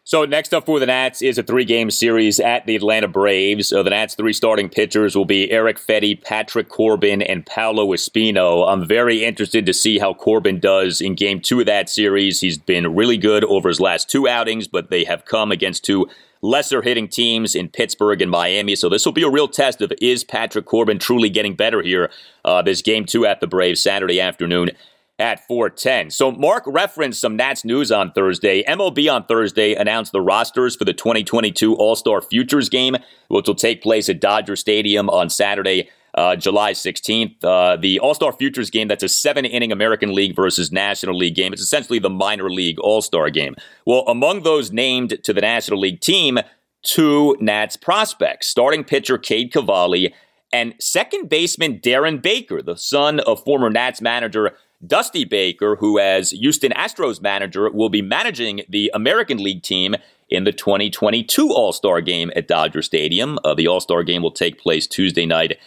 So 0.07 0.23
next 0.23 0.53
up 0.53 0.67
for 0.67 0.79
the 0.79 0.85
Nats 0.85 1.23
is 1.23 1.39
a 1.39 1.43
three-game 1.43 1.89
series 1.89 2.39
at 2.39 2.67
the 2.67 2.75
Atlanta 2.75 3.07
Braves. 3.07 3.69
So 3.69 3.81
the 3.81 3.89
Nats' 3.89 4.13
three 4.13 4.33
starting 4.33 4.69
pitchers 4.69 5.15
will 5.15 5.25
be 5.25 5.49
Erick 5.49 5.79
Fedde, 5.79 6.23
Patrick 6.23 6.69
Corbin, 6.69 7.23
and 7.23 7.43
Paolo 7.43 7.87
Espino. 7.87 8.71
I'm 8.71 8.87
very 8.87 9.25
interested 9.25 9.65
to 9.65 9.73
see 9.73 9.97
how 9.97 10.13
Corbin 10.13 10.59
does 10.59 11.01
in 11.01 11.15
Game 11.15 11.41
Two 11.41 11.61
of 11.61 11.65
that 11.65 11.89
series. 11.89 12.39
He's 12.39 12.59
been 12.59 12.95
really 12.95 13.17
good 13.17 13.43
over 13.45 13.67
his 13.67 13.79
last 13.79 14.07
two 14.07 14.27
outings, 14.27 14.67
but 14.67 14.91
they 14.91 15.05
have 15.05 15.25
come 15.25 15.51
against 15.51 15.83
two 15.83 16.07
lesser 16.39 16.83
hitting 16.83 17.07
teams 17.07 17.55
in 17.55 17.67
Pittsburgh 17.69 18.21
and 18.21 18.29
Miami. 18.29 18.75
So 18.75 18.89
this 18.89 19.05
will 19.05 19.11
be 19.11 19.23
a 19.23 19.29
real 19.31 19.47
test 19.47 19.81
of 19.81 19.91
is 19.99 20.23
Patrick 20.23 20.65
Corbin 20.65 20.99
truly 20.99 21.31
getting 21.31 21.55
better 21.55 21.81
here? 21.81 22.11
Uh, 22.43 22.61
this 22.61 22.83
Game 22.83 23.05
Two 23.05 23.25
at 23.25 23.39
the 23.39 23.47
Braves 23.47 23.81
Saturday 23.81 24.21
afternoon 24.21 24.69
at 25.17 25.45
410. 25.47 26.09
So 26.09 26.31
Mark 26.31 26.63
referenced 26.67 27.21
some 27.21 27.35
Nats 27.35 27.63
news 27.63 27.91
on 27.91 28.11
Thursday. 28.11 28.63
MLB 28.63 29.11
on 29.11 29.25
Thursday 29.25 29.73
announced 29.73 30.11
the 30.11 30.21
rosters 30.21 30.75
for 30.75 30.85
the 30.85 30.93
2022 30.93 31.75
All-Star 31.75 32.21
Futures 32.21 32.69
game, 32.69 32.95
which 33.29 33.47
will 33.47 33.55
take 33.55 33.81
place 33.81 34.09
at 34.09 34.19
Dodger 34.19 34.55
Stadium 34.55 35.09
on 35.09 35.29
Saturday, 35.29 35.89
uh, 36.15 36.35
July 36.35 36.73
16th. 36.73 37.43
Uh, 37.43 37.77
the 37.77 37.99
All-Star 37.99 38.33
Futures 38.33 38.69
game, 38.69 38.89
that's 38.89 39.03
a 39.03 39.09
seven-inning 39.09 39.71
American 39.71 40.13
League 40.13 40.35
versus 40.35 40.71
National 40.71 41.17
League 41.17 41.35
game. 41.35 41.53
It's 41.53 41.61
essentially 41.61 41.99
the 41.99 42.09
minor 42.09 42.49
league 42.49 42.79
All-Star 42.79 43.29
game. 43.29 43.55
Well, 43.85 44.03
among 44.07 44.43
those 44.43 44.71
named 44.71 45.23
to 45.23 45.31
the 45.31 45.41
National 45.41 45.79
League 45.79 46.01
team, 46.01 46.39
two 46.83 47.37
Nats 47.39 47.77
prospects, 47.77 48.47
starting 48.47 48.83
pitcher 48.83 49.17
Cade 49.17 49.53
Cavalli 49.53 50.13
and 50.55 50.73
second 50.79 51.29
baseman 51.29 51.79
Darren 51.79 52.21
Baker, 52.21 52.61
the 52.61 52.77
son 52.77 53.19
of 53.21 53.43
former 53.43 53.69
Nats 53.69 54.01
manager 54.01 54.53
Dusty 54.87 55.25
Baker, 55.25 55.77
who 55.77 55.99
as 55.99 56.31
Houston 56.31 56.71
Astros 56.71 57.21
manager 57.21 57.69
will 57.69 57.89
be 57.89 58.01
managing 58.01 58.61
the 58.69 58.91
American 58.93 59.37
League 59.37 59.63
team 59.63 59.95
in 60.29 60.43
the 60.43 60.51
2022 60.51 61.51
All 61.51 61.73
Star 61.73 62.01
game 62.01 62.31
at 62.35 62.47
Dodger 62.47 62.81
Stadium. 62.81 63.39
Uh, 63.43 63.53
the 63.53 63.67
All 63.67 63.79
Star 63.79 64.03
game 64.03 64.21
will 64.21 64.31
take 64.31 64.59
place 64.59 64.87
Tuesday 64.87 65.25
night, 65.25 65.57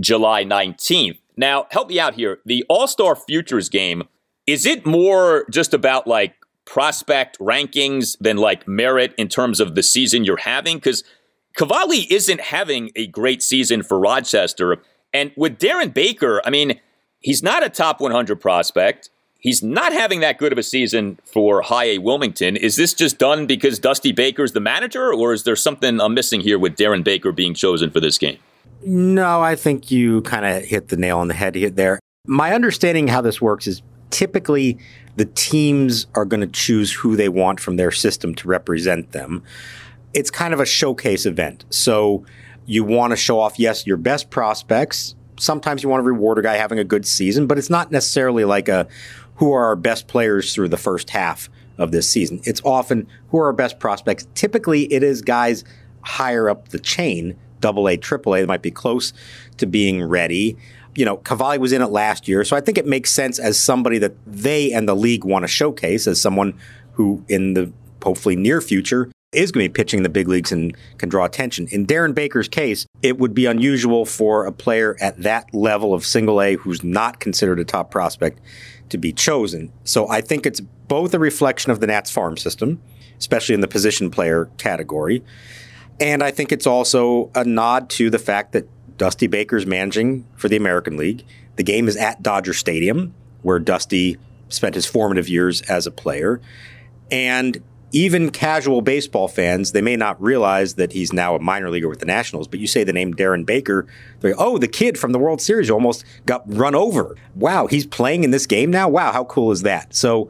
July 0.00 0.44
19th. 0.44 1.18
Now, 1.36 1.66
help 1.70 1.88
me 1.88 2.00
out 2.00 2.14
here. 2.14 2.38
The 2.44 2.64
All 2.68 2.88
Star 2.88 3.14
Futures 3.14 3.68
game, 3.68 4.04
is 4.46 4.66
it 4.66 4.86
more 4.86 5.44
just 5.50 5.74
about 5.74 6.06
like 6.06 6.34
prospect 6.64 7.38
rankings 7.38 8.18
than 8.18 8.36
like 8.36 8.66
merit 8.66 9.14
in 9.16 9.28
terms 9.28 9.60
of 9.60 9.74
the 9.74 9.82
season 9.82 10.24
you're 10.24 10.38
having? 10.38 10.76
Because 10.76 11.04
Cavalli 11.56 12.12
isn't 12.12 12.40
having 12.40 12.90
a 12.96 13.06
great 13.06 13.42
season 13.42 13.82
for 13.82 13.98
Rochester. 13.98 14.78
And 15.12 15.32
with 15.36 15.58
Darren 15.58 15.92
Baker, 15.92 16.42
I 16.44 16.50
mean, 16.50 16.80
He's 17.20 17.42
not 17.42 17.64
a 17.64 17.68
top 17.68 18.00
100 18.00 18.40
prospect. 18.40 19.10
He's 19.40 19.62
not 19.62 19.92
having 19.92 20.20
that 20.20 20.38
good 20.38 20.52
of 20.52 20.58
a 20.58 20.62
season 20.62 21.18
for 21.24 21.62
High 21.62 21.84
A 21.84 21.98
Wilmington. 21.98 22.56
Is 22.56 22.76
this 22.76 22.92
just 22.92 23.18
done 23.18 23.46
because 23.46 23.78
Dusty 23.78 24.10
Baker's 24.12 24.52
the 24.52 24.60
manager, 24.60 25.12
or 25.12 25.32
is 25.32 25.44
there 25.44 25.56
something 25.56 26.00
I'm 26.00 26.14
missing 26.14 26.40
here 26.40 26.58
with 26.58 26.76
Darren 26.76 27.04
Baker 27.04 27.30
being 27.30 27.54
chosen 27.54 27.90
for 27.90 28.00
this 28.00 28.18
game? 28.18 28.38
No, 28.84 29.40
I 29.40 29.54
think 29.54 29.90
you 29.90 30.22
kind 30.22 30.44
of 30.44 30.64
hit 30.64 30.88
the 30.88 30.96
nail 30.96 31.18
on 31.18 31.28
the 31.28 31.34
head 31.34 31.54
there. 31.76 31.98
My 32.26 32.52
understanding 32.52 33.08
how 33.08 33.20
this 33.20 33.40
works 33.40 33.66
is 33.66 33.82
typically 34.10 34.78
the 35.16 35.24
teams 35.24 36.06
are 36.14 36.24
going 36.24 36.40
to 36.40 36.46
choose 36.46 36.92
who 36.92 37.16
they 37.16 37.28
want 37.28 37.60
from 37.60 37.76
their 37.76 37.90
system 37.90 38.34
to 38.36 38.48
represent 38.48 39.12
them. 39.12 39.42
It's 40.14 40.30
kind 40.30 40.54
of 40.54 40.60
a 40.60 40.66
showcase 40.66 41.26
event. 41.26 41.64
So 41.70 42.24
you 42.66 42.84
want 42.84 43.12
to 43.12 43.16
show 43.16 43.40
off, 43.40 43.58
yes, 43.58 43.86
your 43.86 43.96
best 43.96 44.30
prospects 44.30 45.14
sometimes 45.38 45.82
you 45.82 45.88
want 45.88 46.00
to 46.00 46.06
reward 46.06 46.38
a 46.38 46.42
guy 46.42 46.56
having 46.56 46.78
a 46.78 46.84
good 46.84 47.06
season, 47.06 47.46
but 47.46 47.58
it's 47.58 47.70
not 47.70 47.90
necessarily 47.90 48.44
like 48.44 48.68
a 48.68 48.86
who 49.36 49.52
are 49.52 49.66
our 49.66 49.76
best 49.76 50.08
players 50.08 50.52
through 50.52 50.68
the 50.68 50.76
first 50.76 51.10
half 51.10 51.48
of 51.78 51.92
this 51.92 52.08
season. 52.08 52.40
It's 52.44 52.60
often 52.64 53.06
who 53.28 53.38
are 53.38 53.46
our 53.46 53.52
best 53.52 53.78
prospects. 53.78 54.26
Typically, 54.34 54.92
it 54.92 55.02
is 55.02 55.22
guys 55.22 55.64
higher 56.02 56.50
up 56.50 56.68
the 56.68 56.78
chain, 56.78 57.36
double 57.60 57.88
A, 57.88 57.96
triple 57.96 58.34
A, 58.34 58.40
that 58.40 58.46
might 58.48 58.62
be 58.62 58.70
close 58.70 59.12
to 59.58 59.66
being 59.66 60.02
ready. 60.02 60.56
You 60.96 61.04
know, 61.04 61.18
Cavalli 61.18 61.58
was 61.58 61.72
in 61.72 61.82
it 61.82 61.90
last 61.90 62.26
year, 62.26 62.44
so 62.44 62.56
I 62.56 62.60
think 62.60 62.78
it 62.78 62.86
makes 62.86 63.12
sense 63.12 63.38
as 63.38 63.58
somebody 63.58 63.98
that 63.98 64.14
they 64.26 64.72
and 64.72 64.88
the 64.88 64.96
league 64.96 65.24
want 65.24 65.44
to 65.44 65.48
showcase 65.48 66.08
as 66.08 66.20
someone 66.20 66.58
who, 66.92 67.24
in 67.28 67.54
the 67.54 67.72
hopefully 68.02 68.34
near 68.34 68.60
future, 68.60 69.10
is 69.32 69.52
going 69.52 69.64
to 69.64 69.68
be 69.68 69.72
pitching 69.72 70.02
the 70.02 70.08
big 70.08 70.26
leagues 70.26 70.52
and 70.52 70.74
can 70.96 71.08
draw 71.08 71.24
attention. 71.24 71.68
In 71.70 71.86
Darren 71.86 72.14
Baker's 72.14 72.48
case, 72.48 72.86
it 73.02 73.18
would 73.18 73.34
be 73.34 73.44
unusual 73.44 74.06
for 74.06 74.46
a 74.46 74.52
player 74.52 74.96
at 75.00 75.22
that 75.22 75.52
level 75.54 75.92
of 75.92 76.06
single 76.06 76.40
A 76.40 76.56
who's 76.56 76.82
not 76.82 77.20
considered 77.20 77.60
a 77.60 77.64
top 77.64 77.90
prospect 77.90 78.40
to 78.88 78.96
be 78.96 79.12
chosen. 79.12 79.70
So 79.84 80.08
I 80.08 80.22
think 80.22 80.46
it's 80.46 80.60
both 80.60 81.12
a 81.12 81.18
reflection 81.18 81.70
of 81.70 81.80
the 81.80 81.86
Nats 81.86 82.10
farm 82.10 82.38
system, 82.38 82.80
especially 83.18 83.54
in 83.54 83.60
the 83.60 83.68
position 83.68 84.10
player 84.10 84.46
category. 84.56 85.22
And 86.00 86.22
I 86.22 86.30
think 86.30 86.50
it's 86.50 86.66
also 86.66 87.30
a 87.34 87.44
nod 87.44 87.90
to 87.90 88.08
the 88.08 88.18
fact 88.18 88.52
that 88.52 88.66
Dusty 88.96 89.26
Baker's 89.26 89.66
managing 89.66 90.26
for 90.36 90.48
the 90.48 90.56
American 90.56 90.96
League. 90.96 91.24
The 91.56 91.62
game 91.62 91.86
is 91.86 91.96
at 91.96 92.22
Dodger 92.22 92.54
Stadium, 92.54 93.14
where 93.42 93.58
Dusty 93.58 94.16
spent 94.48 94.74
his 94.74 94.86
formative 94.86 95.28
years 95.28 95.60
as 95.62 95.86
a 95.86 95.90
player. 95.90 96.40
And 97.10 97.62
even 97.92 98.30
casual 98.30 98.82
baseball 98.82 99.28
fans, 99.28 99.72
they 99.72 99.80
may 99.80 99.96
not 99.96 100.20
realize 100.20 100.74
that 100.74 100.92
he's 100.92 101.12
now 101.12 101.34
a 101.34 101.38
minor 101.38 101.70
leaguer 101.70 101.88
with 101.88 102.00
the 102.00 102.06
Nationals, 102.06 102.46
but 102.46 102.60
you 102.60 102.66
say 102.66 102.84
the 102.84 102.92
name 102.92 103.14
Darren 103.14 103.46
Baker, 103.46 103.86
they 104.20 104.32
oh, 104.34 104.58
the 104.58 104.68
kid 104.68 104.98
from 104.98 105.12
the 105.12 105.18
World 105.18 105.40
Series 105.40 105.70
almost 105.70 106.04
got 106.26 106.42
run 106.46 106.74
over. 106.74 107.16
Wow, 107.34 107.66
he's 107.66 107.86
playing 107.86 108.24
in 108.24 108.30
this 108.30 108.46
game 108.46 108.70
now? 108.70 108.88
Wow, 108.88 109.12
how 109.12 109.24
cool 109.24 109.52
is 109.52 109.62
that? 109.62 109.94
So 109.94 110.28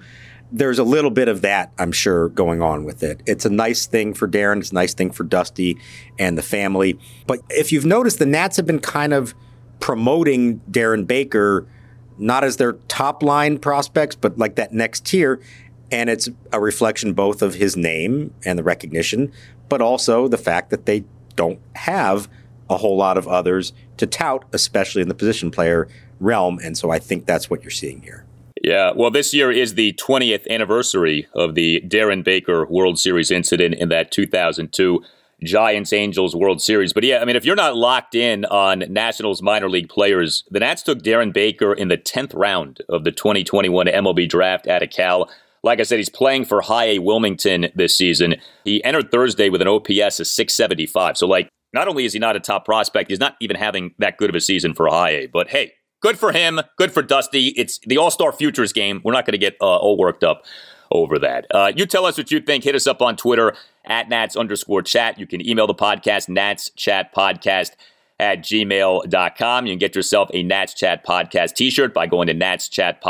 there's 0.53 0.79
a 0.79 0.85
little 0.85 1.11
bit 1.11 1.29
of 1.29 1.43
that, 1.43 1.73
I'm 1.79 1.93
sure, 1.93 2.29
going 2.31 2.63
on 2.63 2.85
with 2.85 3.03
it. 3.03 3.23
It's 3.27 3.45
a 3.45 3.51
nice 3.51 3.87
thing 3.87 4.15
for 4.15 4.29
Darren, 4.29 4.59
it's 4.59 4.71
a 4.71 4.75
nice 4.75 4.95
thing 4.95 5.11
for 5.11 5.25
Dusty 5.25 5.79
and 6.19 6.39
the 6.39 6.43
family. 6.43 6.99
But 7.27 7.41
if 7.51 7.73
you've 7.73 7.87
noticed, 7.87 8.19
the 8.19 8.27
Nats 8.27 8.57
have 8.57 8.67
been 8.67 8.81
kind 8.81 9.13
of 9.13 9.35
promoting 9.81 10.61
Darren 10.71 11.07
Baker 11.07 11.67
not 12.19 12.45
as 12.45 12.57
their 12.57 12.73
top 12.89 13.23
line 13.23 13.59
prospects, 13.59 14.17
but 14.17 14.39
like 14.39 14.57
that 14.57 14.73
next 14.73 15.07
tier. 15.07 15.41
And 15.91 16.11
it's 16.11 16.29
a 16.53 16.61
reflection 16.61 17.15
both 17.15 17.43
of 17.43 17.55
his 17.55 17.77
name 17.77 18.35
and 18.45 18.59
the 18.59 18.63
recognition, 18.63 19.33
but 19.69 19.81
also 19.81 20.29
the 20.29 20.39
fact 20.39 20.71
that 20.71 20.87
they 20.87 21.05
don't 21.37 21.61
have 21.75 22.29
a 22.69 22.77
whole 22.77 22.97
lot 22.97 23.17
of 23.17 23.27
others 23.27 23.73
to 23.97 24.07
tout, 24.07 24.45
especially 24.53 25.03
in 25.03 25.09
the 25.09 25.15
position 25.15 25.51
player 25.51 25.89
realm. 26.21 26.59
And 26.63 26.77
so 26.77 26.91
I 26.91 26.99
think 26.99 27.27
that's 27.27 27.49
what 27.49 27.63
you're 27.63 27.71
seeing 27.71 28.03
here. 28.03 28.25
Yeah, 28.63 28.93
well, 28.95 29.11
this 29.11 29.33
year 29.33 29.51
is 29.51 29.75
the 29.75 29.93
20th 29.95 30.49
anniversary 30.49 31.27
of 31.35 31.55
the 31.55 31.81
Darren 31.87 32.25
Baker 32.25 32.67
World 32.67 32.99
Series 32.99 33.31
incident 33.31 33.77
in 33.77 33.89
that 33.91 34.11
2002 34.11 35.03
Giants 35.45 35.93
Angels 35.93 36.35
World 36.35 36.61
Series. 36.61 36.93
But 36.93 37.05
yeah, 37.05 37.21
I 37.21 37.25
mean, 37.25 37.37
if 37.37 37.45
you're 37.45 37.55
not 37.55 37.77
locked 37.77 38.15
in 38.15 38.45
on 38.47 38.81
Nationals 38.89 39.41
minor 39.43 39.71
league 39.71 39.89
players, 39.89 40.43
the 40.51 40.59
Nats 40.59 40.83
took 40.83 41.03
Darren 41.03 41.33
Baker 41.33 41.73
in 41.73 41.89
the 41.89 41.97
10th 41.97 42.33
round 42.35 42.83
of 42.89 43.05
the 43.05 43.13
2021 43.13 43.87
MLB 43.87 44.29
draft 44.29 44.67
out 44.67 44.83
of 44.83 44.91
Cal. 44.91 45.31
Like 45.63 45.81
I 45.81 45.83
said, 45.83 45.99
he's 45.99 46.09
playing 46.09 46.45
for 46.45 46.61
High 46.61 46.87
A 46.87 46.99
Wilmington 46.99 47.69
this 47.75 47.97
season. 47.97 48.37
He 48.65 48.83
entered 48.85 49.11
Thursday 49.11 49.49
with 49.49 49.63
an 49.63 49.69
OPS 49.69 50.21
of 50.21 50.27
675. 50.27 51.17
So, 51.17 51.27
like, 51.27 51.49
not 51.73 51.89
only 51.89 52.05
is 52.05 52.13
he 52.13 52.19
not 52.19 52.37
a 52.37 52.41
top 52.41 52.65
prospect, 52.65 53.11
he's 53.11 53.21
not 53.21 53.37
even 53.41 53.57
having 53.57 53.95
that 53.99 54.17
good 54.17 54.31
of 54.31 54.37
a 54.37 54.41
season 54.41 54.75
for 54.75 54.89
High 54.89 55.11
A. 55.11 55.27
But 55.27 55.49
hey, 55.49 55.73
good 56.01 56.19
for 56.19 56.33
him. 56.33 56.61
Good 56.77 56.93
for 56.93 57.03
Dusty. 57.03 57.49
It's 57.49 57.79
the 57.81 57.99
All 57.99 58.11
Star 58.11 58.33
Futures 58.33 58.73
game. 58.73 59.01
We're 59.05 59.13
not 59.13 59.27
going 59.27 59.33
to 59.33 59.39
get 59.39 59.57
uh, 59.61 59.77
all 59.77 59.97
worked 59.97 60.25
up 60.25 60.45
over 60.91 61.19
that. 61.19 61.47
Uh, 61.51 61.73
you 61.75 61.87
tell 61.87 62.07
us 62.07 62.17
what 62.17 62.31
you 62.31 62.41
think. 62.41 62.65
Hit 62.65 62.75
us 62.75 62.87
up 62.87 63.03
on 63.03 63.17
Twitter 63.17 63.55
at 63.85 64.09
Nats 64.09 64.37
underscore 64.37 64.83
chat. 64.83 65.19
You 65.19 65.27
can 65.27 65.47
email 65.47 65.67
the 65.67 65.75
podcast, 65.75 66.29
Nats 66.29 66.71
Chat 66.77 67.15
Podcast 67.15 67.73
at 68.19 68.41
gmail.com. 68.41 69.67
You 69.67 69.73
can 69.73 69.79
get 69.79 69.95
yourself 69.95 70.31
a 70.33 70.43
Nats 70.43 70.75
Chat 70.75 71.05
Podcast 71.07 71.55
t 71.55 71.71
shirt 71.71 71.95
by 71.95 72.07
going 72.07 72.27
to 72.29 72.35
Nats 72.35 72.69
Chat 72.69 73.03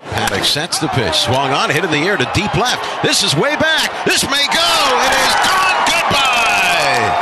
Paddock 0.01 0.45
sets 0.45 0.79
the 0.79 0.89
pitch, 0.89 1.15
swung 1.15 1.53
on, 1.53 1.71
hit 1.71 1.85
in 1.85 1.91
the 1.91 1.99
air 1.99 2.17
to 2.17 2.31
deep 2.35 2.55
left. 2.57 3.03
This 3.03 3.23
is 3.23 3.37
way 3.37 3.55
back. 3.57 4.07
This 4.07 4.25
may 4.25 4.47
go. 4.49 4.73
It 5.05 5.13
is 5.13 5.35
gone. 5.45 5.77
Goodbye. 5.87 7.13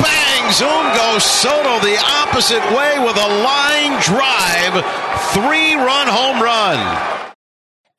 Bang! 0.00 0.52
Zoom 0.52 0.85
Soto 1.18 1.78
the 1.84 1.96
opposite 2.22 2.62
way 2.76 2.98
with 2.98 3.16
a 3.16 3.42
line 3.42 4.00
drive, 4.02 4.84
three-run 5.32 6.08
home 6.08 6.42
run. 6.42 7.32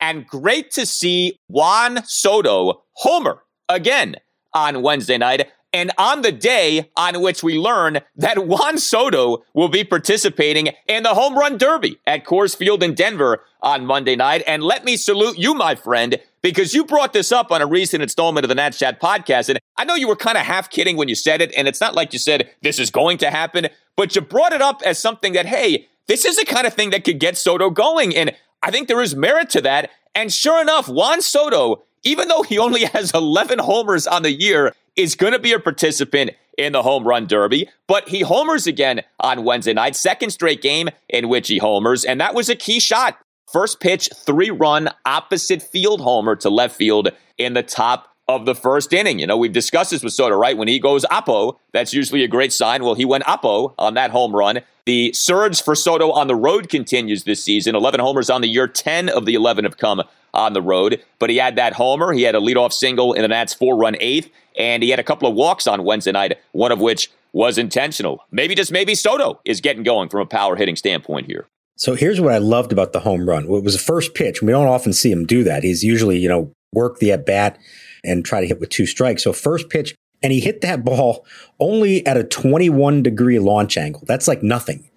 And 0.00 0.26
great 0.26 0.70
to 0.72 0.86
see 0.86 1.38
Juan 1.48 2.04
Soto 2.06 2.84
homer 2.92 3.42
again 3.68 4.16
on 4.54 4.82
Wednesday 4.82 5.18
night. 5.18 5.48
And 5.72 5.92
on 5.98 6.22
the 6.22 6.32
day 6.32 6.90
on 6.96 7.20
which 7.20 7.42
we 7.42 7.58
learn 7.58 8.00
that 8.16 8.46
Juan 8.46 8.78
Soto 8.78 9.44
will 9.52 9.68
be 9.68 9.84
participating 9.84 10.70
in 10.86 11.02
the 11.02 11.14
home 11.14 11.36
run 11.36 11.58
derby 11.58 12.00
at 12.06 12.24
Coors 12.24 12.56
Field 12.56 12.82
in 12.82 12.94
Denver 12.94 13.44
on 13.60 13.84
Monday 13.84 14.16
night. 14.16 14.42
And 14.46 14.62
let 14.62 14.84
me 14.84 14.96
salute 14.96 15.38
you, 15.38 15.52
my 15.52 15.74
friend, 15.74 16.18
because 16.40 16.72
you 16.72 16.84
brought 16.84 17.12
this 17.12 17.32
up 17.32 17.52
on 17.52 17.60
a 17.60 17.66
recent 17.66 18.02
installment 18.02 18.44
of 18.44 18.48
the 18.48 18.54
Nats 18.54 18.78
Chat 18.78 19.00
podcast. 19.00 19.50
And 19.50 19.58
I 19.76 19.84
know 19.84 19.94
you 19.94 20.08
were 20.08 20.16
kind 20.16 20.38
of 20.38 20.44
half 20.44 20.70
kidding 20.70 20.96
when 20.96 21.08
you 21.08 21.14
said 21.14 21.42
it. 21.42 21.52
And 21.54 21.68
it's 21.68 21.80
not 21.80 21.94
like 21.94 22.14
you 22.14 22.18
said 22.18 22.50
this 22.62 22.78
is 22.78 22.90
going 22.90 23.18
to 23.18 23.30
happen, 23.30 23.68
but 23.94 24.14
you 24.14 24.22
brought 24.22 24.54
it 24.54 24.62
up 24.62 24.80
as 24.86 24.98
something 24.98 25.34
that, 25.34 25.44
hey, 25.44 25.88
this 26.06 26.24
is 26.24 26.36
the 26.36 26.46
kind 26.46 26.66
of 26.66 26.72
thing 26.72 26.90
that 26.90 27.04
could 27.04 27.20
get 27.20 27.36
Soto 27.36 27.68
going. 27.68 28.16
And 28.16 28.34
I 28.62 28.70
think 28.70 28.88
there 28.88 29.02
is 29.02 29.14
merit 29.14 29.50
to 29.50 29.60
that. 29.62 29.90
And 30.14 30.32
sure 30.32 30.62
enough, 30.62 30.88
Juan 30.88 31.20
Soto, 31.20 31.84
even 32.02 32.28
though 32.28 32.42
he 32.42 32.58
only 32.58 32.84
has 32.86 33.12
11 33.12 33.58
homers 33.58 34.06
on 34.06 34.22
the 34.22 34.32
year, 34.32 34.74
is 34.98 35.14
going 35.14 35.32
to 35.32 35.38
be 35.38 35.52
a 35.52 35.60
participant 35.60 36.32
in 36.58 36.72
the 36.72 36.82
home 36.82 37.06
run 37.06 37.26
derby, 37.26 37.68
but 37.86 38.08
he 38.08 38.20
homers 38.20 38.66
again 38.66 39.00
on 39.20 39.44
Wednesday 39.44 39.72
night, 39.72 39.94
second 39.94 40.30
straight 40.30 40.60
game 40.60 40.88
in 41.08 41.28
which 41.28 41.48
he 41.48 41.56
homers, 41.56 42.04
and 42.04 42.20
that 42.20 42.34
was 42.34 42.50
a 42.50 42.56
key 42.56 42.80
shot. 42.80 43.16
First 43.50 43.80
pitch, 43.80 44.10
three 44.26 44.50
run 44.50 44.90
opposite 45.06 45.62
field 45.62 46.00
homer 46.00 46.36
to 46.36 46.50
left 46.50 46.76
field 46.76 47.10
in 47.38 47.54
the 47.54 47.62
top 47.62 48.08
of 48.28 48.44
the 48.44 48.54
first 48.54 48.92
inning. 48.92 49.18
You 49.18 49.26
know, 49.26 49.36
we've 49.36 49.52
discussed 49.52 49.90
this 49.90 50.02
with 50.02 50.12
Soto, 50.12 50.36
right? 50.36 50.56
When 50.56 50.68
he 50.68 50.78
goes 50.78 51.04
Oppo, 51.06 51.56
that's 51.72 51.94
usually 51.94 52.22
a 52.24 52.28
great 52.28 52.52
sign. 52.52 52.84
Well, 52.84 52.94
he 52.94 53.04
went 53.04 53.24
Oppo 53.24 53.74
on 53.78 53.94
that 53.94 54.10
home 54.10 54.36
run. 54.36 54.60
The 54.84 55.12
surge 55.12 55.62
for 55.62 55.74
Soto 55.74 56.10
on 56.10 56.28
the 56.28 56.36
road 56.36 56.68
continues 56.68 57.24
this 57.24 57.42
season. 57.42 57.74
11 57.74 58.00
homers 58.00 58.30
on 58.30 58.42
the 58.42 58.48
year, 58.48 58.68
10 58.68 59.08
of 59.08 59.24
the 59.24 59.34
11 59.34 59.64
have 59.64 59.78
come 59.78 60.02
on 60.34 60.52
the 60.52 60.62
road. 60.62 61.02
But 61.18 61.30
he 61.30 61.36
had 61.36 61.56
that 61.56 61.72
homer. 61.72 62.12
He 62.12 62.22
had 62.22 62.34
a 62.34 62.40
leadoff 62.40 62.72
single 62.72 63.14
in 63.14 63.22
the 63.22 63.28
Nats 63.28 63.54
four 63.54 63.76
run 63.76 63.96
eighth, 64.00 64.30
and 64.58 64.82
he 64.82 64.90
had 64.90 64.98
a 64.98 65.04
couple 65.04 65.28
of 65.28 65.34
walks 65.34 65.66
on 65.66 65.84
Wednesday 65.84 66.12
night, 66.12 66.38
one 66.52 66.72
of 66.72 66.80
which 66.80 67.10
was 67.32 67.58
intentional. 67.58 68.24
Maybe 68.30 68.54
just 68.54 68.72
maybe 68.72 68.94
Soto 68.94 69.40
is 69.44 69.60
getting 69.60 69.82
going 69.82 70.08
from 70.08 70.20
a 70.20 70.26
power 70.26 70.56
hitting 70.56 70.76
standpoint 70.76 71.26
here. 71.26 71.46
So 71.76 71.94
here's 71.94 72.20
what 72.20 72.32
I 72.32 72.38
loved 72.38 72.72
about 72.72 72.92
the 72.92 73.00
home 73.00 73.28
run. 73.28 73.44
It 73.44 73.62
was 73.62 73.74
the 73.74 73.82
first 73.82 74.14
pitch. 74.14 74.40
And 74.40 74.46
we 74.46 74.52
don't 74.52 74.66
often 74.66 74.92
see 74.92 75.12
him 75.12 75.24
do 75.24 75.44
that. 75.44 75.62
He's 75.62 75.84
usually, 75.84 76.18
you 76.18 76.28
know, 76.28 76.52
work 76.72 76.98
the 76.98 77.12
at 77.12 77.24
bat 77.24 77.58
and 78.08 78.24
try 78.24 78.40
to 78.40 78.46
hit 78.46 78.60
with 78.60 78.70
two 78.70 78.86
strikes. 78.86 79.24
So 79.24 79.32
first 79.32 79.68
pitch, 79.68 79.94
and 80.22 80.32
he 80.32 80.40
hit 80.40 80.60
that 80.62 80.84
ball 80.84 81.24
only 81.60 82.04
at 82.06 82.16
a 82.16 82.24
21 82.24 83.02
degree 83.02 83.38
launch 83.38 83.76
angle. 83.76 84.02
That's 84.06 84.28
like 84.28 84.42
nothing. 84.42 84.90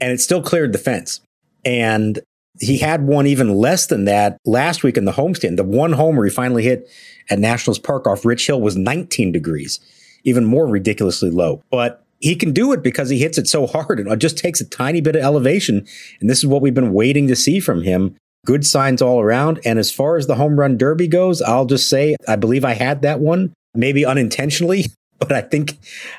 And 0.00 0.12
it 0.12 0.20
still 0.20 0.42
cleared 0.42 0.72
the 0.72 0.78
fence. 0.78 1.20
And 1.64 2.20
he 2.60 2.78
had 2.78 3.06
one 3.06 3.26
even 3.26 3.54
less 3.54 3.86
than 3.86 4.04
that 4.04 4.36
last 4.44 4.82
week 4.82 4.96
in 4.96 5.04
the 5.04 5.12
homestand. 5.12 5.56
The 5.56 5.64
one 5.64 5.92
homer 5.92 6.24
he 6.24 6.30
finally 6.30 6.62
hit 6.62 6.88
at 7.28 7.38
Nationals 7.38 7.78
Park 7.78 8.06
off 8.06 8.24
Rich 8.24 8.46
Hill 8.46 8.60
was 8.60 8.76
19 8.76 9.32
degrees, 9.32 9.80
even 10.24 10.44
more 10.44 10.66
ridiculously 10.66 11.30
low. 11.30 11.62
But 11.70 12.04
he 12.20 12.36
can 12.36 12.52
do 12.52 12.72
it 12.72 12.82
because 12.82 13.08
he 13.08 13.18
hits 13.18 13.38
it 13.38 13.48
so 13.48 13.66
hard 13.66 13.98
and 13.98 14.08
it 14.08 14.18
just 14.18 14.36
takes 14.36 14.60
a 14.60 14.68
tiny 14.68 15.00
bit 15.00 15.16
of 15.16 15.22
elevation. 15.22 15.86
And 16.20 16.28
this 16.28 16.38
is 16.38 16.46
what 16.46 16.60
we've 16.60 16.74
been 16.74 16.92
waiting 16.92 17.26
to 17.28 17.36
see 17.36 17.60
from 17.60 17.82
him. 17.82 18.16
Good 18.46 18.66
signs 18.66 19.02
all 19.02 19.20
around. 19.20 19.60
And 19.64 19.78
as 19.78 19.92
far 19.92 20.16
as 20.16 20.26
the 20.26 20.34
home 20.34 20.58
run 20.58 20.78
derby 20.78 21.08
goes, 21.08 21.42
I'll 21.42 21.66
just 21.66 21.88
say 21.88 22.16
I 22.26 22.36
believe 22.36 22.64
I 22.64 22.74
had 22.74 23.02
that 23.02 23.20
one, 23.20 23.52
maybe 23.74 24.04
unintentionally, 24.04 24.86
but 25.18 25.32
I 25.32 25.42
think 25.42 25.78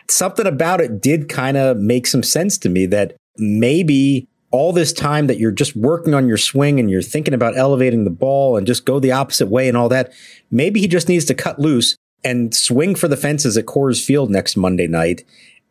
something 0.10 0.46
about 0.46 0.82
it 0.82 1.02
did 1.02 1.30
kind 1.30 1.58
of 1.58 1.78
make 1.78 2.08
some 2.08 2.24
sense 2.24 2.58
to 2.60 2.70
me 2.70 2.86
that 2.88 3.16
maybe 3.38 4.28
all 4.52 4.74
this 4.74 4.92
time 4.92 5.28
that 5.28 5.40
you're 5.40 5.52
just 5.52 5.76
working 5.76 6.14
on 6.14 6.28
your 6.28 6.38
swing 6.38 6.80
and 6.80 6.90
you're 6.92 7.02
thinking 7.02 7.34
about 7.34 7.58
elevating 7.58 8.04
the 8.04 8.10
ball 8.10 8.58
and 8.58 8.68
just 8.68 8.86
go 8.86 9.00
the 9.00 9.12
opposite 9.12 9.48
way 9.48 9.68
and 9.68 9.78
all 9.78 9.90
that, 9.90 10.12
maybe 10.52 10.80
he 10.80 10.88
just 10.88 11.08
needs 11.08 11.26
to 11.26 11.34
cut 11.34 11.58
loose 11.58 11.96
and 12.24 12.54
swing 12.54 12.94
for 12.94 13.08
the 13.08 13.18
fences 13.18 13.58
at 13.58 13.66
Coors 13.66 14.04
Field 14.04 14.30
next 14.30 14.56
Monday 14.58 14.88
night 14.88 15.24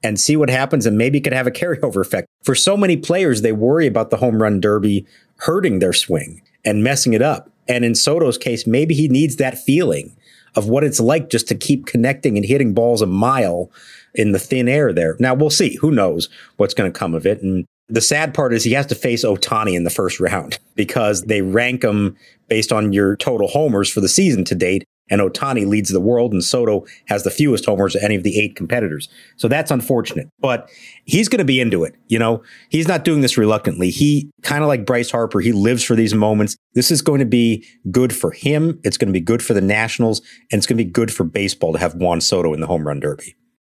and 0.03 0.19
see 0.19 0.35
what 0.35 0.49
happens 0.49 0.87
and 0.87 0.97
maybe 0.97 1.19
it 1.19 1.21
could 1.23 1.33
have 1.33 1.47
a 1.47 1.51
carryover 1.51 2.01
effect. 2.01 2.27
For 2.43 2.55
so 2.55 2.77
many 2.77 2.97
players, 2.97 3.43
they 3.43 3.53
worry 3.53 3.87
about 3.87 4.11
the 4.11 4.17
home 4.17 4.43
run 4.43 4.61
derby 4.61 5.07
hurting 5.41 5.79
their 5.79 5.93
swing 5.93 6.43
and 6.65 6.85
messing 6.85 7.13
it 7.13 7.23
up. 7.23 7.51
And 7.69 7.85
in 7.85 7.95
Soto's 7.95 8.39
case, 8.39 8.67
maybe 8.67 8.95
he 8.95 9.09
needs 9.09 9.37
that 9.37 9.59
feeling 9.59 10.17
of 10.57 10.69
what 10.69 10.85
it's 10.85 11.01
like 11.01 11.31
just 11.31 11.49
to 11.49 11.55
keep 11.55 11.87
connecting 11.87 12.37
and 12.37 12.45
hitting 12.45 12.75
balls 12.75 13.03
a 13.03 13.07
mile 13.07 13.71
in 14.15 14.33
the 14.33 14.39
thin 14.39 14.69
air 14.69 14.93
there. 14.93 15.17
Now 15.21 15.35
we'll 15.35 15.51
see. 15.51 15.77
Who 15.77 15.91
knows 15.91 16.29
what's 16.57 16.75
going 16.75 16.93
to 16.93 16.99
come 16.99 17.15
of 17.15 17.27
it? 17.27 17.43
And 17.43 17.65
the 17.89 18.01
sad 18.01 18.35
part 18.35 18.53
is 18.53 18.65
he 18.65 18.73
has 18.73 18.87
to 18.87 18.95
face 18.95 19.25
Ohtani 19.25 19.75
in 19.75 19.85
the 19.85 19.91
first 19.91 20.21
round 20.21 20.59
because 20.75 21.23
they 21.23 21.43
rank 21.43 21.85
him 21.85 22.17
based 22.49 22.73
on 22.73 22.93
your 22.93 23.17
total 23.17 23.49
homers 23.49 23.91
for 23.91 24.01
the 24.01 24.09
season 24.09 24.45
to 24.45 24.55
date. 24.55 24.85
And 25.11 25.21
Ohtani 25.21 25.67
leads 25.67 25.91
the 25.91 26.01
world, 26.01 26.33
and 26.33 26.43
Soto 26.43 26.87
has 27.07 27.25
the 27.25 27.31
fewest 27.31 27.67
homers 27.67 27.97
of 27.97 28.03
any 28.03 28.15
of 28.15 28.23
the 28.23 28.39
eight 28.39 28.57
competitors. 28.57 29.09
So 29.37 29.49
that's 29.49 29.71
unfortunate. 29.71 30.29
But 30.39 30.71
he's 31.05 31.29
going 31.29 31.39
to 31.39 31.45
be 31.45 31.61
into 31.61 31.85
it. 31.85 31.95
You 32.07 32.19
know, 32.19 32.43
he's 32.69 32.89
not 32.89 33.05
doing 33.05 33.21
this 33.21 33.37
reluctantly. 33.37 33.91
He 33.91 34.31
kind 34.43 34.63
of 34.63 34.69
like 34.69 34.87
Bryce 34.87 35.11
Harper, 35.11 35.41
he 35.41 35.53
lives 35.53 35.83
for 35.83 35.95
these 35.97 36.15
moments. 36.15 36.57
This 36.75 36.91
is 36.91 37.03
going 37.03 37.19
to 37.21 37.27
be 37.27 37.67
good 37.91 38.15
for 38.15 38.31
him. 38.31 38.81
It's 38.85 38.97
going 38.97 39.09
to 39.09 39.13
be 39.13 39.21
good 39.21 39.43
for 39.43 39.55
the 39.55 39.61
Nationals, 39.61 40.21
and 40.53 40.59
it's 40.59 40.67
going 40.67 40.79
to 40.79 40.85
be 40.85 40.91
good 40.91 41.13
for 41.13 41.25
baseball 41.25 41.73
to 41.73 41.79
have 41.79 41.95
Juan 41.95 42.21
Soto 42.21 42.55
in 42.55 42.61
the 42.61 42.67
home 42.67 42.87
run 42.87 43.01
derby. 43.01 43.37